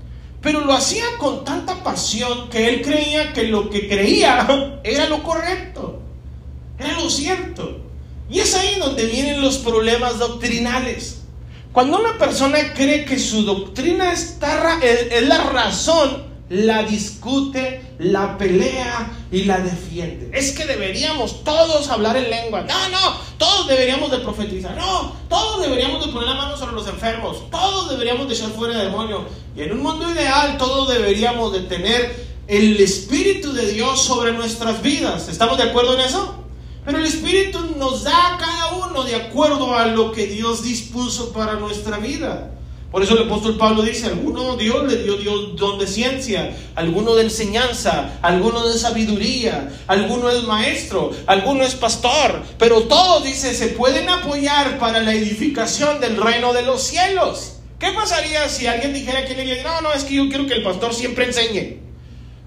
Pero 0.42 0.62
lo 0.62 0.74
hacía 0.74 1.06
con 1.20 1.46
tanta 1.46 1.84
pasión 1.84 2.50
que 2.50 2.68
él 2.68 2.82
creía 2.82 3.32
que 3.34 3.44
lo 3.44 3.70
que 3.70 3.88
creía 3.88 4.80
era 4.84 5.08
lo 5.08 5.24
correcto, 5.24 6.02
era 6.80 6.94
lo 7.00 7.10
cierto. 7.10 7.80
Y 8.30 8.40
es 8.40 8.56
ahí 8.56 8.80
donde 8.80 9.06
vienen 9.06 9.42
los 9.42 9.58
problemas 9.58 10.18
doctrinales. 10.18 11.22
Cuando 11.72 12.00
una 12.00 12.18
persona 12.18 12.74
cree 12.74 13.06
que 13.06 13.20
su 13.20 13.44
doctrina 13.44 14.12
está, 14.12 14.80
es 14.82 15.28
la 15.28 15.44
razón, 15.44 16.24
la 16.50 16.84
discute, 16.84 17.82
la 18.02 18.36
pelea 18.38 19.12
y 19.32 19.44
la 19.44 19.60
defiende. 19.60 20.32
Es 20.34 20.52
que 20.54 20.66
deberíamos 20.66 21.44
todos 21.44 21.88
hablar 21.90 22.18
en 22.18 22.30
lengua. 22.32 22.62
No, 22.64 22.90
no, 22.90 23.18
todos 23.38 23.68
deberíamos 23.68 24.10
de 24.10 24.18
profetizar. 24.20 24.76
No, 24.76 25.16
todos 25.30 25.62
deberíamos 25.62 26.06
de 26.06 26.12
poner 26.12 26.30
la 26.30 26.36
mano 26.36 26.58
sobre 26.58 26.74
los 26.74 26.88
enfermos. 26.88 27.50
Todos 27.52 27.92
deberíamos 27.92 28.28
de 28.28 28.34
echar 28.34 28.50
fuera 28.50 28.76
de 28.76 28.86
demonio. 28.86 29.26
Y 29.56 29.62
en 29.62 29.74
un 29.74 29.84
mundo 29.84 30.10
ideal 30.10 30.58
todos 30.58 30.90
deberíamos 30.90 31.54
de 31.54 31.62
tener 31.62 32.32
el 32.48 32.82
Espíritu 32.82 33.54
de 33.54 33.72
Dios 33.72 34.02
sobre 34.02 34.34
nuestras 34.34 34.82
vidas. 34.82 35.30
¿Estamos 35.30 35.58
de 35.58 35.64
acuerdo 35.64 35.94
en 35.94 36.02
eso? 36.02 36.36
Pero 36.84 36.98
el 36.98 37.06
Espíritu 37.06 37.60
nos 37.78 38.04
da 38.04 38.34
a 38.34 38.38
cada 38.40 38.74
uno 38.88 39.04
de 39.04 39.16
acuerdo 39.16 39.76
a 39.76 39.86
lo 39.86 40.12
que 40.12 40.26
Dios 40.26 40.64
dispuso 40.64 41.32
para 41.34 41.54
nuestra 41.54 41.98
vida. 42.00 42.52
Por 42.92 43.02
eso 43.02 43.14
el 43.14 43.24
apóstol 43.24 43.58
Pablo 43.58 43.84
dice, 43.84 44.08
alguno 44.08 44.58
Dios 44.58 44.92
le 44.92 45.02
dio 45.02 45.16
Dios 45.16 45.56
don 45.56 45.80
de 45.80 45.88
ciencia, 45.88 46.54
alguno 46.76 47.16
de 47.16 47.24
enseñanza, 47.24 48.20
alguno 48.22 48.68
de 48.68 48.78
sabiduría, 48.78 49.72
alguno 49.88 50.30
es 50.30 50.44
maestro, 50.44 51.12
alguno 51.26 51.64
es 51.64 51.76
pastor, 51.76 52.44
pero 52.58 52.84
todos, 52.84 53.24
dice, 53.24 53.54
se 53.54 53.70
pueden 53.70 54.10
apoyar 54.10 54.78
para 54.78 55.00
la 55.00 55.14
edificación 55.14 56.02
del 56.02 56.18
reino 56.18 56.52
de 56.52 56.64
los 56.64 56.84
cielos. 56.84 57.60
¿Qué 57.80 57.92
pasaría 57.94 58.50
si 58.50 58.68
alguien 58.68 58.94
dijera 58.94 59.20
aquí 59.20 59.32
en 59.32 59.38
la 59.38 59.44
iglesia, 59.46 59.64
no, 59.64 59.82
no, 59.82 59.94
es 59.94 60.04
que 60.04 60.16
yo 60.16 60.28
quiero 60.28 60.46
que 60.46 60.56
el 60.56 60.64
pastor 60.64 60.94
siempre 60.94 61.26
enseñe? 61.26 61.80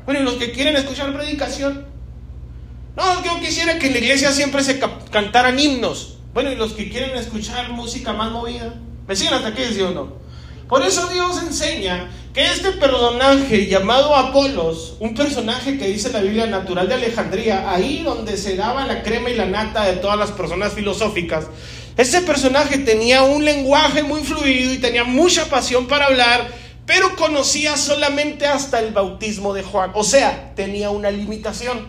Bueno, 0.04 0.20
y 0.20 0.24
los 0.24 0.34
que 0.34 0.52
quieren 0.52 0.76
escuchar 0.76 1.14
predicación, 1.14 1.86
no, 2.96 3.24
yo 3.24 3.40
quisiera 3.40 3.78
que 3.78 3.86
en 3.86 3.94
la 3.94 3.98
iglesia 4.00 4.30
siempre 4.30 4.62
se 4.62 4.78
cantaran 5.10 5.58
himnos. 5.58 6.18
Bueno, 6.34 6.52
y 6.52 6.54
los 6.54 6.74
que 6.74 6.90
quieren 6.90 7.16
escuchar 7.16 7.72
música 7.72 8.12
más 8.12 8.30
movida, 8.30 8.74
¿me 9.08 9.16
siguen 9.16 9.34
hasta 9.34 9.48
aquí, 9.48 9.62
sí 9.72 9.80
no? 9.80 10.23
Por 10.68 10.84
eso 10.84 11.08
Dios 11.08 11.42
enseña 11.42 12.10
que 12.32 12.44
este 12.44 12.72
personaje 12.72 13.66
llamado 13.66 14.16
Apolos, 14.16 14.96
un 14.98 15.14
personaje 15.14 15.78
que 15.78 15.88
dice 15.88 16.10
la 16.10 16.20
Biblia 16.20 16.46
natural 16.46 16.88
de 16.88 16.94
Alejandría, 16.94 17.70
ahí 17.70 18.02
donde 18.02 18.36
se 18.36 18.56
daba 18.56 18.86
la 18.86 19.02
crema 19.02 19.30
y 19.30 19.36
la 19.36 19.46
nata 19.46 19.84
de 19.84 19.96
todas 19.96 20.18
las 20.18 20.32
personas 20.32 20.72
filosóficas, 20.72 21.46
ese 21.96 22.22
personaje 22.22 22.78
tenía 22.78 23.22
un 23.22 23.44
lenguaje 23.44 24.02
muy 24.02 24.22
fluido 24.22 24.72
y 24.72 24.78
tenía 24.78 25.04
mucha 25.04 25.48
pasión 25.48 25.86
para 25.86 26.06
hablar, 26.06 26.48
pero 26.86 27.14
conocía 27.14 27.76
solamente 27.76 28.46
hasta 28.46 28.80
el 28.80 28.92
bautismo 28.92 29.54
de 29.54 29.62
Juan. 29.62 29.92
O 29.94 30.02
sea, 30.02 30.54
tenía 30.56 30.90
una 30.90 31.10
limitación. 31.10 31.86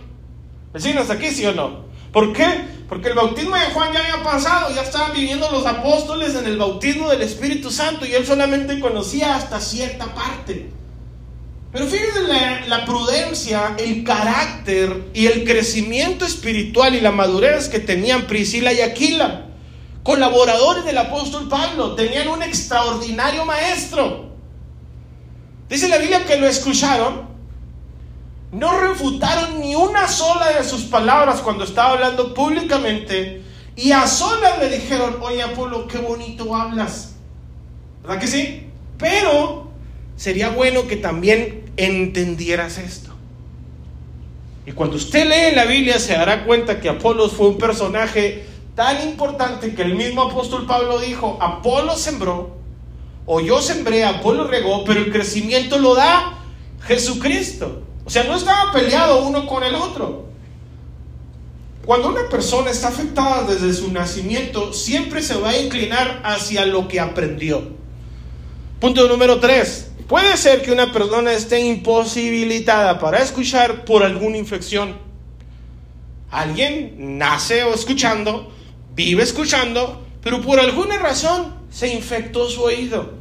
¿Vecinos 0.73 1.09
aquí, 1.09 1.31
sí 1.31 1.45
o 1.45 1.53
no? 1.53 1.85
¿Por 2.11 2.33
qué? 2.33 2.45
Porque 2.87 3.09
el 3.09 3.15
bautismo 3.15 3.55
de 3.55 3.65
Juan 3.73 3.93
ya 3.93 3.99
había 3.99 4.23
pasado, 4.23 4.73
ya 4.73 4.83
estaban 4.83 5.13
viviendo 5.13 5.49
los 5.51 5.65
apóstoles 5.65 6.35
en 6.35 6.45
el 6.45 6.57
bautismo 6.57 7.09
del 7.09 7.23
Espíritu 7.23 7.71
Santo 7.71 8.05
y 8.05 8.13
él 8.13 8.25
solamente 8.25 8.79
conocía 8.79 9.35
hasta 9.35 9.59
cierta 9.59 10.13
parte. 10.13 10.69
Pero 11.71 11.87
fíjense 11.87 12.21
la, 12.21 12.67
la, 12.67 12.85
prudencia, 12.85 13.75
el 13.77 14.03
carácter 14.03 15.09
y 15.13 15.25
el 15.25 15.43
crecimiento 15.43 16.25
espiritual 16.25 16.95
y 16.95 17.01
la 17.01 17.11
madurez 17.11 17.67
que 17.67 17.79
tenían 17.79 18.27
Priscila 18.27 18.71
y 18.71 18.81
Aquila, 18.81 19.47
colaboradores 20.03 20.85
del 20.85 20.97
apóstol 20.99 21.49
Pablo, 21.49 21.95
tenían 21.95 22.29
un 22.29 22.43
extraordinario 22.43 23.45
maestro. 23.45 24.35
Dice 25.67 25.89
la 25.89 25.97
Biblia 25.97 26.23
que 26.25 26.37
lo 26.37 26.47
escucharon 26.47 27.34
no 28.55 28.79
refutaron 28.79 29.59
ni 29.59 29.75
una 29.75 30.07
sola 30.07 30.49
de 30.49 30.63
sus 30.63 30.83
palabras 30.83 31.41
cuando 31.41 31.65
estaba 31.65 31.91
hablando 31.91 32.33
públicamente 32.33 33.41
y 33.75 33.91
a 33.91 34.07
solas 34.07 34.59
le 34.59 34.69
dijeron, 34.69 35.17
oye 35.21 35.43
Apolo, 35.43 35.87
qué 35.87 35.97
bonito 35.97 36.55
hablas. 36.55 37.15
¿Verdad 38.01 38.19
que 38.19 38.27
sí? 38.27 38.67
Pero 38.97 39.67
sería 40.15 40.49
bueno 40.49 40.87
que 40.87 40.95
también 40.95 41.69
entendieras 41.75 42.77
esto. 42.77 43.11
Y 44.65 44.71
cuando 44.71 44.95
usted 44.95 45.25
lee 45.25 45.53
la 45.53 45.65
Biblia 45.65 45.99
se 45.99 46.13
dará 46.13 46.45
cuenta 46.45 46.79
que 46.79 46.87
Apolo 46.87 47.27
fue 47.27 47.49
un 47.49 47.57
personaje 47.57 48.45
tan 48.73 49.05
importante 49.05 49.75
que 49.75 49.81
el 49.81 49.95
mismo 49.95 50.21
apóstol 50.21 50.65
Pablo 50.65 50.99
dijo, 50.99 51.37
Apolo 51.41 51.97
sembró, 51.97 52.55
o 53.25 53.41
yo 53.41 53.61
sembré, 53.61 54.05
Apolo 54.05 54.47
regó, 54.47 54.85
pero 54.85 55.01
el 55.01 55.11
crecimiento 55.11 55.77
lo 55.77 55.93
da 55.93 56.39
Jesucristo. 56.87 57.81
O 58.05 58.09
sea, 58.09 58.23
no 58.23 58.35
estaba 58.35 58.71
peleado 58.71 59.25
uno 59.25 59.47
con 59.47 59.63
el 59.63 59.73
otro. 59.75 60.25
Cuando 61.85 62.09
una 62.09 62.29
persona 62.29 62.71
está 62.71 62.87
afectada 62.87 63.43
desde 63.43 63.73
su 63.73 63.91
nacimiento, 63.91 64.73
siempre 64.73 65.21
se 65.21 65.35
va 65.35 65.49
a 65.49 65.57
inclinar 65.57 66.21
hacia 66.23 66.65
lo 66.65 66.87
que 66.87 66.99
aprendió. 66.99 67.63
Punto 68.79 69.07
número 69.07 69.39
tres. 69.39 69.91
Puede 70.07 70.37
ser 70.37 70.61
que 70.61 70.71
una 70.71 70.91
persona 70.91 71.33
esté 71.33 71.61
imposibilitada 71.61 72.99
para 72.99 73.19
escuchar 73.19 73.85
por 73.85 74.03
alguna 74.03 74.37
infección. 74.37 74.97
Alguien 76.29 77.17
nace 77.17 77.63
o 77.63 77.73
escuchando, 77.73 78.51
vive 78.93 79.23
escuchando, 79.23 80.05
pero 80.21 80.41
por 80.41 80.59
alguna 80.59 80.99
razón 80.99 81.55
se 81.71 81.87
infectó 81.87 82.49
su 82.49 82.63
oído. 82.63 83.13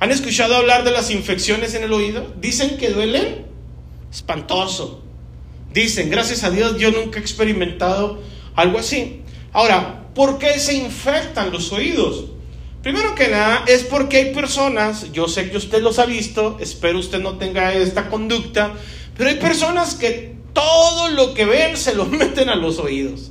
¿Han 0.00 0.10
escuchado 0.10 0.56
hablar 0.56 0.82
de 0.82 0.90
las 0.90 1.10
infecciones 1.10 1.74
en 1.74 1.84
el 1.84 1.92
oído? 1.92 2.32
Dicen 2.40 2.76
que 2.76 2.90
duelen 2.90 3.51
espantoso. 4.12 5.02
Dicen, 5.72 6.10
gracias 6.10 6.44
a 6.44 6.50
Dios 6.50 6.76
yo 6.76 6.90
nunca 6.90 7.18
he 7.18 7.22
experimentado 7.22 8.20
algo 8.54 8.78
así. 8.78 9.22
Ahora, 9.52 10.08
¿por 10.14 10.38
qué 10.38 10.58
se 10.58 10.74
infectan 10.74 11.50
los 11.50 11.72
oídos? 11.72 12.26
Primero 12.82 13.14
que 13.14 13.28
nada 13.28 13.64
es 13.66 13.84
porque 13.84 14.18
hay 14.18 14.34
personas, 14.34 15.12
yo 15.12 15.28
sé 15.28 15.50
que 15.50 15.56
usted 15.56 15.80
los 15.82 15.98
ha 15.98 16.04
visto, 16.04 16.58
espero 16.60 16.98
usted 16.98 17.20
no 17.20 17.38
tenga 17.38 17.72
esta 17.72 18.10
conducta, 18.10 18.74
pero 19.16 19.30
hay 19.30 19.36
personas 19.36 19.94
que 19.94 20.36
todo 20.52 21.08
lo 21.10 21.32
que 21.32 21.44
ven 21.44 21.76
se 21.76 21.94
lo 21.94 22.04
meten 22.06 22.48
a 22.48 22.56
los 22.56 22.78
oídos. 22.78 23.30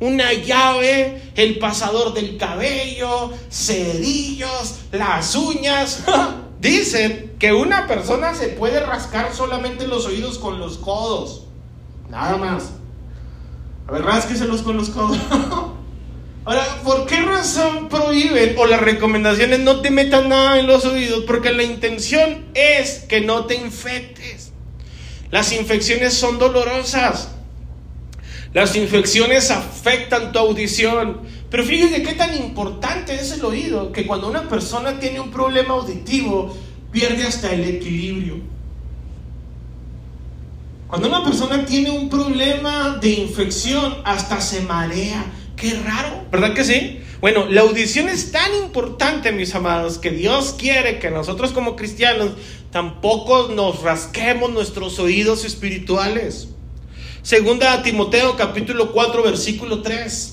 Una 0.00 0.32
llave, 0.32 1.22
el 1.36 1.58
pasador 1.58 2.12
del 2.12 2.36
cabello, 2.36 3.30
cerillos, 3.50 4.80
las 4.90 5.36
uñas. 5.36 6.02
Dicen 6.62 7.32
que 7.40 7.52
una 7.52 7.88
persona 7.88 8.34
se 8.36 8.46
puede 8.46 8.78
rascar 8.78 9.34
solamente 9.34 9.88
los 9.88 10.06
oídos 10.06 10.38
con 10.38 10.60
los 10.60 10.78
codos. 10.78 11.46
Nada 12.08 12.36
más. 12.36 12.70
A 13.88 13.90
ver, 13.90 14.02
rásqueselos 14.02 14.62
con 14.62 14.76
los 14.76 14.90
codos. 14.90 15.18
Ahora, 16.44 16.64
¿por 16.84 17.06
qué 17.06 17.20
razón 17.20 17.88
prohíben 17.88 18.54
o 18.56 18.66
las 18.66 18.80
recomendaciones 18.80 19.58
no 19.58 19.80
te 19.80 19.90
metan 19.90 20.28
nada 20.28 20.60
en 20.60 20.68
los 20.68 20.84
oídos? 20.84 21.24
Porque 21.26 21.52
la 21.52 21.64
intención 21.64 22.44
es 22.54 23.00
que 23.08 23.20
no 23.20 23.46
te 23.46 23.56
infectes. 23.56 24.52
Las 25.32 25.50
infecciones 25.50 26.14
son 26.14 26.38
dolorosas. 26.38 27.30
Las 28.52 28.76
infecciones 28.76 29.50
afectan 29.50 30.30
tu 30.30 30.38
audición. 30.38 31.22
Pero 31.52 31.64
fíjate 31.64 32.02
qué 32.02 32.14
tan 32.14 32.34
importante 32.34 33.14
es 33.14 33.30
el 33.32 33.44
oído, 33.44 33.92
que 33.92 34.06
cuando 34.06 34.26
una 34.26 34.48
persona 34.48 34.98
tiene 34.98 35.20
un 35.20 35.30
problema 35.30 35.74
auditivo, 35.74 36.56
pierde 36.90 37.24
hasta 37.24 37.52
el 37.52 37.62
equilibrio. 37.64 38.40
Cuando 40.88 41.08
una 41.08 41.22
persona 41.22 41.66
tiene 41.66 41.90
un 41.90 42.08
problema 42.08 42.96
de 42.96 43.10
infección, 43.10 43.98
hasta 44.04 44.40
se 44.40 44.62
marea. 44.62 45.26
Qué 45.54 45.74
raro, 45.74 46.24
¿verdad 46.32 46.54
que 46.54 46.64
sí? 46.64 47.00
Bueno, 47.20 47.44
la 47.46 47.60
audición 47.60 48.08
es 48.08 48.32
tan 48.32 48.54
importante, 48.54 49.30
mis 49.30 49.54
amados, 49.54 49.98
que 49.98 50.10
Dios 50.10 50.56
quiere 50.58 50.98
que 51.00 51.10
nosotros 51.10 51.52
como 51.52 51.76
cristianos 51.76 52.30
tampoco 52.70 53.48
nos 53.48 53.82
rasquemos 53.82 54.50
nuestros 54.50 54.98
oídos 54.98 55.44
espirituales. 55.44 56.48
Segunda 57.20 57.82
Timoteo 57.82 58.38
capítulo 58.38 58.90
4 58.92 59.22
versículo 59.22 59.82
3. 59.82 60.31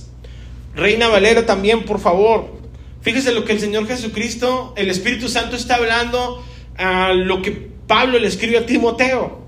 Reina 0.75 1.07
Valera 1.07 1.45
también, 1.45 1.85
por 1.85 1.99
favor. 1.99 2.59
Fíjese 3.01 3.31
lo 3.31 3.45
que 3.45 3.53
el 3.53 3.59
Señor 3.59 3.87
Jesucristo, 3.87 4.73
el 4.75 4.89
Espíritu 4.89 5.29
Santo 5.29 5.55
está 5.55 5.75
hablando 5.75 6.43
a 6.77 7.13
lo 7.13 7.41
que 7.41 7.51
Pablo 7.87 8.19
le 8.19 8.27
escribe 8.27 8.57
a 8.57 8.65
Timoteo. 8.65 9.39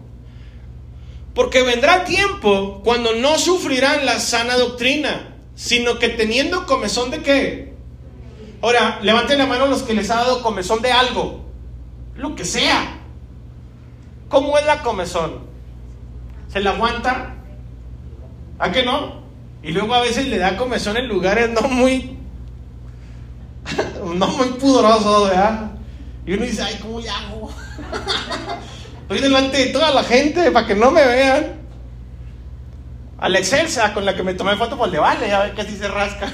Porque 1.34 1.64
vendrá 1.64 2.04
tiempo 2.04 2.82
cuando 2.84 3.14
no 3.16 3.38
sufrirán 3.38 4.06
la 4.06 4.20
sana 4.20 4.58
doctrina, 4.58 5.36
sino 5.56 6.00
que 6.00 6.10
teniendo 6.10 6.66
comezón 6.66 7.12
de 7.12 7.22
qué. 7.22 7.74
Ahora, 8.62 9.00
levanten 9.02 9.38
la 9.38 9.46
mano 9.46 9.68
los 9.68 9.84
que 9.84 9.94
les 9.94 10.10
ha 10.10 10.16
dado 10.16 10.44
comezón 10.44 10.82
de 10.82 10.92
algo, 10.92 11.46
lo 12.16 12.36
que 12.36 12.46
sea. 12.46 13.00
¿Cómo 14.30 14.58
es 14.58 14.66
la 14.66 14.82
comezón? 14.82 15.40
¿Se 16.48 16.60
la 16.60 16.72
aguanta? 16.72 17.36
¿A 18.60 18.72
qué 18.72 18.84
no? 18.84 19.21
Y 19.64 19.72
luego 19.72 19.94
a 19.94 20.02
veces 20.02 20.28
le 20.28 20.38
da 20.38 20.58
comezón 20.58 20.98
en 20.98 21.08
lugares 21.08 21.50
no 21.50 21.62
muy, 21.68 22.18
no 24.16 24.28
muy 24.28 24.48
pudorosos, 24.50 25.30
¿verdad? 25.30 25.72
Y 26.26 26.34
uno 26.34 26.46
dice, 26.46 26.64
ay, 26.64 26.80
¿cómo 26.82 27.00
le 27.00 27.10
hago? 27.10 27.52
Estoy 29.02 29.20
delante 29.20 29.58
de 29.58 29.68
toda 29.68 29.92
la 29.92 30.04
gente 30.04 30.52
para 30.52 30.66
que 30.66 30.76
no 30.76 30.92
me 30.92 31.06
vean. 31.06 31.62
A 33.20 33.30
la 33.30 33.40
con 33.94 34.04
la 34.04 34.16
que 34.16 34.24
me 34.24 34.34
tomé 34.34 34.56
foto, 34.56 34.76
pues 34.78 34.92
le 34.92 34.98
vale, 34.98 35.28
ya 35.28 35.44
ver 35.44 35.62
así 35.62 35.78
se 35.78 35.88
rasca. 35.88 36.28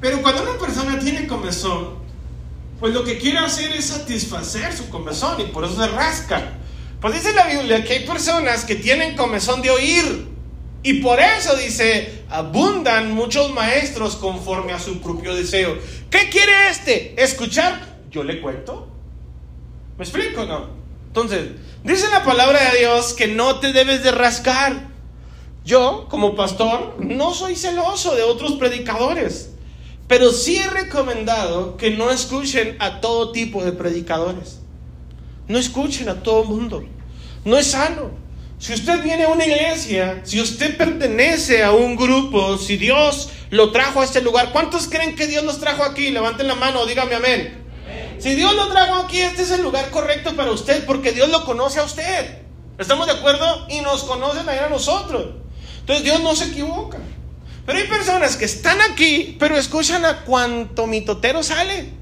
Pero 0.00 0.22
cuando 0.22 0.42
una 0.42 0.58
persona 0.58 0.96
tiene 0.98 1.26
comezón, 1.26 1.96
pues 2.78 2.94
lo 2.94 3.02
que 3.02 3.18
quiere 3.18 3.38
hacer 3.38 3.72
es 3.72 3.86
satisfacer 3.86 4.72
su 4.72 4.88
comezón 4.90 5.40
y 5.40 5.44
por 5.44 5.64
eso 5.64 5.74
se 5.74 5.88
rasca. 5.88 6.40
Pues 7.00 7.14
dice 7.14 7.32
la 7.32 7.46
Biblia 7.46 7.82
que 7.82 7.94
hay 7.94 8.06
personas 8.06 8.64
que 8.64 8.76
tienen 8.76 9.16
comezón 9.16 9.62
de 9.62 9.70
oír. 9.70 10.28
Y 10.82 10.94
por 10.94 11.20
eso 11.20 11.56
dice, 11.56 12.24
abundan 12.28 13.12
muchos 13.14 13.52
maestros 13.52 14.16
conforme 14.16 14.72
a 14.72 14.78
su 14.78 15.00
propio 15.00 15.34
deseo. 15.34 15.76
¿Qué 16.10 16.28
quiere 16.30 16.68
este? 16.70 17.22
¿Escuchar? 17.22 17.98
Yo 18.10 18.22
le 18.24 18.40
cuento. 18.40 18.88
¿Me 19.98 20.04
explico 20.04 20.44
no? 20.44 20.68
Entonces, 21.06 21.50
dice 21.84 22.08
la 22.10 22.24
palabra 22.24 22.70
de 22.70 22.78
Dios 22.78 23.14
que 23.14 23.28
no 23.28 23.60
te 23.60 23.72
debes 23.72 24.02
de 24.02 24.12
rascar. 24.12 24.88
Yo, 25.64 26.06
como 26.08 26.34
pastor, 26.34 26.96
no 26.98 27.34
soy 27.34 27.56
celoso 27.56 28.14
de 28.14 28.22
otros 28.22 28.52
predicadores. 28.52 29.50
Pero 30.08 30.32
sí 30.32 30.56
he 30.56 30.68
recomendado 30.68 31.76
que 31.76 31.90
no 31.90 32.10
escuchen 32.10 32.76
a 32.80 33.00
todo 33.00 33.32
tipo 33.32 33.62
de 33.64 33.72
predicadores. 33.72 34.59
No 35.50 35.58
escuchen 35.58 36.08
a 36.08 36.22
todo 36.22 36.44
mundo. 36.44 36.84
No 37.44 37.58
es 37.58 37.72
sano. 37.72 38.12
Si 38.60 38.72
usted 38.72 39.02
viene 39.02 39.24
a 39.24 39.30
una 39.30 39.44
iglesia, 39.44 40.20
si 40.22 40.40
usted 40.40 40.76
pertenece 40.76 41.64
a 41.64 41.72
un 41.72 41.96
grupo, 41.96 42.56
si 42.56 42.76
Dios 42.76 43.30
lo 43.50 43.72
trajo 43.72 44.00
a 44.00 44.04
este 44.04 44.20
lugar, 44.20 44.52
¿cuántos 44.52 44.86
creen 44.86 45.16
que 45.16 45.26
Dios 45.26 45.42
nos 45.42 45.58
trajo 45.58 45.82
aquí? 45.82 46.10
Levanten 46.10 46.46
la 46.46 46.54
mano, 46.54 46.86
dígame 46.86 47.16
amén. 47.16 47.64
Si 48.20 48.36
Dios 48.36 48.54
lo 48.54 48.68
trajo 48.68 48.94
aquí, 48.94 49.18
este 49.18 49.42
es 49.42 49.50
el 49.50 49.62
lugar 49.62 49.90
correcto 49.90 50.36
para 50.36 50.52
usted, 50.52 50.84
porque 50.86 51.10
Dios 51.10 51.28
lo 51.30 51.44
conoce 51.44 51.80
a 51.80 51.84
usted. 51.84 52.42
¿Estamos 52.78 53.06
de 53.06 53.14
acuerdo? 53.14 53.66
Y 53.70 53.80
nos 53.80 54.04
conocen 54.04 54.48
a 54.48 54.68
nosotros. 54.68 55.34
Entonces 55.80 56.04
Dios 56.04 56.20
no 56.20 56.36
se 56.36 56.44
equivoca. 56.44 56.98
Pero 57.66 57.76
hay 57.76 57.88
personas 57.88 58.36
que 58.36 58.44
están 58.44 58.80
aquí, 58.82 59.36
pero 59.40 59.56
escuchan 59.56 60.04
a 60.04 60.20
cuánto 60.20 60.86
mitotero 60.86 61.42
sale. 61.42 61.99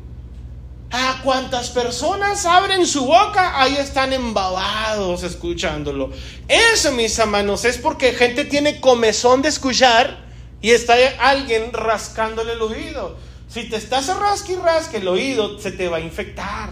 A 0.91 1.21
cuántas 1.23 1.69
personas 1.69 2.47
abren 2.47 2.87
su 2.87 3.05
boca, 3.05 3.61
ahí 3.61 3.77
están 3.77 4.15
embabados 4.15 5.23
escuchándolo. 5.23 6.11
Eso, 6.49 6.93
mis 6.93 7.19
hermanos, 7.19 7.67
es 7.67 7.77
porque 7.77 8.13
gente 8.13 8.47
tiene 8.47 8.81
comezón 8.81 9.43
de 9.43 9.51
escuchar 9.51 10.25
y 10.63 10.71
está 10.71 10.95
alguien 11.21 11.75
rascándole 11.75 12.55
el 12.55 12.63
oído. 12.63 13.19
Si 13.49 13.65
te 13.65 13.77
estás 13.77 14.09
rasque 14.17 14.55
y 14.55 14.57
rasque 14.57 14.97
el 14.97 15.09
oído, 15.09 15.59
se 15.59 15.73
te 15.73 15.89
va 15.89 15.99
a 15.99 16.01
infectar. 16.01 16.71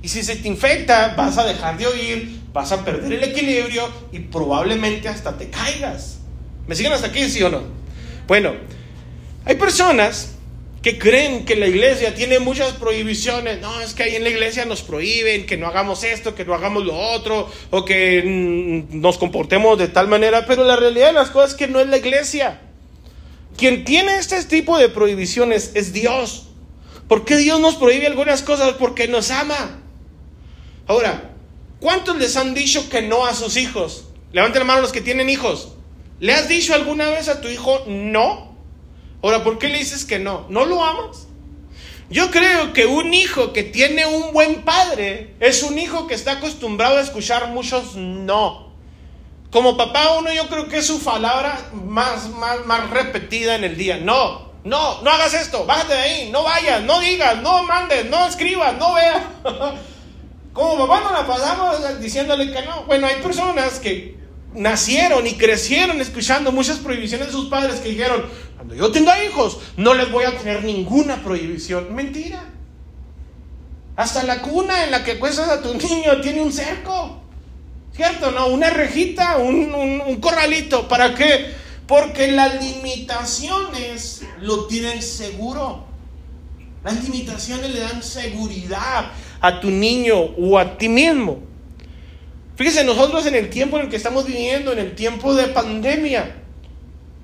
Y 0.00 0.08
si 0.08 0.22
se 0.22 0.36
te 0.36 0.48
infecta, 0.48 1.14
vas 1.14 1.36
a 1.36 1.44
dejar 1.44 1.76
de 1.76 1.86
oír, 1.86 2.40
vas 2.54 2.72
a 2.72 2.82
perder 2.82 3.12
el 3.12 3.22
equilibrio 3.22 3.86
y 4.12 4.20
probablemente 4.20 5.08
hasta 5.08 5.36
te 5.36 5.50
caigas. 5.50 6.18
¿Me 6.66 6.74
siguen 6.74 6.92
hasta 6.92 7.08
aquí, 7.08 7.28
sí 7.28 7.42
o 7.42 7.50
no? 7.50 7.62
Bueno, 8.26 8.52
hay 9.44 9.56
personas 9.56 10.31
que 10.82 10.98
creen 10.98 11.44
que 11.44 11.54
la 11.54 11.68
iglesia 11.68 12.12
tiene 12.14 12.40
muchas 12.40 12.72
prohibiciones. 12.72 13.60
No, 13.60 13.80
es 13.80 13.94
que 13.94 14.02
ahí 14.02 14.16
en 14.16 14.24
la 14.24 14.30
iglesia 14.30 14.64
nos 14.64 14.82
prohíben 14.82 15.46
que 15.46 15.56
no 15.56 15.68
hagamos 15.68 16.02
esto, 16.02 16.34
que 16.34 16.44
no 16.44 16.54
hagamos 16.54 16.84
lo 16.84 16.98
otro, 16.98 17.48
o 17.70 17.84
que 17.84 18.22
mm, 18.90 19.00
nos 19.00 19.16
comportemos 19.16 19.78
de 19.78 19.86
tal 19.86 20.08
manera. 20.08 20.44
Pero 20.44 20.64
la 20.64 20.74
realidad 20.74 21.06
de 21.08 21.12
las 21.12 21.30
cosas 21.30 21.50
es 21.52 21.56
que 21.56 21.68
no 21.68 21.78
es 21.78 21.86
la 21.86 21.98
iglesia. 21.98 22.60
Quien 23.56 23.84
tiene 23.84 24.16
este 24.16 24.42
tipo 24.44 24.76
de 24.76 24.88
prohibiciones 24.88 25.70
es 25.74 25.92
Dios. 25.92 26.48
¿Por 27.06 27.24
qué 27.24 27.36
Dios 27.36 27.60
nos 27.60 27.76
prohíbe 27.76 28.08
algunas 28.08 28.42
cosas? 28.42 28.72
Porque 28.72 29.06
nos 29.06 29.30
ama. 29.30 29.82
Ahora, 30.88 31.30
¿cuántos 31.78 32.16
les 32.16 32.36
han 32.36 32.54
dicho 32.54 32.90
que 32.90 33.02
no 33.02 33.24
a 33.24 33.34
sus 33.34 33.56
hijos? 33.56 34.06
Levanten 34.32 34.60
la 34.60 34.64
mano 34.64 34.80
los 34.80 34.92
que 34.92 35.00
tienen 35.00 35.30
hijos. 35.30 35.74
¿Le 36.18 36.32
has 36.32 36.48
dicho 36.48 36.74
alguna 36.74 37.08
vez 37.10 37.28
a 37.28 37.40
tu 37.40 37.46
hijo 37.48 37.84
no? 37.86 38.51
Ahora, 39.22 39.44
¿por 39.44 39.58
qué 39.58 39.68
le 39.68 39.78
dices 39.78 40.04
que 40.04 40.18
no? 40.18 40.46
¿No 40.48 40.64
lo 40.66 40.84
amas? 40.84 41.28
Yo 42.10 42.30
creo 42.30 42.72
que 42.72 42.86
un 42.86 43.14
hijo 43.14 43.52
que 43.52 43.62
tiene 43.62 44.04
un 44.04 44.32
buen 44.32 44.62
padre 44.64 45.34
es 45.40 45.62
un 45.62 45.78
hijo 45.78 46.06
que 46.06 46.14
está 46.14 46.32
acostumbrado 46.32 46.98
a 46.98 47.00
escuchar 47.00 47.48
muchos 47.48 47.94
no. 47.94 48.72
Como 49.50 49.76
papá 49.76 50.18
uno 50.18 50.32
yo 50.32 50.48
creo 50.48 50.68
que 50.68 50.78
es 50.78 50.86
su 50.86 51.02
palabra 51.02 51.70
más, 51.72 52.28
más, 52.30 52.66
más 52.66 52.90
repetida 52.90 53.54
en 53.54 53.64
el 53.64 53.76
día. 53.76 53.96
No, 53.96 54.50
no, 54.64 55.00
no 55.02 55.10
hagas 55.10 55.34
esto, 55.34 55.64
bájate 55.66 55.94
de 55.94 56.00
ahí, 56.00 56.30
no 56.30 56.42
vayas, 56.42 56.82
no 56.82 57.00
digas, 57.00 57.40
no 57.42 57.62
mandes, 57.62 58.04
no 58.10 58.26
escribas, 58.26 58.76
no 58.76 58.94
veas. 58.94 59.22
Como 60.52 60.86
papá 60.86 61.00
no 61.00 61.12
la 61.12 61.26
pasamos 61.26 62.00
diciéndole 62.00 62.52
que 62.52 62.62
no. 62.62 62.82
Bueno, 62.84 63.06
hay 63.06 63.22
personas 63.22 63.78
que 63.78 64.21
nacieron 64.54 65.26
y 65.26 65.34
crecieron 65.34 66.00
escuchando 66.00 66.52
muchas 66.52 66.78
prohibiciones 66.78 67.28
de 67.28 67.32
sus 67.32 67.48
padres 67.48 67.80
que 67.80 67.90
dijeron, 67.90 68.24
cuando 68.56 68.74
yo 68.74 68.90
tenga 68.92 69.24
hijos, 69.24 69.58
no 69.76 69.94
les 69.94 70.10
voy 70.10 70.24
a 70.24 70.36
tener 70.36 70.64
ninguna 70.64 71.22
prohibición. 71.22 71.94
Mentira. 71.94 72.44
Hasta 73.96 74.22
la 74.22 74.40
cuna 74.40 74.84
en 74.84 74.90
la 74.90 75.04
que 75.04 75.18
cuestas 75.18 75.48
a 75.48 75.62
tu 75.62 75.74
niño 75.74 76.20
tiene 76.20 76.40
un 76.40 76.52
cerco. 76.52 77.20
¿Cierto? 77.94 78.30
¿No? 78.30 78.46
Una 78.46 78.70
rejita, 78.70 79.36
un, 79.36 79.74
un 79.74 80.20
corralito. 80.20 80.88
¿Para 80.88 81.14
qué? 81.14 81.52
Porque 81.86 82.32
las 82.32 82.62
limitaciones 82.62 84.22
lo 84.40 84.66
tienen 84.66 85.02
seguro. 85.02 85.84
Las 86.84 87.04
limitaciones 87.04 87.70
le 87.70 87.80
dan 87.80 88.02
seguridad 88.02 89.12
a 89.40 89.60
tu 89.60 89.70
niño 89.70 90.18
o 90.18 90.58
a 90.58 90.78
ti 90.78 90.88
mismo. 90.88 91.51
Fíjense, 92.56 92.84
nosotros 92.84 93.26
en 93.26 93.34
el 93.34 93.50
tiempo 93.50 93.78
en 93.78 93.84
el 93.84 93.90
que 93.90 93.96
estamos 93.96 94.26
viviendo, 94.26 94.72
en 94.72 94.78
el 94.78 94.94
tiempo 94.94 95.34
de 95.34 95.48
pandemia, 95.48 96.36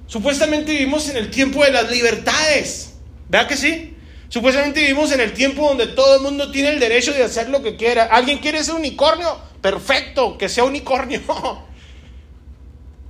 supuestamente 0.07 0.73
vivimos 0.73 1.09
en 1.11 1.17
el 1.17 1.31
tiempo 1.31 1.65
de 1.65 1.73
las 1.73 1.91
libertades. 1.91 2.95
¿Verdad 3.29 3.49
que 3.49 3.57
sí? 3.57 3.95
Supuestamente 4.29 4.81
vivimos 4.81 5.13
en 5.13 5.21
el 5.21 5.33
tiempo 5.33 5.69
donde 5.69 5.87
todo 5.87 6.17
el 6.17 6.23
mundo 6.23 6.51
tiene 6.51 6.71
el 6.71 6.81
derecho 6.81 7.13
de 7.13 7.25
hacer 7.25 7.49
lo 7.49 7.63
que 7.63 7.77
quiera. 7.77 8.05
¿Alguien 8.05 8.39
quiere 8.39 8.63
ser 8.63 8.75
unicornio? 8.75 9.39
Perfecto, 9.61 10.37
que 10.37 10.49
sea 10.49 10.65
unicornio. 10.65 11.21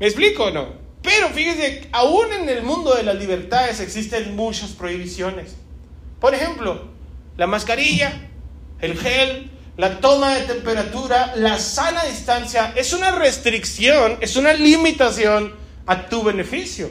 ¿Me 0.01 0.07
explico 0.07 0.45
o 0.45 0.51
no? 0.51 0.89
Pero 1.03 1.29
fíjense, 1.31 1.89
aún 1.93 2.33
en 2.33 2.49
el 2.49 2.63
mundo 2.63 2.95
de 2.95 3.03
las 3.03 3.17
libertades 3.17 3.81
existen 3.81 4.37
muchas 4.37 4.71
prohibiciones. 4.71 5.57
Por 6.21 6.35
ejemplo, 6.35 6.89
la 7.37 7.47
mascarilla, 7.47 8.29
el 8.81 8.97
gel, 8.99 9.51
la 9.79 10.01
toma 10.01 10.35
de 10.35 10.41
temperatura, 10.43 11.35
la 11.37 11.57
sana 11.57 12.03
distancia, 12.03 12.73
es 12.75 12.93
una 12.93 13.13
restricción, 13.13 14.19
es 14.21 14.35
una 14.35 14.53
limitación 14.53 15.55
a 15.87 16.09
tu 16.09 16.25
beneficio. 16.25 16.91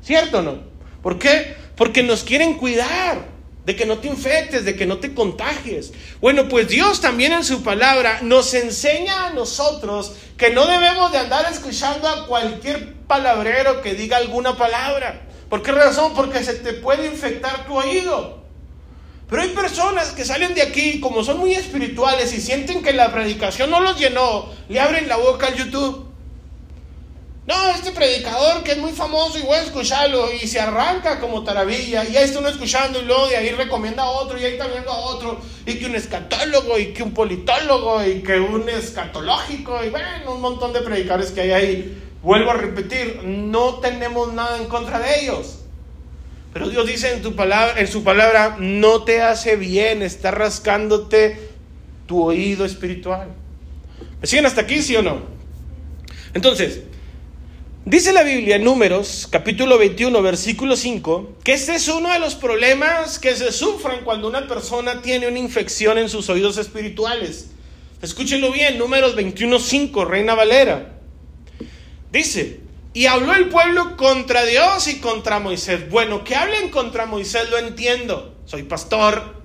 ¿Cierto 0.00 0.38
o 0.38 0.42
no? 0.42 0.58
¿Por 1.02 1.18
qué? 1.18 1.56
Porque 1.74 2.04
nos 2.04 2.22
quieren 2.22 2.54
cuidar 2.54 3.26
de 3.66 3.74
que 3.74 3.84
no 3.84 3.98
te 3.98 4.06
infectes, 4.06 4.64
de 4.64 4.76
que 4.76 4.86
no 4.86 4.98
te 4.98 5.12
contagies. 5.12 5.92
Bueno, 6.20 6.48
pues 6.48 6.68
Dios 6.68 7.00
también 7.00 7.32
en 7.32 7.42
su 7.42 7.64
palabra 7.64 8.20
nos 8.22 8.54
enseña 8.54 9.26
a 9.26 9.30
nosotros 9.30 10.12
que 10.36 10.50
no 10.50 10.66
debemos 10.66 11.10
de 11.10 11.18
andar 11.18 11.50
escuchando 11.50 12.08
a 12.08 12.28
cualquier 12.28 12.94
palabrero 13.08 13.82
que 13.82 13.94
diga 13.94 14.18
alguna 14.18 14.56
palabra. 14.56 15.22
¿Por 15.50 15.64
qué 15.64 15.72
razón? 15.72 16.14
Porque 16.14 16.44
se 16.44 16.54
te 16.54 16.74
puede 16.74 17.06
infectar 17.06 17.66
tu 17.66 17.74
oído. 17.74 18.43
Pero 19.28 19.42
hay 19.42 19.48
personas 19.50 20.10
que 20.10 20.24
salen 20.24 20.54
de 20.54 20.62
aquí, 20.62 21.00
como 21.00 21.24
son 21.24 21.38
muy 21.38 21.54
espirituales 21.54 22.32
y 22.34 22.40
sienten 22.40 22.82
que 22.82 22.92
la 22.92 23.12
predicación 23.12 23.70
no 23.70 23.80
los 23.80 23.98
llenó, 23.98 24.50
le 24.68 24.80
abren 24.80 25.08
la 25.08 25.16
boca 25.16 25.46
al 25.46 25.56
YouTube. 25.56 26.14
No, 27.46 27.68
este 27.68 27.90
predicador 27.90 28.62
que 28.62 28.72
es 28.72 28.78
muy 28.78 28.92
famoso 28.92 29.38
y 29.38 29.42
voy 29.42 29.56
a 29.56 29.62
escucharlo 29.62 30.32
y 30.32 30.46
se 30.48 30.60
arranca 30.60 31.20
como 31.20 31.44
taravilla 31.44 32.02
y 32.04 32.16
ahí 32.16 32.24
está 32.24 32.38
uno 32.38 32.48
escuchando 32.48 33.02
y 33.02 33.04
luego 33.04 33.26
de 33.26 33.36
ahí 33.36 33.50
recomienda 33.50 34.04
a 34.04 34.08
otro 34.08 34.38
y 34.38 34.44
ahí 34.44 34.52
está 34.52 34.66
viendo 34.66 34.90
a 34.90 34.96
otro 34.96 35.38
y 35.66 35.74
que 35.74 35.84
un 35.84 35.94
escatólogo 35.94 36.78
y 36.78 36.94
que 36.94 37.02
un 37.02 37.12
politólogo 37.12 38.02
y 38.02 38.22
que 38.22 38.40
un 38.40 38.66
escatológico 38.70 39.84
y 39.84 39.90
bueno, 39.90 40.08
un 40.32 40.40
montón 40.40 40.72
de 40.72 40.80
predicadores 40.80 41.32
que 41.32 41.42
hay 41.42 41.52
ahí. 41.52 42.02
Vuelvo 42.22 42.50
a 42.50 42.54
repetir, 42.54 43.20
no 43.24 43.74
tenemos 43.74 44.32
nada 44.32 44.56
en 44.56 44.64
contra 44.64 44.98
de 44.98 45.20
ellos. 45.20 45.63
Pero 46.54 46.68
Dios 46.68 46.86
dice 46.86 47.12
en, 47.12 47.20
tu 47.20 47.34
palabra, 47.34 47.80
en 47.80 47.88
su 47.88 48.04
palabra, 48.04 48.56
no 48.60 49.02
te 49.02 49.20
hace 49.20 49.56
bien, 49.56 50.02
está 50.02 50.30
rascándote 50.30 51.50
tu 52.06 52.22
oído 52.22 52.64
espiritual. 52.64 53.26
¿Me 54.20 54.26
siguen 54.28 54.46
hasta 54.46 54.60
aquí, 54.60 54.80
sí 54.80 54.94
o 54.94 55.02
no? 55.02 55.18
Entonces, 56.32 56.82
dice 57.84 58.12
la 58.12 58.22
Biblia 58.22 58.54
en 58.54 58.62
Números, 58.62 59.26
capítulo 59.28 59.78
21, 59.78 60.22
versículo 60.22 60.76
5, 60.76 61.38
que 61.42 61.54
este 61.54 61.74
es 61.74 61.88
uno 61.88 62.12
de 62.12 62.20
los 62.20 62.36
problemas 62.36 63.18
que 63.18 63.34
se 63.34 63.50
sufren 63.50 64.04
cuando 64.04 64.28
una 64.28 64.46
persona 64.46 65.02
tiene 65.02 65.26
una 65.26 65.40
infección 65.40 65.98
en 65.98 66.08
sus 66.08 66.28
oídos 66.30 66.56
espirituales. 66.56 67.48
Escúchenlo 68.00 68.52
bien, 68.52 68.78
Números 68.78 69.16
21, 69.16 69.58
5, 69.58 70.04
Reina 70.04 70.36
Valera. 70.36 71.00
Dice, 72.12 72.60
y 72.94 73.06
habló 73.06 73.34
el 73.34 73.48
pueblo 73.48 73.96
contra 73.96 74.44
Dios 74.44 74.86
y 74.86 75.00
contra 75.00 75.40
Moisés. 75.40 75.90
Bueno, 75.90 76.22
que 76.22 76.36
hablen 76.36 76.70
contra 76.70 77.06
Moisés 77.06 77.50
lo 77.50 77.58
entiendo. 77.58 78.36
Soy 78.46 78.62
pastor. 78.62 79.42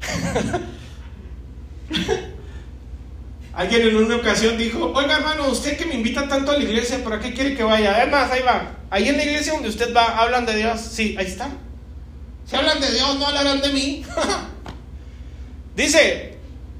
Alguien 3.54 3.88
en 3.88 3.96
una 3.96 4.16
ocasión 4.16 4.56
dijo, 4.56 4.92
oiga 4.94 5.16
hermano, 5.16 5.48
usted 5.48 5.76
que 5.76 5.84
me 5.86 5.94
invita 5.94 6.26
tanto 6.28 6.52
a 6.52 6.56
la 6.56 6.62
iglesia, 6.62 7.02
¿para 7.04 7.18
qué 7.18 7.34
quiere 7.34 7.54
que 7.54 7.64
vaya? 7.64 7.96
Además, 7.96 8.30
ahí 8.30 8.42
va. 8.42 8.76
Ahí 8.88 9.08
en 9.08 9.16
la 9.16 9.24
iglesia 9.24 9.52
donde 9.54 9.68
usted 9.68 9.92
va, 9.94 10.18
hablan 10.18 10.46
de 10.46 10.56
Dios. 10.56 10.80
Sí, 10.80 11.16
ahí 11.18 11.26
está. 11.26 11.50
Si 12.46 12.54
hablan 12.56 12.80
de 12.80 12.90
Dios, 12.92 13.18
no 13.18 13.26
hablarán 13.26 13.60
de 13.60 13.72
mí. 13.72 14.04
Dice, 15.76 16.31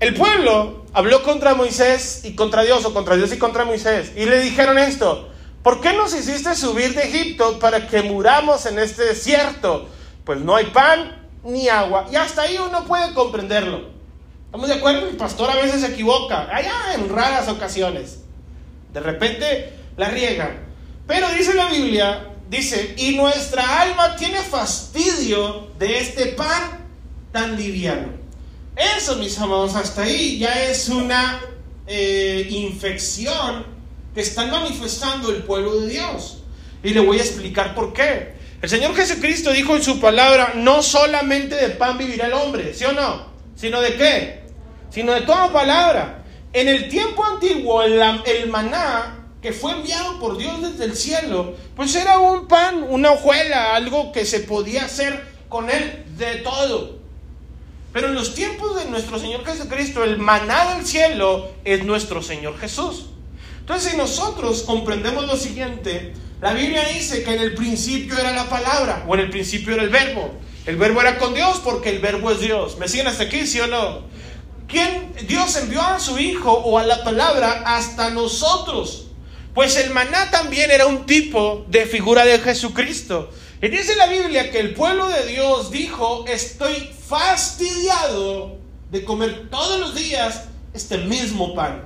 el 0.02 0.14
pueblo 0.14 0.84
habló 0.92 1.22
contra 1.22 1.54
Moisés 1.54 2.22
y 2.24 2.34
contra 2.34 2.62
Dios, 2.62 2.84
o 2.84 2.92
contra 2.92 3.14
Dios 3.14 3.32
y 3.32 3.38
contra 3.38 3.64
Moisés, 3.64 4.10
y 4.16 4.24
le 4.24 4.40
dijeron 4.40 4.76
esto, 4.76 5.28
¿por 5.62 5.80
qué 5.80 5.92
nos 5.92 6.12
hiciste 6.12 6.56
subir 6.56 6.92
de 6.94 7.04
Egipto 7.04 7.60
para 7.60 7.86
que 7.86 8.02
muramos 8.02 8.66
en 8.66 8.80
este 8.80 9.04
desierto? 9.04 9.88
Pues 10.24 10.40
no 10.40 10.56
hay 10.56 10.66
pan 10.66 11.28
ni 11.44 11.68
agua, 11.68 12.08
y 12.10 12.16
hasta 12.16 12.42
ahí 12.42 12.58
uno 12.58 12.84
puede 12.84 13.14
comprenderlo. 13.14 13.90
¿Estamos 14.46 14.66
de 14.66 14.74
acuerdo? 14.74 15.08
El 15.08 15.16
pastor 15.16 15.48
a 15.50 15.54
veces 15.54 15.82
se 15.82 15.92
equivoca, 15.92 16.48
allá 16.52 16.94
en 16.94 17.08
raras 17.08 17.48
ocasiones. 17.48 18.22
De 18.92 18.98
repente 18.98 19.72
la 19.96 20.08
riega. 20.08 20.58
Pero 21.06 21.28
dice 21.30 21.54
la 21.54 21.68
Biblia 21.68 22.28
dice, 22.50 22.94
y 22.98 23.16
nuestra 23.16 23.82
alma 23.82 24.16
tiene 24.16 24.40
fastidio 24.40 25.68
de 25.78 25.98
este 25.98 26.26
pan 26.26 26.88
tan 27.30 27.56
liviano. 27.56 28.21
Eso, 28.76 29.16
mis 29.16 29.38
amados, 29.38 29.74
hasta 29.74 30.02
ahí 30.02 30.38
ya 30.38 30.64
es 30.64 30.88
una 30.88 31.40
eh, 31.86 32.46
infección 32.50 33.66
que 34.14 34.20
están 34.20 34.50
manifestando 34.50 35.30
el 35.30 35.42
pueblo 35.42 35.80
de 35.80 35.88
Dios. 35.88 36.38
Y 36.82 36.90
le 36.90 37.00
voy 37.00 37.18
a 37.18 37.22
explicar 37.22 37.74
por 37.74 37.92
qué. 37.92 38.34
El 38.62 38.68
Señor 38.68 38.94
Jesucristo 38.94 39.50
dijo 39.52 39.76
en 39.76 39.82
su 39.82 40.00
palabra, 40.00 40.52
no 40.54 40.82
solamente 40.82 41.54
de 41.56 41.70
pan 41.70 41.98
vivirá 41.98 42.26
el 42.26 42.32
hombre, 42.32 42.72
¿sí 42.74 42.84
o 42.84 42.92
no? 42.92 43.26
Sino 43.56 43.80
de 43.80 43.94
qué? 43.96 44.42
Sino 44.90 45.12
de 45.12 45.22
toda 45.22 45.52
palabra. 45.52 46.24
En 46.52 46.68
el 46.68 46.88
tiempo 46.88 47.24
antiguo, 47.24 47.82
el, 47.82 48.00
el 48.24 48.48
maná 48.48 49.26
que 49.42 49.52
fue 49.52 49.72
enviado 49.72 50.20
por 50.20 50.38
Dios 50.38 50.62
desde 50.62 50.84
el 50.84 50.96
cielo, 50.96 51.56
pues 51.74 51.94
era 51.96 52.18
un 52.18 52.46
pan, 52.46 52.84
una 52.88 53.10
hojuela, 53.10 53.74
algo 53.74 54.12
que 54.12 54.24
se 54.24 54.40
podía 54.40 54.84
hacer 54.84 55.26
con 55.48 55.68
él 55.68 56.04
de 56.16 56.36
todo. 56.36 57.01
Pero 57.92 58.08
en 58.08 58.14
los 58.14 58.34
tiempos 58.34 58.76
de 58.76 58.90
nuestro 58.90 59.18
Señor 59.18 59.44
Jesucristo, 59.44 60.02
el 60.02 60.18
maná 60.18 60.74
del 60.74 60.86
cielo 60.86 61.50
es 61.64 61.84
nuestro 61.84 62.22
Señor 62.22 62.58
Jesús. 62.58 63.06
Entonces, 63.60 63.92
si 63.92 63.96
nosotros 63.96 64.62
comprendemos 64.62 65.26
lo 65.26 65.36
siguiente, 65.36 66.14
la 66.40 66.54
Biblia 66.54 66.84
dice 66.92 67.22
que 67.22 67.34
en 67.34 67.40
el 67.40 67.54
principio 67.54 68.18
era 68.18 68.32
la 68.32 68.48
palabra, 68.48 69.04
o 69.06 69.14
en 69.14 69.20
el 69.20 69.30
principio 69.30 69.74
era 69.74 69.82
el 69.82 69.90
verbo. 69.90 70.32
El 70.64 70.76
verbo 70.76 71.00
era 71.00 71.18
con 71.18 71.34
Dios 71.34 71.60
porque 71.62 71.90
el 71.90 71.98
verbo 71.98 72.30
es 72.30 72.40
Dios. 72.40 72.78
¿Me 72.78 72.88
siguen 72.88 73.08
hasta 73.08 73.24
aquí, 73.24 73.46
sí 73.46 73.60
o 73.60 73.66
no? 73.66 74.02
¿Quién? 74.68 75.12
Dios 75.28 75.54
envió 75.56 75.82
a 75.82 76.00
su 76.00 76.18
Hijo 76.18 76.50
o 76.50 76.78
a 76.78 76.84
la 76.84 77.04
palabra 77.04 77.62
hasta 77.66 78.10
nosotros. 78.10 79.08
Pues 79.54 79.76
el 79.76 79.90
maná 79.90 80.30
también 80.30 80.70
era 80.70 80.86
un 80.86 81.04
tipo 81.04 81.66
de 81.68 81.84
figura 81.84 82.24
de 82.24 82.38
Jesucristo. 82.38 83.30
Y 83.62 83.68
dice 83.68 83.94
la 83.94 84.08
Biblia 84.08 84.50
que 84.50 84.58
el 84.58 84.74
pueblo 84.74 85.08
de 85.08 85.24
Dios 85.24 85.70
dijo, 85.70 86.24
estoy 86.26 86.90
fastidiado 87.06 88.58
de 88.90 89.04
comer 89.04 89.48
todos 89.50 89.78
los 89.78 89.94
días 89.94 90.46
este 90.74 90.98
mismo 90.98 91.54
pan. 91.54 91.84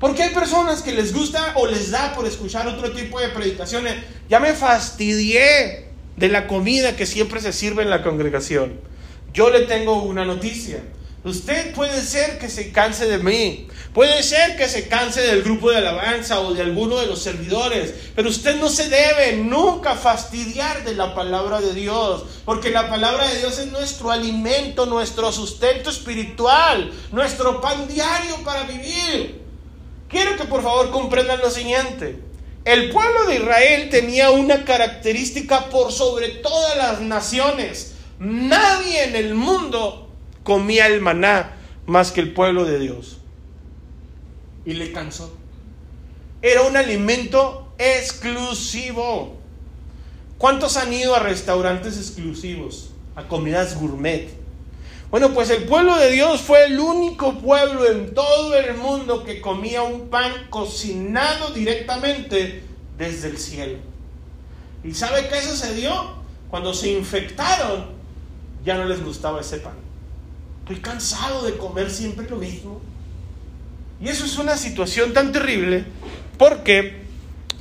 Porque 0.00 0.24
hay 0.24 0.34
personas 0.34 0.82
que 0.82 0.90
les 0.90 1.14
gusta 1.14 1.52
o 1.54 1.68
les 1.68 1.92
da 1.92 2.12
por 2.16 2.26
escuchar 2.26 2.66
otro 2.66 2.90
tipo 2.90 3.20
de 3.20 3.28
predicaciones. 3.28 3.94
Ya 4.28 4.40
me 4.40 4.54
fastidié 4.54 5.90
de 6.16 6.28
la 6.28 6.48
comida 6.48 6.96
que 6.96 7.06
siempre 7.06 7.40
se 7.40 7.52
sirve 7.52 7.84
en 7.84 7.90
la 7.90 8.02
congregación. 8.02 8.80
Yo 9.32 9.50
le 9.50 9.60
tengo 9.60 10.02
una 10.02 10.24
noticia. 10.24 10.82
Usted 11.24 11.72
puede 11.72 12.02
ser 12.02 12.38
que 12.38 12.50
se 12.50 12.70
canse 12.70 13.06
de 13.06 13.16
mí, 13.16 13.66
puede 13.94 14.22
ser 14.22 14.58
que 14.58 14.68
se 14.68 14.88
canse 14.88 15.22
del 15.22 15.42
grupo 15.42 15.70
de 15.70 15.78
alabanza 15.78 16.40
o 16.40 16.52
de 16.52 16.60
alguno 16.60 16.98
de 16.98 17.06
los 17.06 17.22
servidores, 17.22 17.94
pero 18.14 18.28
usted 18.28 18.56
no 18.60 18.68
se 18.68 18.90
debe 18.90 19.36
nunca 19.38 19.94
fastidiar 19.94 20.84
de 20.84 20.94
la 20.94 21.14
palabra 21.14 21.62
de 21.62 21.72
Dios, 21.72 22.24
porque 22.44 22.68
la 22.68 22.90
palabra 22.90 23.26
de 23.26 23.38
Dios 23.38 23.58
es 23.58 23.68
nuestro 23.68 24.10
alimento, 24.10 24.84
nuestro 24.84 25.32
sustento 25.32 25.88
espiritual, 25.88 26.92
nuestro 27.10 27.58
pan 27.58 27.88
diario 27.88 28.36
para 28.44 28.64
vivir. 28.64 29.40
Quiero 30.08 30.36
que 30.36 30.44
por 30.44 30.62
favor 30.62 30.90
comprendan 30.90 31.40
lo 31.40 31.50
siguiente. 31.50 32.18
El 32.66 32.90
pueblo 32.90 33.24
de 33.24 33.36
Israel 33.36 33.88
tenía 33.88 34.30
una 34.30 34.66
característica 34.66 35.70
por 35.70 35.90
sobre 35.90 36.28
todas 36.28 36.76
las 36.76 37.00
naciones. 37.00 37.94
Nadie 38.18 39.04
en 39.04 39.16
el 39.16 39.34
mundo 39.34 40.03
comía 40.44 40.86
el 40.86 41.00
maná 41.00 41.56
más 41.86 42.12
que 42.12 42.20
el 42.20 42.32
pueblo 42.32 42.64
de 42.64 42.78
Dios. 42.78 43.18
Y 44.64 44.74
le 44.74 44.92
cansó. 44.92 45.36
Era 46.40 46.62
un 46.62 46.76
alimento 46.76 47.72
exclusivo. 47.78 49.36
¿Cuántos 50.38 50.76
han 50.76 50.92
ido 50.92 51.16
a 51.16 51.18
restaurantes 51.18 51.96
exclusivos? 51.96 52.90
A 53.16 53.26
comidas 53.26 53.78
gourmet. 53.78 54.28
Bueno, 55.10 55.32
pues 55.32 55.48
el 55.50 55.64
pueblo 55.64 55.96
de 55.96 56.10
Dios 56.10 56.40
fue 56.40 56.64
el 56.64 56.78
único 56.80 57.38
pueblo 57.38 57.88
en 57.88 58.14
todo 58.14 58.54
el 58.56 58.76
mundo 58.76 59.24
que 59.24 59.40
comía 59.40 59.82
un 59.82 60.08
pan 60.08 60.32
cocinado 60.50 61.50
directamente 61.50 62.64
desde 62.98 63.28
el 63.28 63.38
cielo. 63.38 63.78
¿Y 64.82 64.92
sabe 64.92 65.28
qué 65.28 65.40
sucedió? 65.40 66.14
Cuando 66.50 66.74
se 66.74 66.90
infectaron, 66.90 67.86
ya 68.64 68.76
no 68.76 68.86
les 68.86 69.04
gustaba 69.04 69.40
ese 69.40 69.58
pan. 69.58 69.74
Estoy 70.64 70.80
cansado 70.80 71.44
de 71.44 71.58
comer 71.58 71.90
siempre 71.90 72.26
lo 72.26 72.36
mismo. 72.36 72.80
Y 74.00 74.08
eso 74.08 74.24
es 74.24 74.38
una 74.38 74.56
situación 74.56 75.12
tan 75.12 75.30
terrible 75.30 75.84
porque 76.38 77.04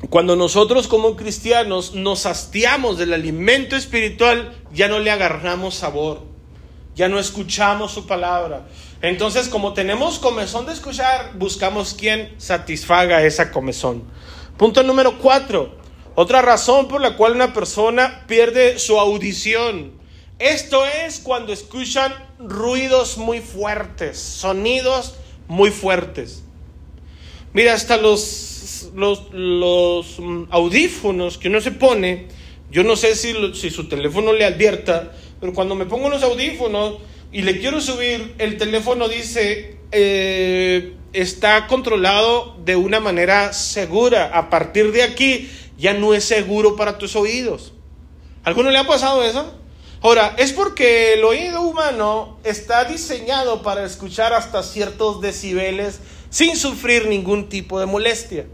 cuando 0.09 0.37
nosotros 0.37 0.87
como 0.87 1.17
cristianos 1.17 1.95
nos 1.95 2.25
hastiamos 2.25 2.97
del 2.97 3.11
alimento 3.11 3.75
espiritual, 3.75 4.55
ya 4.73 4.87
no 4.87 4.99
le 4.99 5.11
agarramos 5.11 5.75
sabor, 5.75 6.21
ya 6.95 7.09
no 7.09 7.19
escuchamos 7.19 7.91
su 7.91 8.07
palabra. 8.07 8.69
Entonces, 9.01 9.49
como 9.49 9.73
tenemos 9.73 10.17
comezón 10.17 10.65
de 10.65 10.71
escuchar, 10.71 11.33
buscamos 11.35 11.93
quien 11.93 12.33
satisfaga 12.37 13.21
esa 13.23 13.51
comezón. 13.51 14.03
Punto 14.55 14.81
número 14.81 15.19
cuatro. 15.19 15.75
Otra 16.15 16.41
razón 16.41 16.87
por 16.87 17.01
la 17.01 17.17
cual 17.17 17.33
una 17.33 17.51
persona 17.51 18.23
pierde 18.27 18.79
su 18.79 18.97
audición 18.97 20.01
esto 20.43 20.85
es 20.85 21.19
cuando 21.19 21.53
escuchan 21.53 22.13
ruidos 22.37 23.17
muy 23.17 23.39
fuertes, 23.39 24.19
sonidos 24.19 25.15
muy 25.47 25.71
fuertes. 25.71 26.43
Mira, 27.53 27.73
hasta 27.73 27.95
los, 27.97 28.89
los, 28.93 30.19
mm, 30.19 30.43
audífonos 30.49 31.37
que 31.37 31.47
uno 31.47 31.61
se 31.61 31.71
pone, 31.71 32.27
yo 32.69 32.83
no 32.83 32.97
sé 32.97 33.15
si, 33.15 33.33
si 33.53 33.69
su 33.69 33.87
teléfono 33.87 34.33
le 34.33 34.43
advierta, 34.43 35.13
pero 35.39 35.53
cuando 35.53 35.75
me 35.75 35.85
pongo 35.85 36.09
los 36.09 36.23
audífonos 36.23 36.97
y 37.31 37.43
le 37.43 37.59
quiero 37.59 37.79
subir, 37.79 38.35
el 38.37 38.57
teléfono 38.57 39.07
dice, 39.07 39.77
eh, 39.91 40.93
está 41.13 41.67
controlado 41.67 42.57
de 42.65 42.75
una 42.75 42.99
manera 42.99 43.53
segura. 43.53 44.31
A 44.33 44.49
partir 44.49 44.91
de 44.91 45.03
aquí 45.03 45.49
ya 45.77 45.93
no 45.93 46.13
es 46.13 46.25
seguro 46.25 46.75
para 46.75 46.97
tus 46.97 47.15
oídos. 47.15 47.73
¿Alguno 48.43 48.71
le 48.71 48.77
ha 48.77 48.87
pasado 48.87 49.23
eso? 49.23 49.62
Ahora, 50.03 50.35
es 50.37 50.51
porque 50.51 51.13
el 51.13 51.23
oído 51.23 51.61
humano 51.61 52.37
está 52.43 52.83
diseñado 52.83 53.61
para 53.61 53.85
escuchar 53.85 54.33
hasta 54.33 54.61
ciertos 54.61 55.21
decibeles 55.21 56.01
sin 56.29 56.57
sufrir 56.57 57.07
ningún 57.07 57.47
tipo 57.47 57.79
de 57.79 57.85
molestia. 57.85 58.45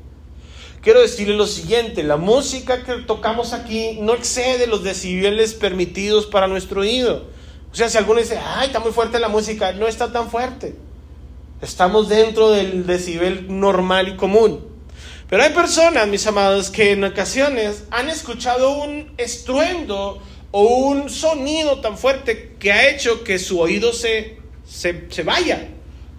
Quiero 0.83 1.01
decirle 1.01 1.33
lo 1.33 1.47
siguiente, 1.47 2.03
la 2.03 2.17
música 2.17 2.83
que 2.83 2.97
tocamos 2.97 3.53
aquí 3.53 3.97
no 3.99 4.13
excede 4.13 4.67
los 4.67 4.83
decibeles 4.83 5.55
permitidos 5.55 6.27
para 6.27 6.47
nuestro 6.47 6.81
oído. 6.81 7.25
O 7.71 7.75
sea, 7.75 7.89
si 7.89 7.97
alguno 7.97 8.19
dice, 8.19 8.37
ay, 8.37 8.67
está 8.67 8.79
muy 8.79 8.91
fuerte 8.91 9.17
la 9.19 9.27
música, 9.27 9.71
no 9.71 9.87
está 9.87 10.11
tan 10.11 10.29
fuerte. 10.29 10.75
Estamos 11.63 12.09
dentro 12.09 12.51
del 12.51 12.85
decibel 12.85 13.59
normal 13.59 14.07
y 14.07 14.17
común. 14.17 14.67
Pero 15.27 15.41
hay 15.41 15.49
personas, 15.49 16.07
mis 16.07 16.27
amados, 16.27 16.69
que 16.69 16.91
en 16.91 17.03
ocasiones 17.03 17.85
han 17.89 18.07
escuchado 18.07 18.83
un 18.83 19.11
estruendo 19.17 20.21
o 20.51 20.63
un 20.63 21.09
sonido 21.09 21.79
tan 21.79 21.97
fuerte 21.97 22.55
que 22.59 22.71
ha 22.71 22.89
hecho 22.89 23.23
que 23.23 23.37
su 23.39 23.59
oído 23.59 23.93
se, 23.93 24.37
se, 24.65 25.23
vaya. 25.23 25.67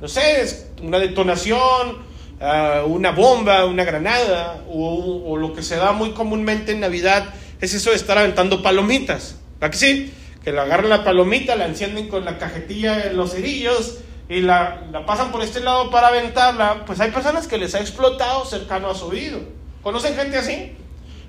No 0.00 0.08
sé, 0.08 0.40
es 0.40 0.68
una 0.82 0.98
detonación, 0.98 1.98
ah, 2.40 2.84
una 2.86 3.10
bomba, 3.10 3.66
una 3.66 3.84
granada, 3.84 4.64
o, 4.68 5.36
lo 5.36 5.52
que 5.52 5.62
se 5.62 5.76
da 5.76 5.92
muy 5.92 6.12
comúnmente 6.12 6.72
en 6.72 6.80
Navidad 6.80 7.34
es 7.60 7.74
eso 7.74 7.90
de 7.90 7.96
estar 7.96 8.18
aventando 8.18 8.62
palomitas. 8.62 9.36
¿Verdad 9.60 9.72
que 9.72 9.78
sí? 9.78 10.14
Que 10.44 10.52
le 10.52 10.60
agarran 10.60 10.88
la 10.88 11.04
palomita, 11.04 11.56
la 11.56 11.66
encienden 11.66 12.08
con 12.08 12.24
la 12.24 12.38
cajetilla 12.38 13.06
en 13.08 13.16
los 13.16 13.32
cerillos 13.32 13.98
y 14.28 14.40
la, 14.40 14.86
la, 14.90 15.04
pasan 15.04 15.32
por 15.32 15.42
este 15.42 15.60
lado 15.60 15.90
para 15.90 16.08
aventarla. 16.08 16.84
Pues 16.86 17.00
hay 17.00 17.10
personas 17.10 17.46
que 17.46 17.58
les 17.58 17.74
ha 17.74 17.80
explotado 17.80 18.46
cercano 18.46 18.88
a 18.88 18.94
su 18.94 19.06
oído. 19.06 19.40
¿Conocen 19.82 20.14
gente 20.14 20.38
así? 20.38 20.72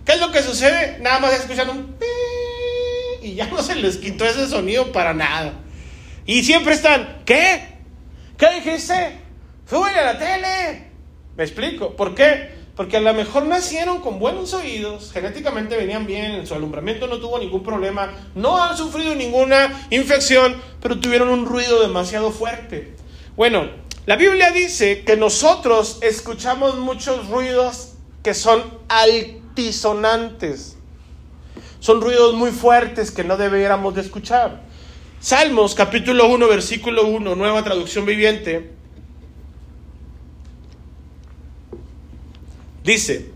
¿Qué 0.06 0.14
es 0.14 0.20
lo 0.20 0.32
que 0.32 0.42
sucede? 0.42 1.00
Nada 1.00 1.20
más 1.20 1.34
escuchan 1.34 1.70
un 1.70 1.96
y 3.22 3.36
ya 3.36 3.48
no 3.48 3.62
se 3.62 3.76
les 3.76 3.98
quitó 3.98 4.26
ese 4.26 4.48
sonido 4.48 4.92
para 4.92 5.14
nada. 5.14 5.54
Y 6.26 6.44
siempre 6.44 6.74
están, 6.74 7.22
¿qué? 7.26 7.62
¿Qué 8.38 8.48
dijiste? 8.56 9.18
Súbele 9.70 10.00
a 10.00 10.14
la 10.14 10.20
tele. 10.20 10.92
¿Me 11.38 11.44
explico? 11.44 11.96
¿Por 11.96 12.16
qué? 12.16 12.62
Porque 12.76 12.98
a 12.98 13.02
lo 13.02 13.14
mejor 13.14 13.46
nacieron 13.46 14.02
con 14.02 14.18
buenos 14.18 14.54
oídos, 14.54 15.12
genéticamente 15.12 15.78
venían 15.78 16.08
bien, 16.08 16.48
su 16.48 16.54
alumbramiento 16.54 17.08
no 17.08 17.20
tuvo 17.20 17.38
ningún 17.38 17.64
problema, 17.64 18.12
no 18.34 18.62
han 18.62 18.78
sufrido 18.78 19.14
ninguna 19.14 19.88
infección, 19.90 20.56
pero 20.82 21.00
tuvieron 21.00 21.30
un 21.30 21.46
ruido 21.46 21.82
demasiado 21.82 22.32
fuerte. 22.32 22.96
Bueno, 23.36 23.70
la 24.06 24.16
Biblia 24.16 24.52
dice 24.52 25.04
que 25.04 25.16
nosotros 25.16 26.00
escuchamos 26.02 26.78
muchos 26.78 27.28
ruidos 27.28 27.94
que 28.24 28.34
son 28.34 28.64
altisonantes. 28.90 30.78
Son 31.82 32.00
ruidos 32.00 32.36
muy 32.36 32.52
fuertes 32.52 33.10
que 33.10 33.24
no 33.24 33.38
deberíamos 33.38 33.96
de 33.96 34.02
escuchar. 34.02 34.62
Salmos 35.20 35.74
capítulo 35.74 36.28
1, 36.28 36.48
versículo 36.48 37.08
1, 37.08 37.36
nueva 37.36 37.64
traducción 37.64 38.06
viviente. 38.06 38.70
Dice, 42.84 43.32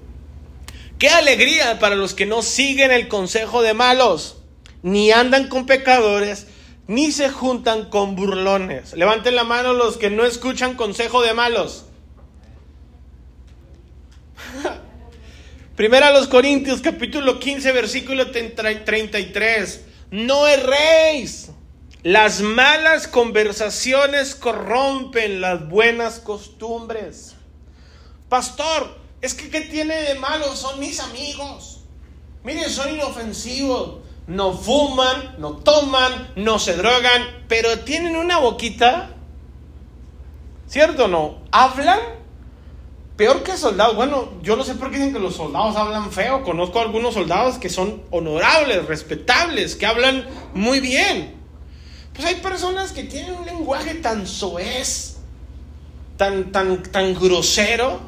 Qué 1.00 1.10
alegría 1.10 1.80
para 1.80 1.96
los 1.96 2.14
que 2.14 2.28
no 2.28 2.44
siguen 2.44 2.92
el 2.92 3.08
consejo 3.08 3.64
de 3.64 3.74
malos, 3.74 4.38
ni 4.84 5.12
andan 5.12 5.48
con 5.48 5.66
pecadores, 5.66 6.46
ni 6.86 7.12
se 7.12 7.32
juntan 7.32 7.90
con 7.90 8.16
burlones. 8.16 8.94
Levanten 8.94 9.36
la 9.36 9.44
mano 9.44 9.74
los 9.74 9.98
que 9.98 10.12
no 10.12 10.24
escuchan 10.24 10.76
consejo 10.76 11.24
de 11.24 11.34
malos. 11.34 11.86
Primera 15.76 16.08
a 16.08 16.12
los 16.12 16.28
Corintios 16.28 16.80
capítulo 16.80 17.38
15 17.38 17.74
versículo 17.74 18.32
33. 18.32 19.82
No 20.12 20.48
erréis. 20.48 21.52
Las 22.02 22.40
malas 22.40 23.10
conversaciones 23.10 24.36
corrompen 24.36 25.42
las 25.42 25.68
buenas 25.68 26.20
costumbres. 26.20 27.36
Pastor, 28.30 28.98
es 29.20 29.34
que 29.34 29.50
¿qué 29.50 29.62
tiene 29.62 29.96
de 29.96 30.16
malo? 30.16 30.56
Son 30.56 30.80
mis 30.80 31.02
amigos. 31.02 31.82
Miren, 32.46 32.70
son 32.70 32.94
inofensivos. 32.94 33.98
No 34.28 34.54
fuman, 34.58 35.36
no 35.40 35.58
toman, 35.58 36.32
no 36.38 36.58
se 36.58 36.78
drogan, 36.78 37.46
pero 37.50 37.80
tienen 37.80 38.16
una 38.16 38.38
boquita. 38.38 39.10
¿Cierto 40.68 41.06
o 41.06 41.08
no? 41.10 41.44
Hablan 41.52 42.00
peor 43.18 43.44
que 43.44 43.58
soldados. 43.58 43.96
Bueno, 43.96 44.30
yo 44.42 44.56
no 44.56 44.64
sé 44.64 44.76
por 44.76 44.92
qué 44.92 44.98
dicen 44.98 45.14
que 45.14 45.20
los 45.20 45.36
soldados 45.36 45.76
hablan 45.76 46.12
feo. 46.12 46.44
Conozco 46.44 46.80
algunos 46.80 47.14
soldados 47.14 47.58
que 47.58 47.70
son 47.70 48.02
honorables, 48.12 48.86
respetables, 48.86 49.76
que 49.76 49.86
hablan 49.86 50.26
muy 50.54 50.80
bien. 50.80 51.36
Pues 52.14 52.28
hay 52.28 52.36
personas 52.36 52.92
que 52.92 53.04
tienen 53.04 53.36
un 53.36 53.46
lenguaje 53.46 53.96
tan 53.96 54.26
soez, 54.26 55.18
tan, 56.18 56.52
tan, 56.52 56.84
tan 56.84 57.14
grosero, 57.14 58.00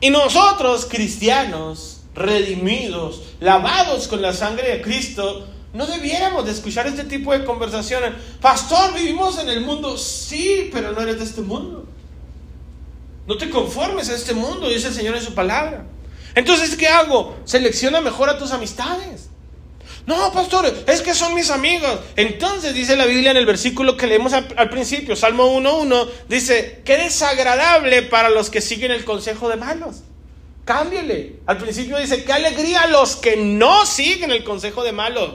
y 0.00 0.10
nosotros, 0.10 0.86
cristianos, 0.88 2.02
redimidos, 2.14 3.22
lavados 3.40 4.06
con 4.06 4.22
la 4.22 4.32
sangre 4.32 4.76
de 4.76 4.82
Cristo, 4.82 5.48
no 5.72 5.86
debiéramos 5.86 6.44
de 6.44 6.52
escuchar 6.52 6.86
este 6.86 7.04
tipo 7.04 7.32
de 7.32 7.44
conversaciones. 7.44 8.12
Pastor, 8.40 8.94
vivimos 8.94 9.38
en 9.38 9.48
el 9.48 9.60
mundo. 9.60 9.98
Sí, 9.98 10.70
pero 10.72 10.92
no 10.92 11.00
eres 11.00 11.18
de 11.18 11.24
este 11.24 11.40
mundo. 11.40 11.84
No 13.28 13.36
te 13.36 13.50
conformes 13.50 14.08
a 14.08 14.14
este 14.14 14.32
mundo, 14.32 14.70
dice 14.70 14.88
el 14.88 14.94
Señor 14.94 15.14
en 15.14 15.22
su 15.22 15.34
palabra. 15.34 15.84
Entonces, 16.34 16.74
¿qué 16.76 16.88
hago? 16.88 17.36
Selecciona 17.44 18.00
mejor 18.00 18.30
a 18.30 18.38
tus 18.38 18.52
amistades. 18.52 19.28
No, 20.06 20.32
pastor, 20.32 20.72
es 20.86 21.02
que 21.02 21.12
son 21.12 21.34
mis 21.34 21.50
amigos. 21.50 22.00
Entonces 22.16 22.72
dice 22.72 22.96
la 22.96 23.04
Biblia 23.04 23.32
en 23.32 23.36
el 23.36 23.44
versículo 23.44 23.98
que 23.98 24.06
leemos 24.06 24.32
al, 24.32 24.70
principio, 24.70 25.14
Salmo 25.14 25.54
1.1, 25.60 26.08
dice, 26.30 26.80
qué 26.86 26.96
desagradable 26.96 28.00
para 28.00 28.30
los 28.30 28.48
que 28.48 28.62
siguen 28.62 28.92
el 28.92 29.04
consejo 29.04 29.50
de 29.50 29.56
malos. 29.56 30.04
Cámbiale. 30.64 31.40
Al 31.44 31.58
principio 31.58 31.98
dice, 31.98 32.24
qué 32.24 32.32
alegría 32.32 32.82
a 32.82 32.86
los 32.86 33.16
que 33.16 33.36
no 33.36 33.84
siguen 33.84 34.30
el 34.30 34.42
consejo 34.42 34.84
de 34.84 34.92
malos. 34.92 35.34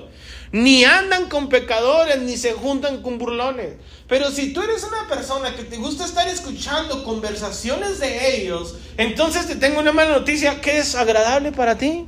Ni 0.53 0.85
andan 0.85 1.29
con 1.29 1.49
pecadores, 1.49 2.21
ni 2.21 2.37
se 2.37 2.53
juntan 2.53 3.01
con 3.01 3.17
burlones. 3.17 3.73
Pero 4.07 4.29
si 4.29 4.53
tú 4.53 4.61
eres 4.61 4.83
una 4.83 5.07
persona 5.09 5.55
que 5.55 5.63
te 5.63 5.77
gusta 5.77 6.05
estar 6.05 6.27
escuchando 6.27 7.03
conversaciones 7.03 7.99
de 7.99 8.37
ellos, 8.37 8.75
entonces 8.97 9.47
te 9.47 9.55
tengo 9.55 9.79
una 9.79 9.91
mala 9.91 10.11
noticia, 10.19 10.61
qué 10.61 10.73
desagradable 10.73 11.51
para 11.51 11.75
ti. 11.79 12.05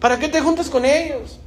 ¿Para 0.00 0.18
qué 0.18 0.28
te 0.28 0.42
juntas 0.42 0.68
con 0.68 0.84
ellos? 0.84 1.38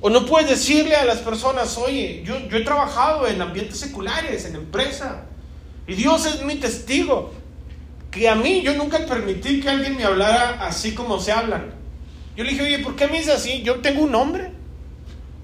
O 0.00 0.10
no 0.10 0.26
puedes 0.26 0.48
decirle 0.48 0.94
a 0.94 1.04
las 1.04 1.18
personas, 1.18 1.76
oye, 1.76 2.22
yo, 2.24 2.38
yo 2.48 2.58
he 2.58 2.64
trabajado 2.64 3.26
en 3.26 3.42
ambientes 3.42 3.80
seculares, 3.80 4.44
en 4.44 4.54
empresa, 4.54 5.24
y 5.88 5.94
Dios 5.94 6.24
es 6.26 6.44
mi 6.44 6.54
testigo, 6.54 7.32
que 8.12 8.28
a 8.28 8.36
mí 8.36 8.62
yo 8.62 8.74
nunca 8.74 9.04
permití 9.06 9.60
que 9.60 9.68
alguien 9.68 9.96
me 9.96 10.04
hablara 10.04 10.64
así 10.64 10.94
como 10.94 11.18
se 11.18 11.32
hablan. 11.32 11.81
Yo 12.36 12.44
le 12.44 12.50
dije, 12.50 12.62
oye, 12.62 12.78
¿por 12.78 12.96
qué 12.96 13.06
me 13.08 13.18
dices 13.18 13.34
así? 13.34 13.62
Yo 13.62 13.80
tengo 13.80 14.02
un 14.02 14.12
nombre. 14.12 14.52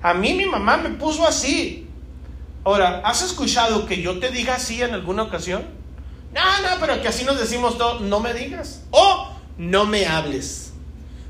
A 0.02 0.14
mí 0.14 0.34
mi 0.34 0.46
mamá 0.46 0.76
me 0.76 0.90
puso 0.90 1.26
así. 1.26 1.86
Ahora, 2.64 3.02
¿has 3.04 3.22
escuchado 3.22 3.86
que 3.86 4.00
yo 4.00 4.18
te 4.18 4.30
diga 4.30 4.54
así 4.54 4.82
en 4.82 4.94
alguna 4.94 5.24
ocasión? 5.24 5.64
No, 6.34 6.62
no, 6.62 6.80
pero 6.80 7.00
que 7.00 7.08
así 7.08 7.24
nos 7.24 7.38
decimos 7.38 7.78
todo. 7.78 8.00
No 8.00 8.20
me 8.20 8.34
digas. 8.34 8.82
O 8.90 9.30
no 9.56 9.86
me 9.86 10.06
hables. 10.06 10.72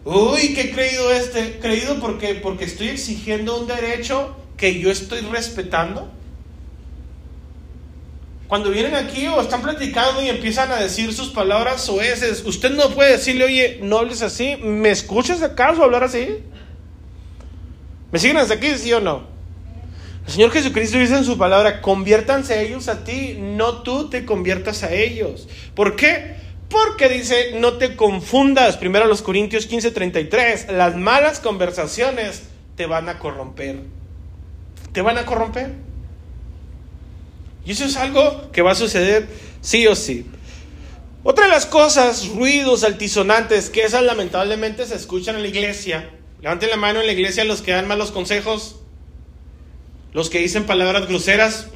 Uy, 0.05 0.55
qué 0.55 0.71
creído 0.73 1.13
este. 1.13 1.59
Creído 1.61 1.99
porque, 2.01 2.35
porque 2.35 2.65
estoy 2.65 2.89
exigiendo 2.89 3.61
un 3.61 3.67
derecho 3.67 4.37
que 4.57 4.81
yo 4.81 4.91
estoy 4.91 5.21
respetando. 5.21 6.11
Cuando 8.49 8.71
vienen 8.71 8.95
aquí 8.95 9.27
o 9.27 9.43
están 9.43 9.61
platicando 9.61 10.23
y 10.23 10.31
empiezan 10.31 10.73
a 10.73 10.77
decir 10.77 11.13
sus 11.13 11.29
palabras 11.29 11.87
oeces, 11.91 12.43
usted 12.47 12.71
no 12.71 12.89
puede 12.91 13.13
decirle, 13.13 13.45
oye, 13.45 13.79
no 13.83 13.99
hables 13.99 14.23
así. 14.23 14.57
¿Me 14.57 14.91
escuchas 14.91 15.43
acaso 15.43 15.85
hablar 15.85 16.03
así? 16.03 16.39
¿Me 18.11 18.19
siguen 18.19 18.39
hasta 18.39 18.55
aquí, 18.55 18.69
sí 18.77 18.91
o 18.95 19.01
no? 19.01 19.25
El 20.27 20.33
Señor 20.33 20.51
Jesucristo 20.51 20.97
dice 20.99 21.17
en 21.17 21.25
su 21.25 21.37
palabra, 21.37 21.83
conviértanse 21.83 22.63
ellos 22.63 22.89
a 22.89 23.05
ti, 23.05 23.37
no 23.39 23.83
tú 23.83 24.09
te 24.09 24.25
conviertas 24.25 24.83
a 24.83 24.93
ellos. 24.93 25.47
¿Por 25.75 25.95
qué? 25.95 26.37
Porque 26.71 27.11
dice, 27.11 27.59
no 27.61 27.75
te 27.75 27.97
confundas, 27.97 28.79
primero 28.79 29.07
los 29.07 29.21
Corintios 29.21 29.69
15:33, 29.71 30.71
las 30.73 30.97
malas 30.97 31.41
conversaciones 31.41 32.45
te 32.77 32.87
van 32.87 33.11
a 33.11 33.19
corromper. 33.19 33.81
Te 34.93 35.03
van 35.03 35.19
a 35.19 35.27
corromper. 35.27 35.88
Y 37.69 37.73
eso 37.73 37.85
es 37.85 37.99
algo 37.99 38.51
que 38.51 38.63
va 38.63 38.73
a 38.73 38.75
suceder 38.75 39.29
sí 39.61 39.87
o 39.87 39.95
sí. 39.95 40.25
Otra 41.23 41.45
de 41.45 41.51
las 41.51 41.67
cosas, 41.67 42.27
ruidos 42.29 42.83
altisonantes, 42.83 43.69
que 43.69 43.83
esas 43.83 44.03
lamentablemente 44.03 44.87
se 44.87 44.95
escuchan 44.95 45.37
en 45.37 45.43
la 45.43 45.49
iglesia. 45.49 46.09
Levanten 46.41 46.71
la 46.71 46.79
mano 46.79 47.01
en 47.01 47.07
la 47.07 47.13
iglesia 47.13 47.45
los 47.45 47.61
que 47.61 47.73
dan 47.73 47.87
malos 47.87 48.11
consejos, 48.11 48.77
los 50.15 50.31
que 50.31 50.39
dicen 50.39 50.65
palabras 50.65 51.09
groseras. 51.09 51.67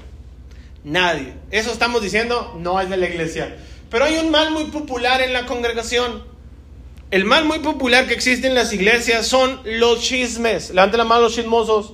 Nadie. 0.82 1.34
Eso 1.50 1.70
estamos 1.70 2.00
diciendo, 2.00 2.58
no 2.58 2.80
es 2.80 2.88
de 2.88 2.96
la 2.96 3.10
iglesia. 3.10 3.58
Pero 3.90 4.06
hay 4.06 4.16
un 4.16 4.30
mal 4.30 4.50
muy 4.50 4.64
popular 4.64 5.20
en 5.20 5.34
la 5.34 5.44
congregación. 5.44 6.24
El 7.10 7.26
mal 7.26 7.44
muy 7.44 7.58
popular 7.58 8.06
que 8.06 8.14
existe 8.14 8.46
en 8.46 8.54
las 8.54 8.72
iglesias 8.72 9.26
son 9.26 9.60
los 9.66 10.00
chismes. 10.00 10.70
Levanten 10.70 10.96
la 10.96 11.04
mano 11.04 11.20
los 11.20 11.34
chismosos. 11.34 11.92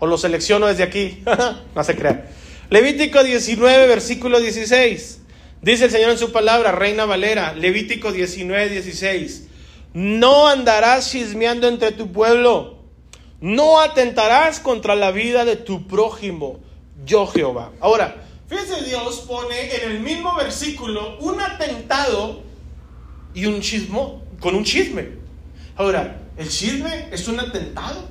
O 0.00 0.06
los 0.06 0.20
selecciono 0.20 0.66
desde 0.66 0.82
aquí. 0.82 1.22
no 1.74 1.82
se 1.82 1.96
crea. 1.96 2.30
Levítico 2.70 3.22
19, 3.22 3.86
versículo 3.86 4.40
16. 4.40 5.20
Dice 5.62 5.84
el 5.84 5.90
Señor 5.90 6.10
en 6.10 6.18
su 6.18 6.32
palabra, 6.32 6.72
Reina 6.72 7.04
Valera, 7.04 7.54
Levítico 7.54 8.12
19, 8.12 8.68
16. 8.68 9.48
No 9.94 10.48
andarás 10.48 11.10
chismeando 11.10 11.68
entre 11.68 11.92
tu 11.92 12.12
pueblo. 12.12 12.78
No 13.40 13.80
atentarás 13.80 14.60
contra 14.60 14.94
la 14.94 15.10
vida 15.10 15.44
de 15.44 15.56
tu 15.56 15.86
prójimo. 15.86 16.60
Yo 17.04 17.26
Jehová. 17.26 17.72
Ahora, 17.80 18.26
Fíjense, 18.48 18.84
Dios 18.84 19.24
pone 19.26 19.74
en 19.74 19.90
el 19.90 20.00
mismo 20.00 20.34
versículo 20.36 21.18
un 21.18 21.40
atentado 21.40 22.42
y 23.34 23.46
un 23.46 23.60
chismo 23.60 24.22
con 24.38 24.54
un 24.54 24.62
chisme. 24.62 25.08
Ahora, 25.74 26.22
el 26.36 26.48
chisme 26.48 27.08
es 27.10 27.26
un 27.26 27.40
atentado. 27.40 28.08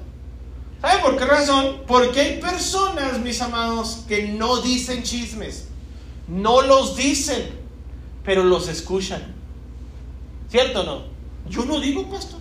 ¿Sabe 0.85 1.01
por 1.01 1.17
qué 1.17 1.25
razón? 1.25 1.81
Porque 1.87 2.19
hay 2.21 2.39
personas, 2.39 3.17
mis 3.17 3.41
amados, 3.41 4.03
que 4.07 4.27
no 4.27 4.61
dicen 4.61 5.01
chismes. 5.01 5.67
No 6.27 6.61
los 6.61 6.95
dicen, 6.95 7.43
pero 8.23 8.43
los 8.43 8.67
escuchan. 8.67 9.33
¿Cierto 10.47 10.81
o 10.81 10.83
no? 10.83 11.03
Yo 11.49 11.65
no 11.65 11.79
digo, 11.79 12.07
pastor. 12.07 12.39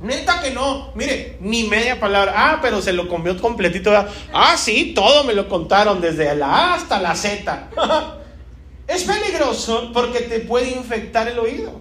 Neta 0.00 0.40
que 0.40 0.52
no. 0.52 0.92
Mire, 0.94 1.36
ni 1.42 1.64
media 1.64 2.00
palabra. 2.00 2.32
Ah, 2.34 2.60
pero 2.62 2.80
se 2.80 2.94
lo 2.94 3.06
comió 3.08 3.38
completito. 3.38 3.92
Ah, 4.32 4.56
sí, 4.56 4.94
todo 4.94 5.24
me 5.24 5.34
lo 5.34 5.46
contaron 5.46 6.00
desde 6.00 6.34
la 6.34 6.46
A 6.46 6.74
hasta 6.76 6.98
la 6.98 7.14
Z. 7.14 7.68
es 8.88 9.04
peligroso 9.04 9.90
porque 9.92 10.20
te 10.20 10.40
puede 10.40 10.70
infectar 10.70 11.28
el 11.28 11.38
oído. 11.38 11.78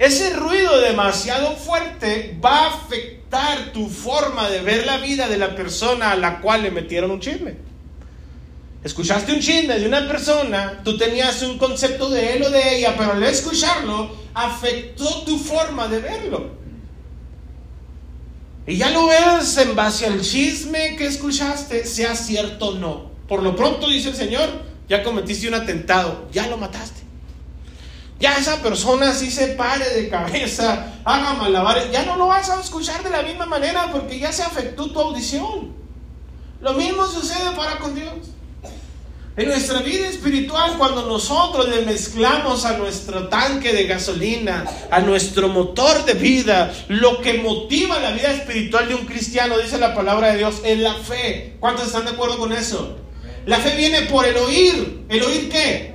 Ese 0.00 0.30
ruido 0.30 0.80
demasiado 0.80 1.54
fuerte 1.56 2.34
va 2.42 2.64
a 2.64 2.68
afectar 2.68 3.70
tu 3.74 3.86
forma 3.86 4.48
de 4.48 4.62
ver 4.62 4.86
la 4.86 4.96
vida 4.96 5.28
de 5.28 5.36
la 5.36 5.54
persona 5.54 6.12
a 6.12 6.16
la 6.16 6.40
cual 6.40 6.62
le 6.62 6.70
metieron 6.70 7.10
un 7.10 7.20
chisme. 7.20 7.56
Escuchaste 8.82 9.30
un 9.30 9.40
chisme 9.40 9.78
de 9.78 9.86
una 9.86 10.08
persona, 10.08 10.80
tú 10.82 10.96
tenías 10.96 11.42
un 11.42 11.58
concepto 11.58 12.08
de 12.08 12.32
él 12.32 12.42
o 12.44 12.48
de 12.48 12.78
ella, 12.78 12.94
pero 12.96 13.12
al 13.12 13.22
escucharlo 13.22 14.16
afectó 14.32 15.22
tu 15.24 15.38
forma 15.38 15.86
de 15.86 16.00
verlo. 16.00 16.50
Y 18.66 18.78
ya 18.78 18.88
lo 18.88 19.06
ves 19.06 19.54
en 19.58 19.76
base 19.76 20.06
al 20.06 20.22
chisme 20.22 20.96
que 20.96 21.08
escuchaste, 21.08 21.84
sea 21.84 22.16
cierto 22.16 22.68
o 22.68 22.74
no. 22.76 23.10
Por 23.28 23.42
lo 23.42 23.54
pronto, 23.54 23.86
dice 23.86 24.08
el 24.08 24.16
Señor, 24.16 24.48
ya 24.88 25.02
cometiste 25.02 25.46
un 25.46 25.54
atentado, 25.56 26.26
ya 26.32 26.46
lo 26.46 26.56
mataste. 26.56 26.99
Ya 28.20 28.36
esa 28.36 28.62
persona 28.62 29.14
sí 29.14 29.30
se 29.30 29.48
pare 29.48 29.88
de 29.94 30.10
cabeza, 30.10 30.92
haga 31.04 31.32
malabares, 31.32 31.90
ya 31.90 32.04
no 32.04 32.16
lo 32.16 32.26
vas 32.26 32.50
a 32.50 32.60
escuchar 32.60 33.02
de 33.02 33.08
la 33.08 33.22
misma 33.22 33.46
manera 33.46 33.90
porque 33.90 34.18
ya 34.18 34.30
se 34.30 34.42
afectó 34.42 34.90
tu 34.92 35.00
audición. 35.00 35.72
Lo 36.60 36.74
mismo 36.74 37.06
sucede 37.06 37.50
para 37.56 37.78
con 37.78 37.94
Dios. 37.94 38.12
En 39.36 39.48
nuestra 39.48 39.80
vida 39.80 40.06
espiritual, 40.06 40.74
cuando 40.76 41.06
nosotros 41.06 41.66
le 41.70 41.86
mezclamos 41.86 42.66
a 42.66 42.76
nuestro 42.76 43.28
tanque 43.28 43.72
de 43.72 43.86
gasolina, 43.86 44.66
a 44.90 45.00
nuestro 45.00 45.48
motor 45.48 46.04
de 46.04 46.12
vida, 46.12 46.70
lo 46.88 47.22
que 47.22 47.34
motiva 47.34 48.00
la 48.00 48.10
vida 48.10 48.32
espiritual 48.32 48.88
de 48.88 48.96
un 48.96 49.06
cristiano, 49.06 49.56
dice 49.56 49.78
la 49.78 49.94
palabra 49.94 50.32
de 50.32 50.38
Dios, 50.38 50.60
es 50.62 50.78
la 50.80 50.92
fe. 50.92 51.56
¿Cuántos 51.58 51.86
están 51.86 52.04
de 52.04 52.10
acuerdo 52.10 52.36
con 52.36 52.52
eso? 52.52 52.98
La 53.46 53.56
fe 53.56 53.76
viene 53.76 54.02
por 54.02 54.26
el 54.26 54.36
oír. 54.36 55.06
¿El 55.08 55.22
oír 55.22 55.48
qué? 55.48 55.94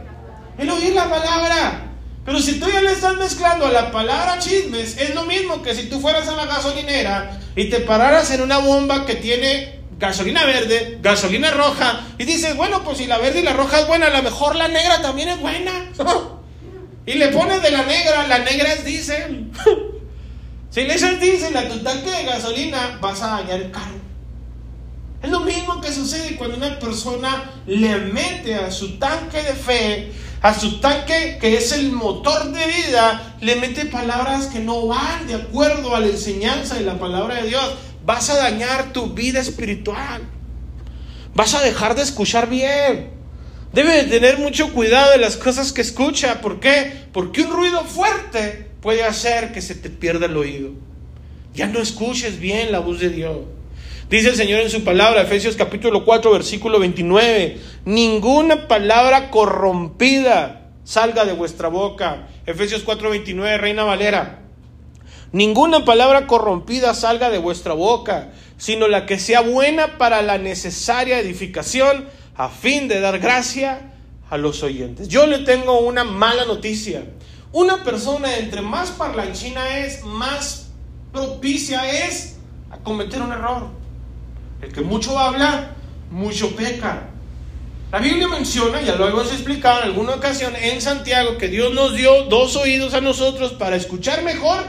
El 0.57 0.71
oír 0.71 0.95
la 0.95 1.07
palabra. 1.07 1.84
Pero 2.25 2.39
si 2.39 2.59
tú 2.59 2.67
ya 2.71 2.81
le 2.81 2.91
estás 2.91 3.15
mezclando 3.17 3.69
la 3.69 3.91
palabra 3.91 4.39
chismes, 4.39 4.97
es 4.97 5.13
lo 5.13 5.25
mismo 5.25 5.61
que 5.61 5.75
si 5.75 5.83
tú 5.89 6.01
fueras 6.01 6.27
a 6.27 6.35
la 6.35 6.47
gasolinera 6.47 7.39
y 7.55 7.69
te 7.69 7.81
pararas 7.81 8.31
en 8.31 8.41
una 8.41 8.57
bomba 8.57 9.05
que 9.05 9.13
tiene 9.13 9.81
gasolina 9.99 10.43
verde, 10.43 10.97
gasolina 11.01 11.51
roja, 11.51 12.01
y 12.17 12.25
dices, 12.25 12.57
bueno, 12.57 12.83
pues 12.83 12.97
si 12.97 13.05
la 13.05 13.19
verde 13.19 13.41
y 13.41 13.43
la 13.43 13.53
roja 13.53 13.79
es 13.79 13.87
buena, 13.87 14.07
a 14.07 14.09
lo 14.09 14.23
mejor 14.23 14.55
la 14.55 14.67
negra 14.67 15.03
también 15.03 15.29
es 15.29 15.39
buena. 15.39 15.91
y 17.05 17.13
le 17.13 17.27
pones 17.27 17.61
de 17.61 17.69
la 17.69 17.83
negra, 17.83 18.27
la 18.27 18.39
negra 18.39 18.73
es 18.73 18.83
diésel. 18.83 19.51
si 20.71 20.81
le 20.81 20.95
echas 20.95 21.19
diésel 21.19 21.55
a 21.55 21.69
tu 21.69 21.77
tanque 21.83 22.09
de 22.09 22.23
gasolina, 22.23 22.97
vas 22.99 23.21
a 23.21 23.27
dañar 23.27 23.61
el 23.61 23.71
carro. 23.71 24.05
Es 25.21 25.29
lo 25.29 25.41
mismo 25.41 25.79
que 25.79 25.91
sucede 25.91 26.35
cuando 26.37 26.57
una 26.57 26.77
persona 26.79 27.51
le 27.67 27.97
mete 27.97 28.55
a 28.55 28.69
su 28.69 28.97
tanque 28.99 29.41
de 29.41 29.53
fe 29.53 30.11
a 30.45 30.53
su 30.53 30.79
tanque, 30.79 31.39
que 31.41 31.57
es 31.57 31.71
el 31.71 31.91
motor 31.91 32.51
de 32.51 32.63
vida, 32.67 33.35
le 33.41 33.55
mete 33.55 33.87
palabras 33.87 34.45
que 34.45 34.59
no 34.59 34.85
van 34.85 35.25
de 35.25 35.33
acuerdo 35.33 35.95
a 35.95 35.99
la 35.99 36.05
enseñanza 36.05 36.75
de 36.75 36.81
la 36.81 36.99
palabra 36.99 37.41
de 37.41 37.47
Dios. 37.49 37.73
Vas 38.05 38.29
a 38.29 38.35
dañar 38.35 38.93
tu 38.93 39.07
vida 39.07 39.39
espiritual. 39.39 40.21
Vas 41.33 41.55
a 41.55 41.63
dejar 41.63 41.95
de 41.95 42.03
escuchar 42.03 42.47
bien. 42.47 43.09
Debe 43.73 44.03
de 44.03 44.03
tener 44.03 44.37
mucho 44.37 44.71
cuidado 44.71 45.13
de 45.13 45.17
las 45.17 45.35
cosas 45.35 45.73
que 45.73 45.81
escucha. 45.81 46.41
¿Por 46.41 46.59
qué? 46.59 47.07
Porque 47.11 47.41
un 47.41 47.49
ruido 47.49 47.83
fuerte 47.83 48.69
puede 48.81 49.03
hacer 49.03 49.51
que 49.51 49.63
se 49.63 49.73
te 49.73 49.89
pierda 49.89 50.27
el 50.27 50.37
oído. 50.37 50.73
Ya 51.55 51.65
no 51.65 51.79
escuches 51.79 52.39
bien 52.39 52.71
la 52.71 52.81
voz 52.81 52.99
de 52.99 53.09
Dios. 53.09 53.37
Dice 54.09 54.29
el 54.29 54.35
Señor 54.35 54.59
en 54.59 54.69
su 54.69 54.83
palabra, 54.83 55.23
Efesios 55.23 55.55
capítulo 55.55 56.05
4, 56.05 56.31
versículo 56.31 56.79
29, 56.79 57.59
ninguna 57.85 58.67
palabra 58.67 59.31
corrompida 59.31 60.69
salga 60.83 61.25
de 61.25 61.33
vuestra 61.33 61.69
boca. 61.69 62.27
Efesios 62.45 62.83
4, 62.83 63.09
29, 63.09 63.57
Reina 63.57 63.83
Valera. 63.83 64.41
Ninguna 65.31 65.85
palabra 65.85 66.27
corrompida 66.27 66.93
salga 66.93 67.31
de 67.31 67.39
vuestra 67.39 67.73
boca, 67.73 68.31
sino 68.57 68.87
la 68.87 69.07
que 69.07 69.17
sea 69.17 69.41
buena 69.41 69.97
para 69.97 70.21
la 70.21 70.37
necesaria 70.37 71.17
edificación, 71.17 72.05
a 72.35 72.49
fin 72.49 72.87
de 72.87 72.99
dar 72.99 73.17
gracia 73.17 73.91
a 74.29 74.37
los 74.37 74.61
oyentes. 74.61 75.07
Yo 75.07 75.25
le 75.25 75.39
tengo 75.39 75.79
una 75.79 76.03
mala 76.03 76.45
noticia. 76.45 77.05
Una 77.51 77.83
persona 77.83 78.37
entre 78.37 78.61
más 78.61 78.91
parlanchina 78.91 79.79
es, 79.79 80.03
más 80.03 80.67
propicia 81.11 82.05
es 82.05 82.35
a 82.69 82.77
cometer 82.77 83.19
un 83.19 83.31
error. 83.31 83.84
El 84.61 84.71
que 84.71 84.81
mucho 84.81 85.17
habla, 85.17 85.75
mucho 86.11 86.55
peca. 86.55 87.09
La 87.91 87.99
Biblia 87.99 88.27
menciona, 88.27 88.81
ya 88.81 88.95
lo 88.95 89.07
hemos 89.07 89.31
explicado 89.31 89.79
en 89.79 89.85
alguna 89.85 90.15
ocasión 90.15 90.53
en 90.55 90.81
Santiago, 90.81 91.37
que 91.37 91.47
Dios 91.47 91.73
nos 91.73 91.95
dio 91.95 92.25
dos 92.25 92.55
oídos 92.55 92.93
a 92.93 93.01
nosotros 93.01 93.53
para 93.53 93.75
escuchar 93.75 94.23
mejor 94.23 94.63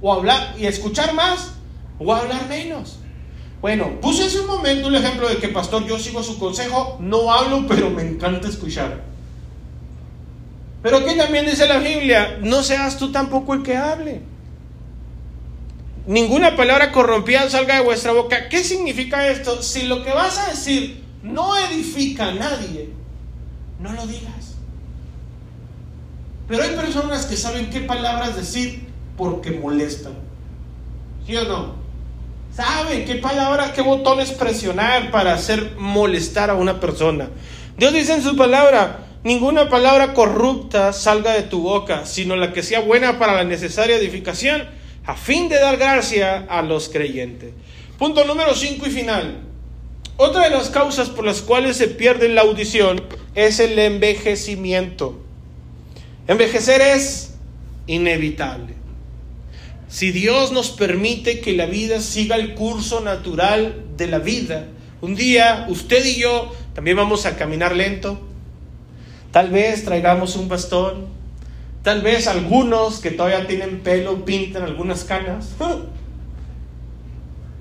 o 0.00 0.12
hablar 0.12 0.54
y 0.58 0.66
escuchar 0.66 1.12
más 1.14 1.54
o 1.98 2.14
hablar 2.14 2.48
menos. 2.48 2.98
Bueno, 3.60 4.00
puse 4.00 4.24
hace 4.24 4.40
un 4.40 4.46
momento 4.46 4.88
el 4.88 4.94
ejemplo 4.94 5.28
de 5.28 5.36
que, 5.36 5.48
pastor, 5.48 5.86
yo 5.86 5.98
sigo 5.98 6.22
su 6.22 6.38
consejo, 6.38 6.96
no 7.00 7.32
hablo, 7.32 7.66
pero 7.68 7.90
me 7.90 8.02
encanta 8.02 8.48
escuchar. 8.48 9.02
Pero 10.82 10.98
aquí 10.98 11.16
también 11.18 11.44
dice 11.44 11.66
la 11.68 11.78
Biblia, 11.78 12.38
no 12.40 12.62
seas 12.62 12.96
tú 12.96 13.12
tampoco 13.12 13.52
el 13.52 13.62
que 13.62 13.76
hable 13.76 14.22
ninguna 16.10 16.56
palabra 16.56 16.90
corrompida 16.90 17.48
salga 17.48 17.76
de 17.76 17.82
vuestra 17.82 18.10
boca. 18.10 18.48
¿Qué 18.48 18.64
significa 18.64 19.28
esto? 19.28 19.62
Si 19.62 19.82
lo 19.82 20.02
que 20.02 20.10
vas 20.12 20.38
a 20.38 20.50
decir 20.50 21.04
no 21.22 21.56
edifica 21.56 22.26
a 22.26 22.34
nadie, 22.34 22.90
no 23.78 23.92
lo 23.92 24.04
digas. 24.08 24.56
Pero 26.48 26.64
hay 26.64 26.70
personas 26.70 27.26
que 27.26 27.36
saben 27.36 27.70
qué 27.70 27.82
palabras 27.82 28.34
decir 28.34 28.88
porque 29.16 29.52
molestan. 29.52 30.14
¿Sí 31.24 31.36
o 31.36 31.44
no? 31.44 31.74
Saben 32.52 33.04
qué 33.04 33.14
palabras, 33.14 33.70
qué 33.70 33.82
botones 33.82 34.32
presionar 34.32 35.12
para 35.12 35.34
hacer 35.34 35.76
molestar 35.78 36.50
a 36.50 36.54
una 36.54 36.80
persona. 36.80 37.28
Dios 37.78 37.92
dice 37.92 38.14
en 38.14 38.22
su 38.22 38.34
palabra, 38.34 39.06
ninguna 39.22 39.68
palabra 39.68 40.12
corrupta 40.12 40.92
salga 40.92 41.34
de 41.34 41.44
tu 41.44 41.62
boca, 41.62 42.04
sino 42.04 42.34
la 42.34 42.52
que 42.52 42.64
sea 42.64 42.80
buena 42.80 43.20
para 43.20 43.34
la 43.34 43.44
necesaria 43.44 43.96
edificación 43.96 44.79
a 45.04 45.16
fin 45.16 45.48
de 45.48 45.58
dar 45.58 45.76
gracia 45.76 46.46
a 46.48 46.62
los 46.62 46.88
creyentes. 46.88 47.52
Punto 47.98 48.24
número 48.24 48.54
5 48.54 48.86
y 48.86 48.90
final. 48.90 49.40
Otra 50.16 50.44
de 50.44 50.50
las 50.50 50.68
causas 50.68 51.08
por 51.08 51.24
las 51.24 51.40
cuales 51.40 51.76
se 51.76 51.88
pierde 51.88 52.28
la 52.28 52.42
audición 52.42 53.02
es 53.34 53.60
el 53.60 53.78
envejecimiento. 53.78 55.20
Envejecer 56.28 56.80
es 56.80 57.34
inevitable. 57.86 58.74
Si 59.88 60.12
Dios 60.12 60.52
nos 60.52 60.70
permite 60.70 61.40
que 61.40 61.52
la 61.54 61.66
vida 61.66 62.00
siga 62.00 62.36
el 62.36 62.54
curso 62.54 63.00
natural 63.00 63.84
de 63.96 64.06
la 64.06 64.18
vida, 64.18 64.68
un 65.00 65.16
día 65.16 65.66
usted 65.68 66.04
y 66.04 66.20
yo 66.20 66.52
también 66.74 66.96
vamos 66.96 67.26
a 67.26 67.36
caminar 67.36 67.74
lento. 67.74 68.20
Tal 69.32 69.50
vez 69.50 69.84
traigamos 69.84 70.36
un 70.36 70.48
bastón, 70.48 71.06
Tal 71.82 72.02
vez 72.02 72.26
algunos 72.26 72.98
que 72.98 73.10
todavía 73.10 73.46
tienen 73.46 73.80
pelo 73.80 74.24
pintan 74.24 74.64
algunas 74.64 75.04
canas. 75.04 75.54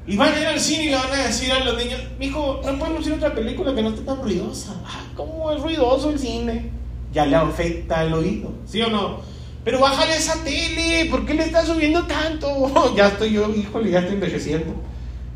Y 0.09 0.17
van 0.17 0.33
a 0.33 0.39
ir 0.39 0.47
al 0.47 0.59
cine 0.59 0.85
y 0.85 0.89
le 0.89 0.95
van 0.95 1.11
a 1.11 1.27
decir 1.27 1.51
a 1.51 1.63
los 1.63 1.77
niños, 1.77 2.01
mijo, 2.17 2.61
no 2.65 2.79
podemos 2.79 3.05
ir 3.05 3.13
a 3.13 3.17
otra 3.17 3.35
película 3.35 3.75
que 3.75 3.83
no 3.83 3.89
esté 3.89 4.01
tan 4.01 4.19
ruidosa. 4.19 4.73
¿Cómo 5.15 5.51
es 5.51 5.61
ruidoso 5.61 6.09
el 6.09 6.17
cine? 6.17 6.71
Ya 7.13 7.27
le 7.27 7.35
afecta 7.35 8.03
el 8.03 8.13
oído, 8.15 8.51
¿sí 8.65 8.81
o 8.81 8.89
no? 8.89 9.19
Pero 9.63 9.79
bájale 9.79 10.17
esa 10.17 10.43
tele, 10.43 11.05
¿por 11.11 11.27
qué 11.27 11.35
le 11.35 11.43
estás 11.43 11.67
subiendo 11.67 12.07
tanto? 12.07 12.93
ya 12.97 13.09
estoy 13.09 13.33
yo, 13.33 13.53
híjole, 13.53 13.91
ya 13.91 13.99
estoy 13.99 14.15
envejeciendo. 14.15 14.73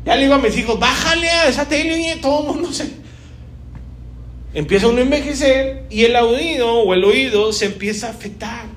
Ya 0.04 0.16
le 0.16 0.22
digo 0.22 0.34
a 0.34 0.38
mis 0.38 0.58
hijos, 0.58 0.76
bájale 0.80 1.30
a 1.30 1.46
esa 1.46 1.68
tele 1.68 2.12
y 2.12 2.20
todo 2.20 2.40
el 2.40 2.46
mundo 2.48 2.72
se... 2.72 2.90
Empieza 4.54 4.88
uno 4.88 4.98
a 4.98 5.02
envejecer 5.02 5.86
y 5.88 6.04
el 6.04 6.16
oído 6.16 6.80
o 6.80 6.94
el 6.94 7.04
oído 7.04 7.52
se 7.52 7.66
empieza 7.66 8.08
a 8.08 8.10
afectar. 8.10 8.73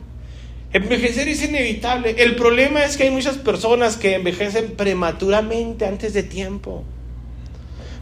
Envejecer 0.78 1.28
es 1.28 1.44
inevitable. 1.44 2.16
El 2.20 2.36
problema 2.36 2.84
es 2.86 2.98
que 2.98 3.04
hay 3.06 3.10
muchas 3.10 3.38
personas 3.38 3.98
que 3.98 4.14
envejecen 4.14 4.76
prematuramente 4.78 5.88
antes 5.88 6.14
de 6.14 6.22
tiempo. 6.22 6.84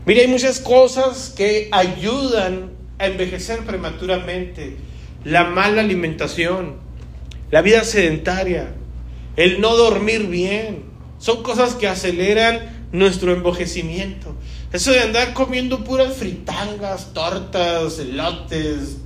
Mire, 0.06 0.24
hay 0.24 0.28
muchas 0.28 0.60
cosas 0.60 1.34
que 1.36 1.70
ayudan 1.72 2.72
a 3.00 3.06
envejecer 3.08 3.60
prematuramente. 3.60 4.76
La 5.24 5.46
mala 5.46 5.82
alimentación, 5.82 6.76
la 7.50 7.62
vida 7.62 7.86
sedentaria, 7.86 8.76
el 9.38 9.62
no 9.62 9.78
dormir 9.78 10.28
bien, 10.28 10.84
son 11.18 11.44
cosas 11.44 11.76
que 11.76 11.88
aceleran 11.88 12.88
nuestro 12.92 13.32
envejecimiento. 13.32 14.36
Eso 14.74 14.92
de 14.92 15.00
andar 15.00 15.34
comiendo 15.34 15.86
puras 15.86 16.18
fritangas, 16.18 17.14
tortas, 17.14 18.00
elotes, 18.00 18.98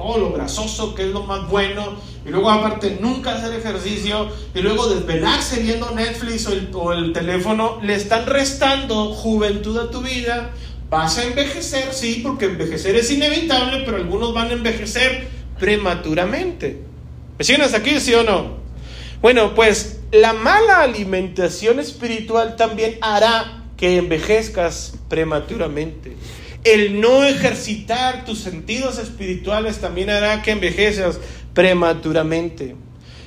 todo 0.00 0.18
lo 0.18 0.32
grasoso 0.32 0.94
que 0.94 1.02
es 1.02 1.08
lo 1.08 1.22
más 1.24 1.48
bueno, 1.48 1.94
y 2.24 2.30
luego 2.30 2.50
aparte 2.50 2.98
nunca 3.00 3.34
hacer 3.34 3.54
ejercicio, 3.54 4.28
y 4.54 4.60
luego 4.60 4.88
desvelarse 4.88 5.62
viendo 5.62 5.90
Netflix 5.90 6.46
o 6.46 6.52
el, 6.52 6.70
o 6.72 6.92
el 6.92 7.12
teléfono, 7.12 7.78
le 7.82 7.94
están 7.94 8.26
restando 8.26 9.14
juventud 9.14 9.78
a 9.78 9.90
tu 9.90 10.00
vida. 10.00 10.50
Vas 10.88 11.18
a 11.18 11.24
envejecer, 11.24 11.92
sí, 11.92 12.20
porque 12.22 12.46
envejecer 12.46 12.96
es 12.96 13.10
inevitable, 13.10 13.82
pero 13.84 13.96
algunos 13.96 14.34
van 14.34 14.48
a 14.48 14.52
envejecer 14.52 15.28
prematuramente. 15.58 16.82
¿Me 17.38 17.44
siguen 17.44 17.62
hasta 17.62 17.78
aquí, 17.78 18.00
sí 18.00 18.12
o 18.14 18.24
no? 18.24 18.58
Bueno, 19.22 19.54
pues 19.54 20.00
la 20.12 20.32
mala 20.32 20.80
alimentación 20.80 21.78
espiritual 21.78 22.56
también 22.56 22.98
hará 23.02 23.64
que 23.76 23.98
envejezcas 23.98 24.94
prematuramente. 25.08 26.16
El 26.64 27.00
no 27.00 27.24
ejercitar 27.24 28.26
tus 28.26 28.40
sentidos 28.40 28.98
espirituales 28.98 29.78
también 29.78 30.10
hará 30.10 30.42
que 30.42 30.50
envejezcas 30.50 31.18
prematuramente. 31.54 32.76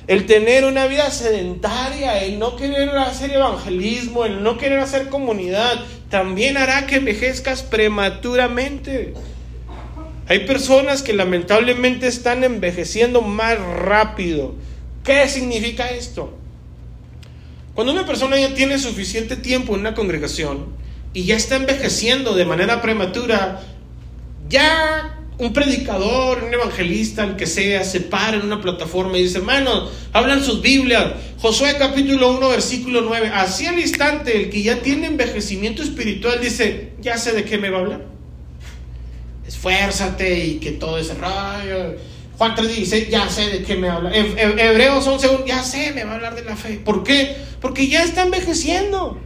El 0.05 0.25
tener 0.25 0.65
una 0.65 0.85
vida 0.85 1.09
sedentaria, 1.09 2.23
el 2.23 2.37
no 2.37 2.55
querer 2.57 2.89
hacer 2.89 3.31
evangelismo, 3.31 4.25
el 4.25 4.43
no 4.43 4.57
querer 4.57 4.79
hacer 4.79 5.09
comunidad, 5.09 5.79
también 6.09 6.57
hará 6.57 6.85
que 6.85 6.97
envejezcas 6.97 7.63
prematuramente. 7.63 9.13
Hay 10.27 10.45
personas 10.45 11.01
que 11.01 11.13
lamentablemente 11.13 12.07
están 12.07 12.43
envejeciendo 12.43 13.21
más 13.21 13.57
rápido. 13.59 14.55
¿Qué 15.03 15.27
significa 15.27 15.89
esto? 15.89 16.37
Cuando 17.73 17.93
una 17.93 18.05
persona 18.05 18.39
ya 18.39 18.53
tiene 18.53 18.77
suficiente 18.77 19.35
tiempo 19.35 19.73
en 19.73 19.81
una 19.81 19.95
congregación, 19.95 20.82
y 21.13 21.25
ya 21.25 21.35
está 21.35 21.55
envejeciendo 21.55 22.33
de 22.33 22.45
manera 22.45 22.81
prematura, 22.81 23.61
ya 24.49 25.19
un 25.37 25.53
predicador, 25.53 26.43
un 26.43 26.53
evangelista, 26.53 27.23
el 27.23 27.35
que 27.35 27.47
sea, 27.47 27.83
se 27.83 28.01
para 28.01 28.37
en 28.37 28.43
una 28.43 28.61
plataforma 28.61 29.17
y 29.17 29.23
dice, 29.23 29.39
hermanos, 29.39 29.91
hablan 30.11 30.43
sus 30.43 30.61
Biblias. 30.61 31.13
Josué 31.39 31.75
capítulo 31.77 32.37
1, 32.37 32.49
versículo 32.49 33.01
9. 33.01 33.31
Así 33.33 33.65
al 33.65 33.79
instante, 33.79 34.43
el 34.43 34.49
que 34.49 34.63
ya 34.63 34.81
tiene 34.81 35.07
envejecimiento 35.07 35.81
espiritual 35.83 36.39
dice, 36.41 36.93
ya 37.01 37.17
sé 37.17 37.33
de 37.33 37.43
qué 37.43 37.57
me 37.57 37.69
va 37.69 37.79
a 37.79 37.81
hablar. 37.81 38.05
Esfuérzate 39.47 40.45
y 40.45 40.59
que 40.59 40.71
todo 40.71 40.97
ese 40.97 41.15
rayo. 41.15 41.95
Juan 42.37 42.55
3 42.55 42.75
dice, 42.75 43.07
ya 43.09 43.29
sé 43.29 43.49
de 43.49 43.63
qué 43.63 43.75
me 43.75 43.89
habla. 43.89 44.11
Hebreos 44.15 45.05
11, 45.05 45.43
ya 45.45 45.63
sé, 45.63 45.91
me 45.93 46.03
va 46.03 46.11
a 46.11 46.15
hablar 46.15 46.35
de 46.35 46.43
la 46.43 46.55
fe. 46.55 46.81
¿Por 46.83 47.03
qué? 47.03 47.35
Porque 47.59 47.87
ya 47.87 48.03
está 48.03 48.23
envejeciendo. 48.23 49.19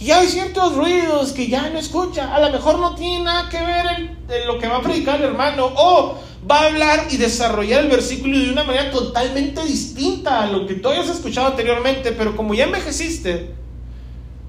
Y 0.00 0.12
hay 0.12 0.28
ciertos 0.28 0.76
ruidos 0.76 1.32
que 1.32 1.48
ya 1.48 1.70
no 1.70 1.78
escucha. 1.78 2.34
A 2.34 2.40
lo 2.40 2.50
mejor 2.52 2.78
no 2.78 2.94
tiene 2.94 3.24
nada 3.24 3.48
que 3.48 3.58
ver 3.58 3.86
en, 3.96 4.46
lo 4.46 4.58
que 4.58 4.68
va 4.68 4.76
a 4.76 4.82
predicar 4.82 5.16
el 5.16 5.24
hermano. 5.24 5.72
O 5.74 6.18
va 6.48 6.60
a 6.60 6.66
hablar 6.66 7.08
y 7.10 7.16
desarrollar 7.16 7.82
el 7.82 7.90
versículo 7.90 8.38
de 8.38 8.52
una 8.52 8.62
manera 8.62 8.92
totalmente 8.92 9.64
distinta 9.64 10.44
a 10.44 10.46
lo 10.46 10.66
que 10.66 10.74
tú 10.74 10.88
hayas 10.88 11.08
escuchado 11.08 11.48
anteriormente. 11.48 12.12
Pero 12.12 12.36
como 12.36 12.54
ya 12.54 12.64
envejeciste, 12.64 13.50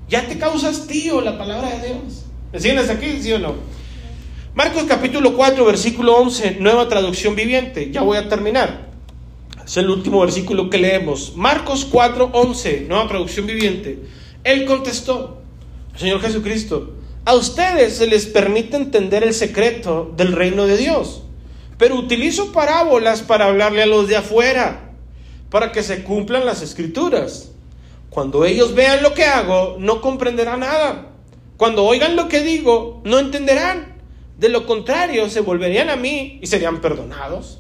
ya 0.08 0.28
te 0.28 0.38
causas 0.38 0.86
tío 0.86 1.20
la 1.22 1.38
palabra 1.38 1.70
de 1.70 1.88
Dios. 1.88 2.26
¿Me 2.54 2.60
siguen 2.60 2.80
aquí? 2.80 3.20
¿Sí 3.20 3.34
o 3.34 3.40
no? 3.40 3.56
Marcos 4.54 4.84
capítulo 4.88 5.36
4, 5.36 5.66
versículo 5.66 6.16
11, 6.18 6.58
nueva 6.60 6.88
traducción 6.88 7.36
viviente. 7.36 7.90
Ya 7.92 8.02
voy 8.02 8.18
a 8.18 8.30
terminar. 8.30 8.90
Es 9.66 9.78
el 9.78 9.90
último 9.90 10.20
versículo 10.22 10.70
que 10.70 10.78
leemos. 10.78 11.36
Marcos 11.36 11.86
4, 11.86 12.32
11, 12.34 12.86
nueva 12.88 13.08
traducción 13.08 13.48
viviente. 13.48 14.00
Él 14.44 14.66
contestó, 14.66 15.39
Señor 16.00 16.22
Jesucristo, 16.22 16.94
a 17.26 17.36
ustedes 17.36 17.98
se 17.98 18.08
les 18.08 18.26
permite 18.26 18.78
entender 18.78 19.22
el 19.22 19.34
secreto 19.34 20.14
del 20.16 20.32
reino 20.32 20.66
de 20.66 20.78
Dios, 20.78 21.24
pero 21.78 21.96
utilizo 21.96 22.54
parábolas 22.54 23.22
para 23.22 23.48
hablarle 23.48 23.84
a 23.84 23.86
los 23.86 24.08
de 24.08 24.16
afuera, 24.16 24.94
para 25.50 25.74
que 25.74 25.84
se 25.84 26.06
cumplan 26.06 26.46
las 26.46 26.62
escrituras. 26.62 27.52
Cuando 28.10 28.46
ellos 28.46 28.76
vean 28.76 29.04
lo 29.04 29.14
que 29.14 29.26
hago, 29.26 29.76
no 29.78 30.00
comprenderán 30.00 30.62
nada. 30.62 31.10
Cuando 31.58 31.84
oigan 31.84 32.16
lo 32.16 32.30
que 32.30 32.44
digo, 32.44 33.02
no 33.04 33.20
entenderán. 33.20 33.98
De 34.38 34.48
lo 34.48 34.66
contrario, 34.66 35.30
se 35.30 35.42
volverían 35.42 35.90
a 35.90 35.98
mí 35.98 36.40
y 36.42 36.48
serían 36.48 36.80
perdonados. 36.80 37.60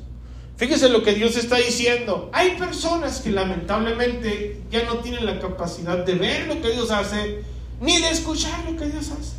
Fíjese 0.55 0.87
lo 0.87 1.03
que 1.03 1.13
Dios 1.13 1.35
está 1.35 1.57
diciendo. 1.57 2.29
Hay 2.31 2.51
personas 2.51 3.19
que 3.19 3.31
lamentablemente 3.31 4.61
ya 4.71 4.85
no 4.85 4.99
tienen 4.99 5.25
la 5.25 5.39
capacidad 5.39 6.05
de 6.05 6.15
ver 6.15 6.47
lo 6.47 6.61
que 6.61 6.71
Dios 6.71 6.89
hace 6.89 7.58
ni 7.81 7.99
de 7.99 8.09
escuchar 8.09 8.65
lo 8.69 8.77
que 8.77 8.87
Dios 8.87 9.11
hace. 9.11 9.37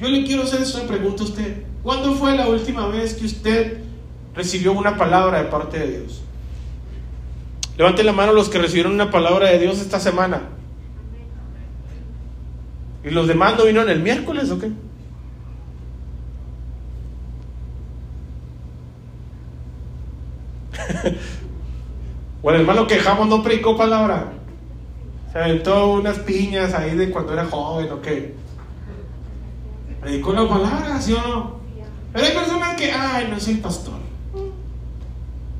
Yo 0.00 0.08
le 0.08 0.24
quiero 0.24 0.42
hacer 0.42 0.62
esta 0.62 0.86
pregunta 0.86 1.22
a 1.22 1.26
usted. 1.26 1.62
¿Cuándo 1.82 2.14
fue 2.14 2.36
la 2.36 2.48
última 2.48 2.88
vez 2.88 3.14
que 3.14 3.26
usted 3.26 3.78
recibió 4.34 4.72
una 4.72 4.96
palabra 4.96 5.42
de 5.42 5.48
parte 5.48 5.78
de 5.78 5.98
Dios? 5.98 6.22
Levanten 7.76 8.06
la 8.06 8.12
mano 8.12 8.32
los 8.32 8.48
que 8.48 8.58
recibieron 8.58 8.92
una 8.92 9.10
palabra 9.10 9.48
de 9.48 9.58
Dios 9.58 9.78
esta 9.80 10.00
semana. 10.00 10.42
¿Y 13.04 13.10
los 13.10 13.26
demás 13.28 13.56
no 13.56 13.64
vinieron 13.64 13.90
el 13.90 14.00
miércoles 14.00 14.50
o 14.50 14.58
qué? 14.58 14.70
o 22.42 22.50
el 22.50 22.60
hermano 22.60 22.86
que 22.86 22.96
quejamos 22.96 23.28
no 23.28 23.42
predicó 23.42 23.76
palabra. 23.76 24.32
Se 25.34 25.40
aventó 25.40 25.94
unas 25.94 26.20
piñas 26.20 26.72
ahí 26.74 26.96
de 26.96 27.10
cuando 27.10 27.32
era 27.32 27.44
joven 27.46 27.90
o 27.90 28.00
qué. 28.00 28.36
Predicó 30.00 30.32
la 30.32 30.48
palabra, 30.48 31.00
¿sí 31.00 31.12
o 31.12 31.20
no? 31.20 31.56
Pero 32.12 32.24
hay 32.24 32.32
personas 32.32 32.76
que, 32.76 32.92
ay, 32.92 33.26
no 33.28 33.40
soy 33.40 33.54
pastor. 33.54 33.98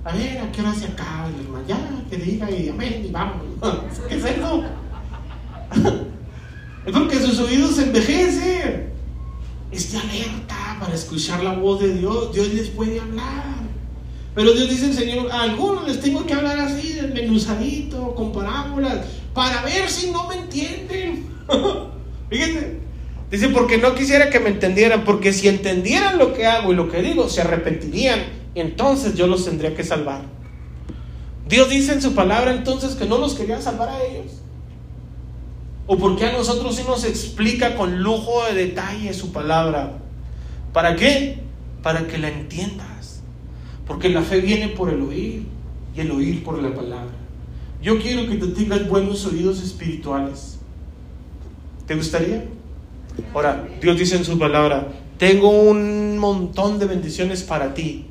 A 0.05 0.13
ver, 0.15 0.39
¿a 0.39 0.53
qué 0.53 0.61
hora 0.61 0.73
se 0.73 0.87
acaba 0.87 1.27
el 1.27 1.45
hermano? 1.45 1.65
Ya, 1.67 1.77
que 2.09 2.17
diga 2.19 2.49
y 2.49 2.69
amén 2.69 3.03
y 3.05 3.11
vamos. 3.11 3.43
¿Qué 4.09 4.15
es 4.15 4.25
eso? 4.25 4.63
es 6.87 6.93
porque 6.93 7.19
sus 7.19 7.41
oídos 7.41 7.75
se 7.75 7.83
envejecen. 7.83 8.93
Esté 9.73 9.99
alerta 9.99 10.77
para 10.79 10.95
escuchar 10.95 11.43
la 11.43 11.55
voz 11.55 11.81
de 11.81 11.95
Dios. 11.95 12.33
Dios 12.33 12.55
les 12.55 12.69
puede 12.69 13.01
hablar. 13.01 13.57
Pero 14.35 14.53
Dios 14.53 14.69
dice 14.69 14.87
el 14.87 14.95
Señor, 14.95 15.31
a 15.31 15.43
algunos 15.43 15.87
les 15.87 16.01
tengo 16.01 16.27
que 16.27 16.35
hablar 16.35 16.59
así, 16.59 16.95
desmenuzadito, 16.95 18.15
con 18.15 18.33
parábolas, 18.33 19.07
para 19.33 19.63
ver 19.63 19.89
si 19.89 20.11
no 20.11 20.27
me 20.29 20.37
entienden. 20.37 21.27
Fíjense, 22.31 22.79
dice, 23.31 23.49
porque 23.51 23.79
no 23.79 23.95
quisiera 23.95 24.31
que 24.31 24.41
me 24.41 24.51
entendieran, 24.51 25.05
porque 25.05 25.33
si 25.33 25.47
entendieran 25.49 26.19
lo 26.19 26.35
que 26.35 26.47
hago 26.47 26.73
y 26.73 26.77
lo 26.77 26.91
que 26.91 27.01
digo, 27.01 27.29
se 27.29 27.43
arrepentirían, 27.43 28.21
entonces 28.57 29.15
yo 29.15 29.29
los 29.29 29.45
tendría 29.45 29.75
que 29.75 29.85
salvar. 29.85 30.23
Dios 31.49 31.69
dice 31.69 31.93
en 31.93 32.03
su 32.03 32.15
palabra 32.15 32.53
entonces 32.53 32.95
que 32.95 33.05
no 33.05 33.19
los 33.19 33.35
quería 33.35 33.61
salvar 33.61 33.91
a 33.91 34.03
ellos. 34.03 34.41
¿O 35.87 35.99
porque 35.99 36.25
a 36.25 36.33
nosotros 36.33 36.75
sí 36.77 36.83
nos 36.87 37.05
explica 37.05 37.77
con 37.77 38.03
lujo 38.03 38.45
de 38.47 38.55
detalle 38.55 39.13
su 39.13 39.33
palabra? 39.33 39.99
¿Para 40.73 40.97
qué? 40.97 41.41
Para 41.83 42.07
que 42.07 42.17
la 42.17 42.29
entiendas. 42.29 42.94
Porque 43.87 44.09
la 44.09 44.23
fe 44.23 44.41
viene 44.41 44.69
por 44.69 44.91
el 44.91 45.03
oír 45.03 45.47
y 45.95 46.01
el 46.01 46.11
oír 46.11 46.43
por 46.43 46.63
la 46.63 46.75
palabra. 46.75 47.13
Yo 47.83 47.99
quiero 47.99 48.27
que 48.29 48.37
tú 48.37 48.53
tengas 48.53 48.89
buenos 48.89 49.27
oídos 49.27 49.63
espirituales. 49.63 50.59
¿Te 51.87 51.95
gustaría? 51.95 52.45
Ahora, 53.35 53.69
Dios 53.81 53.99
dice 53.99 54.17
en 54.17 54.25
su 54.25 54.39
palabra, 54.39 54.89
tengo 55.19 55.51
un 55.51 56.19
montón 56.19 56.79
de 56.79 56.87
bendiciones 56.87 57.43
para 57.43 57.75
ti, 57.75 58.07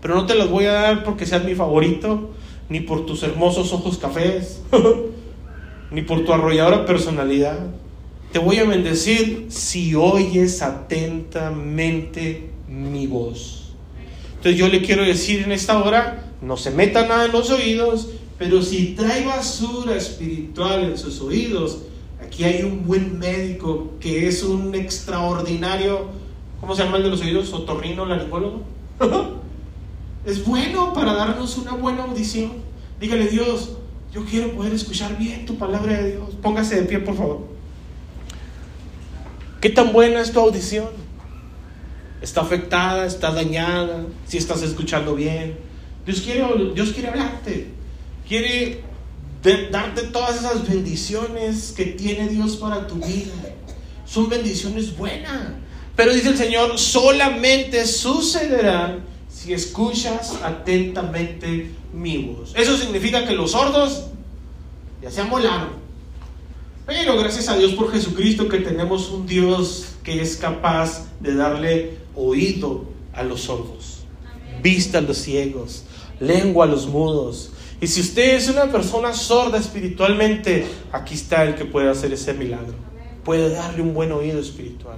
pero 0.00 0.14
no 0.14 0.26
te 0.26 0.34
las 0.34 0.48
voy 0.48 0.64
a 0.64 0.72
dar 0.72 1.04
porque 1.04 1.26
seas 1.26 1.44
mi 1.44 1.54
favorito, 1.54 2.30
ni 2.68 2.80
por 2.80 3.04
tus 3.04 3.22
hermosos 3.22 3.72
ojos 3.72 3.98
cafés, 3.98 4.62
ni 5.90 6.02
por 6.02 6.24
tu 6.24 6.32
arrolladora 6.32 6.86
personalidad. 6.86 7.58
Te 8.32 8.38
voy 8.38 8.56
a 8.56 8.64
bendecir 8.64 9.46
si 9.48 9.94
oyes 9.94 10.62
atentamente 10.62 12.50
mi 12.68 13.06
voz. 13.06 13.63
Entonces 14.44 14.60
yo 14.60 14.68
le 14.68 14.82
quiero 14.82 15.02
decir 15.02 15.40
en 15.40 15.52
esta 15.52 15.82
hora, 15.82 16.22
no 16.42 16.58
se 16.58 16.70
meta 16.70 17.06
nada 17.06 17.24
en 17.24 17.32
los 17.32 17.48
oídos, 17.48 18.10
pero 18.38 18.60
si 18.60 18.88
trae 18.88 19.24
basura 19.24 19.96
espiritual 19.96 20.84
en 20.84 20.98
sus 20.98 21.22
oídos, 21.22 21.78
aquí 22.22 22.44
hay 22.44 22.62
un 22.62 22.86
buen 22.86 23.18
médico 23.18 23.92
que 24.00 24.28
es 24.28 24.42
un 24.42 24.74
extraordinario, 24.74 26.10
¿cómo 26.60 26.74
se 26.74 26.84
llama 26.84 26.98
el 26.98 27.04
de 27.04 27.08
los 27.08 27.22
oídos? 27.22 27.54
¿Otorrino, 27.54 28.04
laringólogo? 28.04 28.60
es 30.26 30.44
bueno 30.44 30.92
para 30.92 31.14
darnos 31.14 31.56
una 31.56 31.72
buena 31.72 32.04
audición. 32.04 32.52
Dígale, 33.00 33.28
Dios, 33.28 33.78
yo 34.12 34.26
quiero 34.26 34.52
poder 34.52 34.74
escuchar 34.74 35.16
bien 35.16 35.46
tu 35.46 35.56
palabra 35.56 36.02
de 36.02 36.16
Dios. 36.16 36.34
Póngase 36.42 36.82
de 36.82 36.82
pie, 36.82 36.98
por 36.98 37.16
favor. 37.16 37.46
¿Qué 39.62 39.70
tan 39.70 39.90
buena 39.94 40.20
es 40.20 40.32
tu 40.32 40.40
audición? 40.40 41.03
¿Está 42.24 42.40
afectada? 42.40 43.06
¿Está 43.06 43.30
dañada? 43.30 44.06
¿Si 44.26 44.38
estás 44.38 44.62
escuchando 44.62 45.14
bien? 45.14 45.58
Dios 46.06 46.22
quiere, 46.22 46.42
Dios 46.74 46.92
quiere 46.92 47.08
hablarte 47.08 47.74
quiere 48.26 48.82
darte 49.70 50.02
todas 50.04 50.36
esas 50.36 50.66
bendiciones 50.66 51.72
que 51.76 51.84
tiene 51.84 52.28
Dios 52.28 52.56
para 52.56 52.86
tu 52.86 52.96
vida. 52.96 53.34
Son 54.06 54.28
bendiciones 54.28 54.96
buenas. 54.96 55.52
Pero 55.96 56.12
dice 56.12 56.30
el 56.30 56.36
Señor, 56.36 56.78
solamente 56.78 57.86
sucederán 57.86 59.04
si 59.28 59.52
escuchas 59.52 60.34
atentamente 60.42 61.70
mi 61.92 62.18
voz. 62.18 62.52
Eso 62.56 62.76
significa 62.76 63.26
que 63.26 63.34
los 63.34 63.52
sordos 63.52 64.06
ya 65.02 65.10
se 65.10 65.20
amolaron. 65.20 65.84
Pero 66.86 67.18
gracias 67.18 67.48
a 67.48 67.56
Dios 67.56 67.72
por 67.72 67.92
Jesucristo 67.92 68.48
que 68.48 68.58
tenemos 68.58 69.10
un 69.10 69.26
Dios 69.26 69.86
que 70.02 70.20
es 70.20 70.36
capaz 70.36 71.06
de 71.20 71.34
darle 71.34 71.98
oído 72.16 72.84
a 73.12 73.22
los 73.22 73.42
sordos, 73.42 74.04
vista 74.62 74.98
a 74.98 75.00
los 75.02 75.18
ciegos, 75.18 75.84
lengua 76.20 76.64
a 76.66 76.68
los 76.68 76.86
mudos, 76.86 77.52
y 77.80 77.86
si 77.86 78.00
usted 78.00 78.36
es 78.36 78.48
una 78.48 78.72
persona 78.72 79.12
sorda 79.12 79.58
espiritualmente, 79.58 80.66
aquí 80.90 81.14
está 81.14 81.44
el 81.44 81.54
que 81.54 81.66
puede 81.66 81.90
hacer 81.90 82.14
ese 82.14 82.32
milagro. 82.32 82.74
Puede 83.24 83.50
darle 83.50 83.82
un 83.82 83.92
buen 83.92 84.12
oído 84.12 84.40
espiritual. 84.40 84.96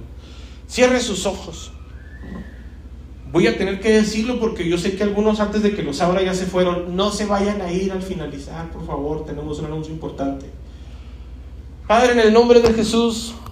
Cierre 0.69 0.99
sus 0.99 1.25
ojos. 1.25 1.71
Voy 3.29 3.47
a 3.47 3.57
tener 3.57 3.81
que 3.81 3.91
decirlo 3.91 4.39
porque 4.39 4.69
yo 4.69 4.77
sé 4.77 4.95
que 4.95 5.03
algunos 5.03 5.41
antes 5.41 5.63
de 5.63 5.75
que 5.75 5.83
los 5.83 5.99
abra 5.99 6.21
ya 6.21 6.33
se 6.33 6.45
fueron. 6.45 6.95
No 6.95 7.11
se 7.11 7.25
vayan 7.25 7.61
a 7.61 7.71
ir 7.71 7.91
al 7.91 8.01
finalizar, 8.01 8.71
por 8.71 8.85
favor. 8.85 9.25
Tenemos 9.25 9.59
un 9.59 9.65
anuncio 9.65 9.93
importante. 9.93 10.45
Padre, 11.87 12.13
en 12.13 12.19
el 12.19 12.31
nombre 12.33 12.61
de 12.61 12.73
Jesús, 12.73 13.33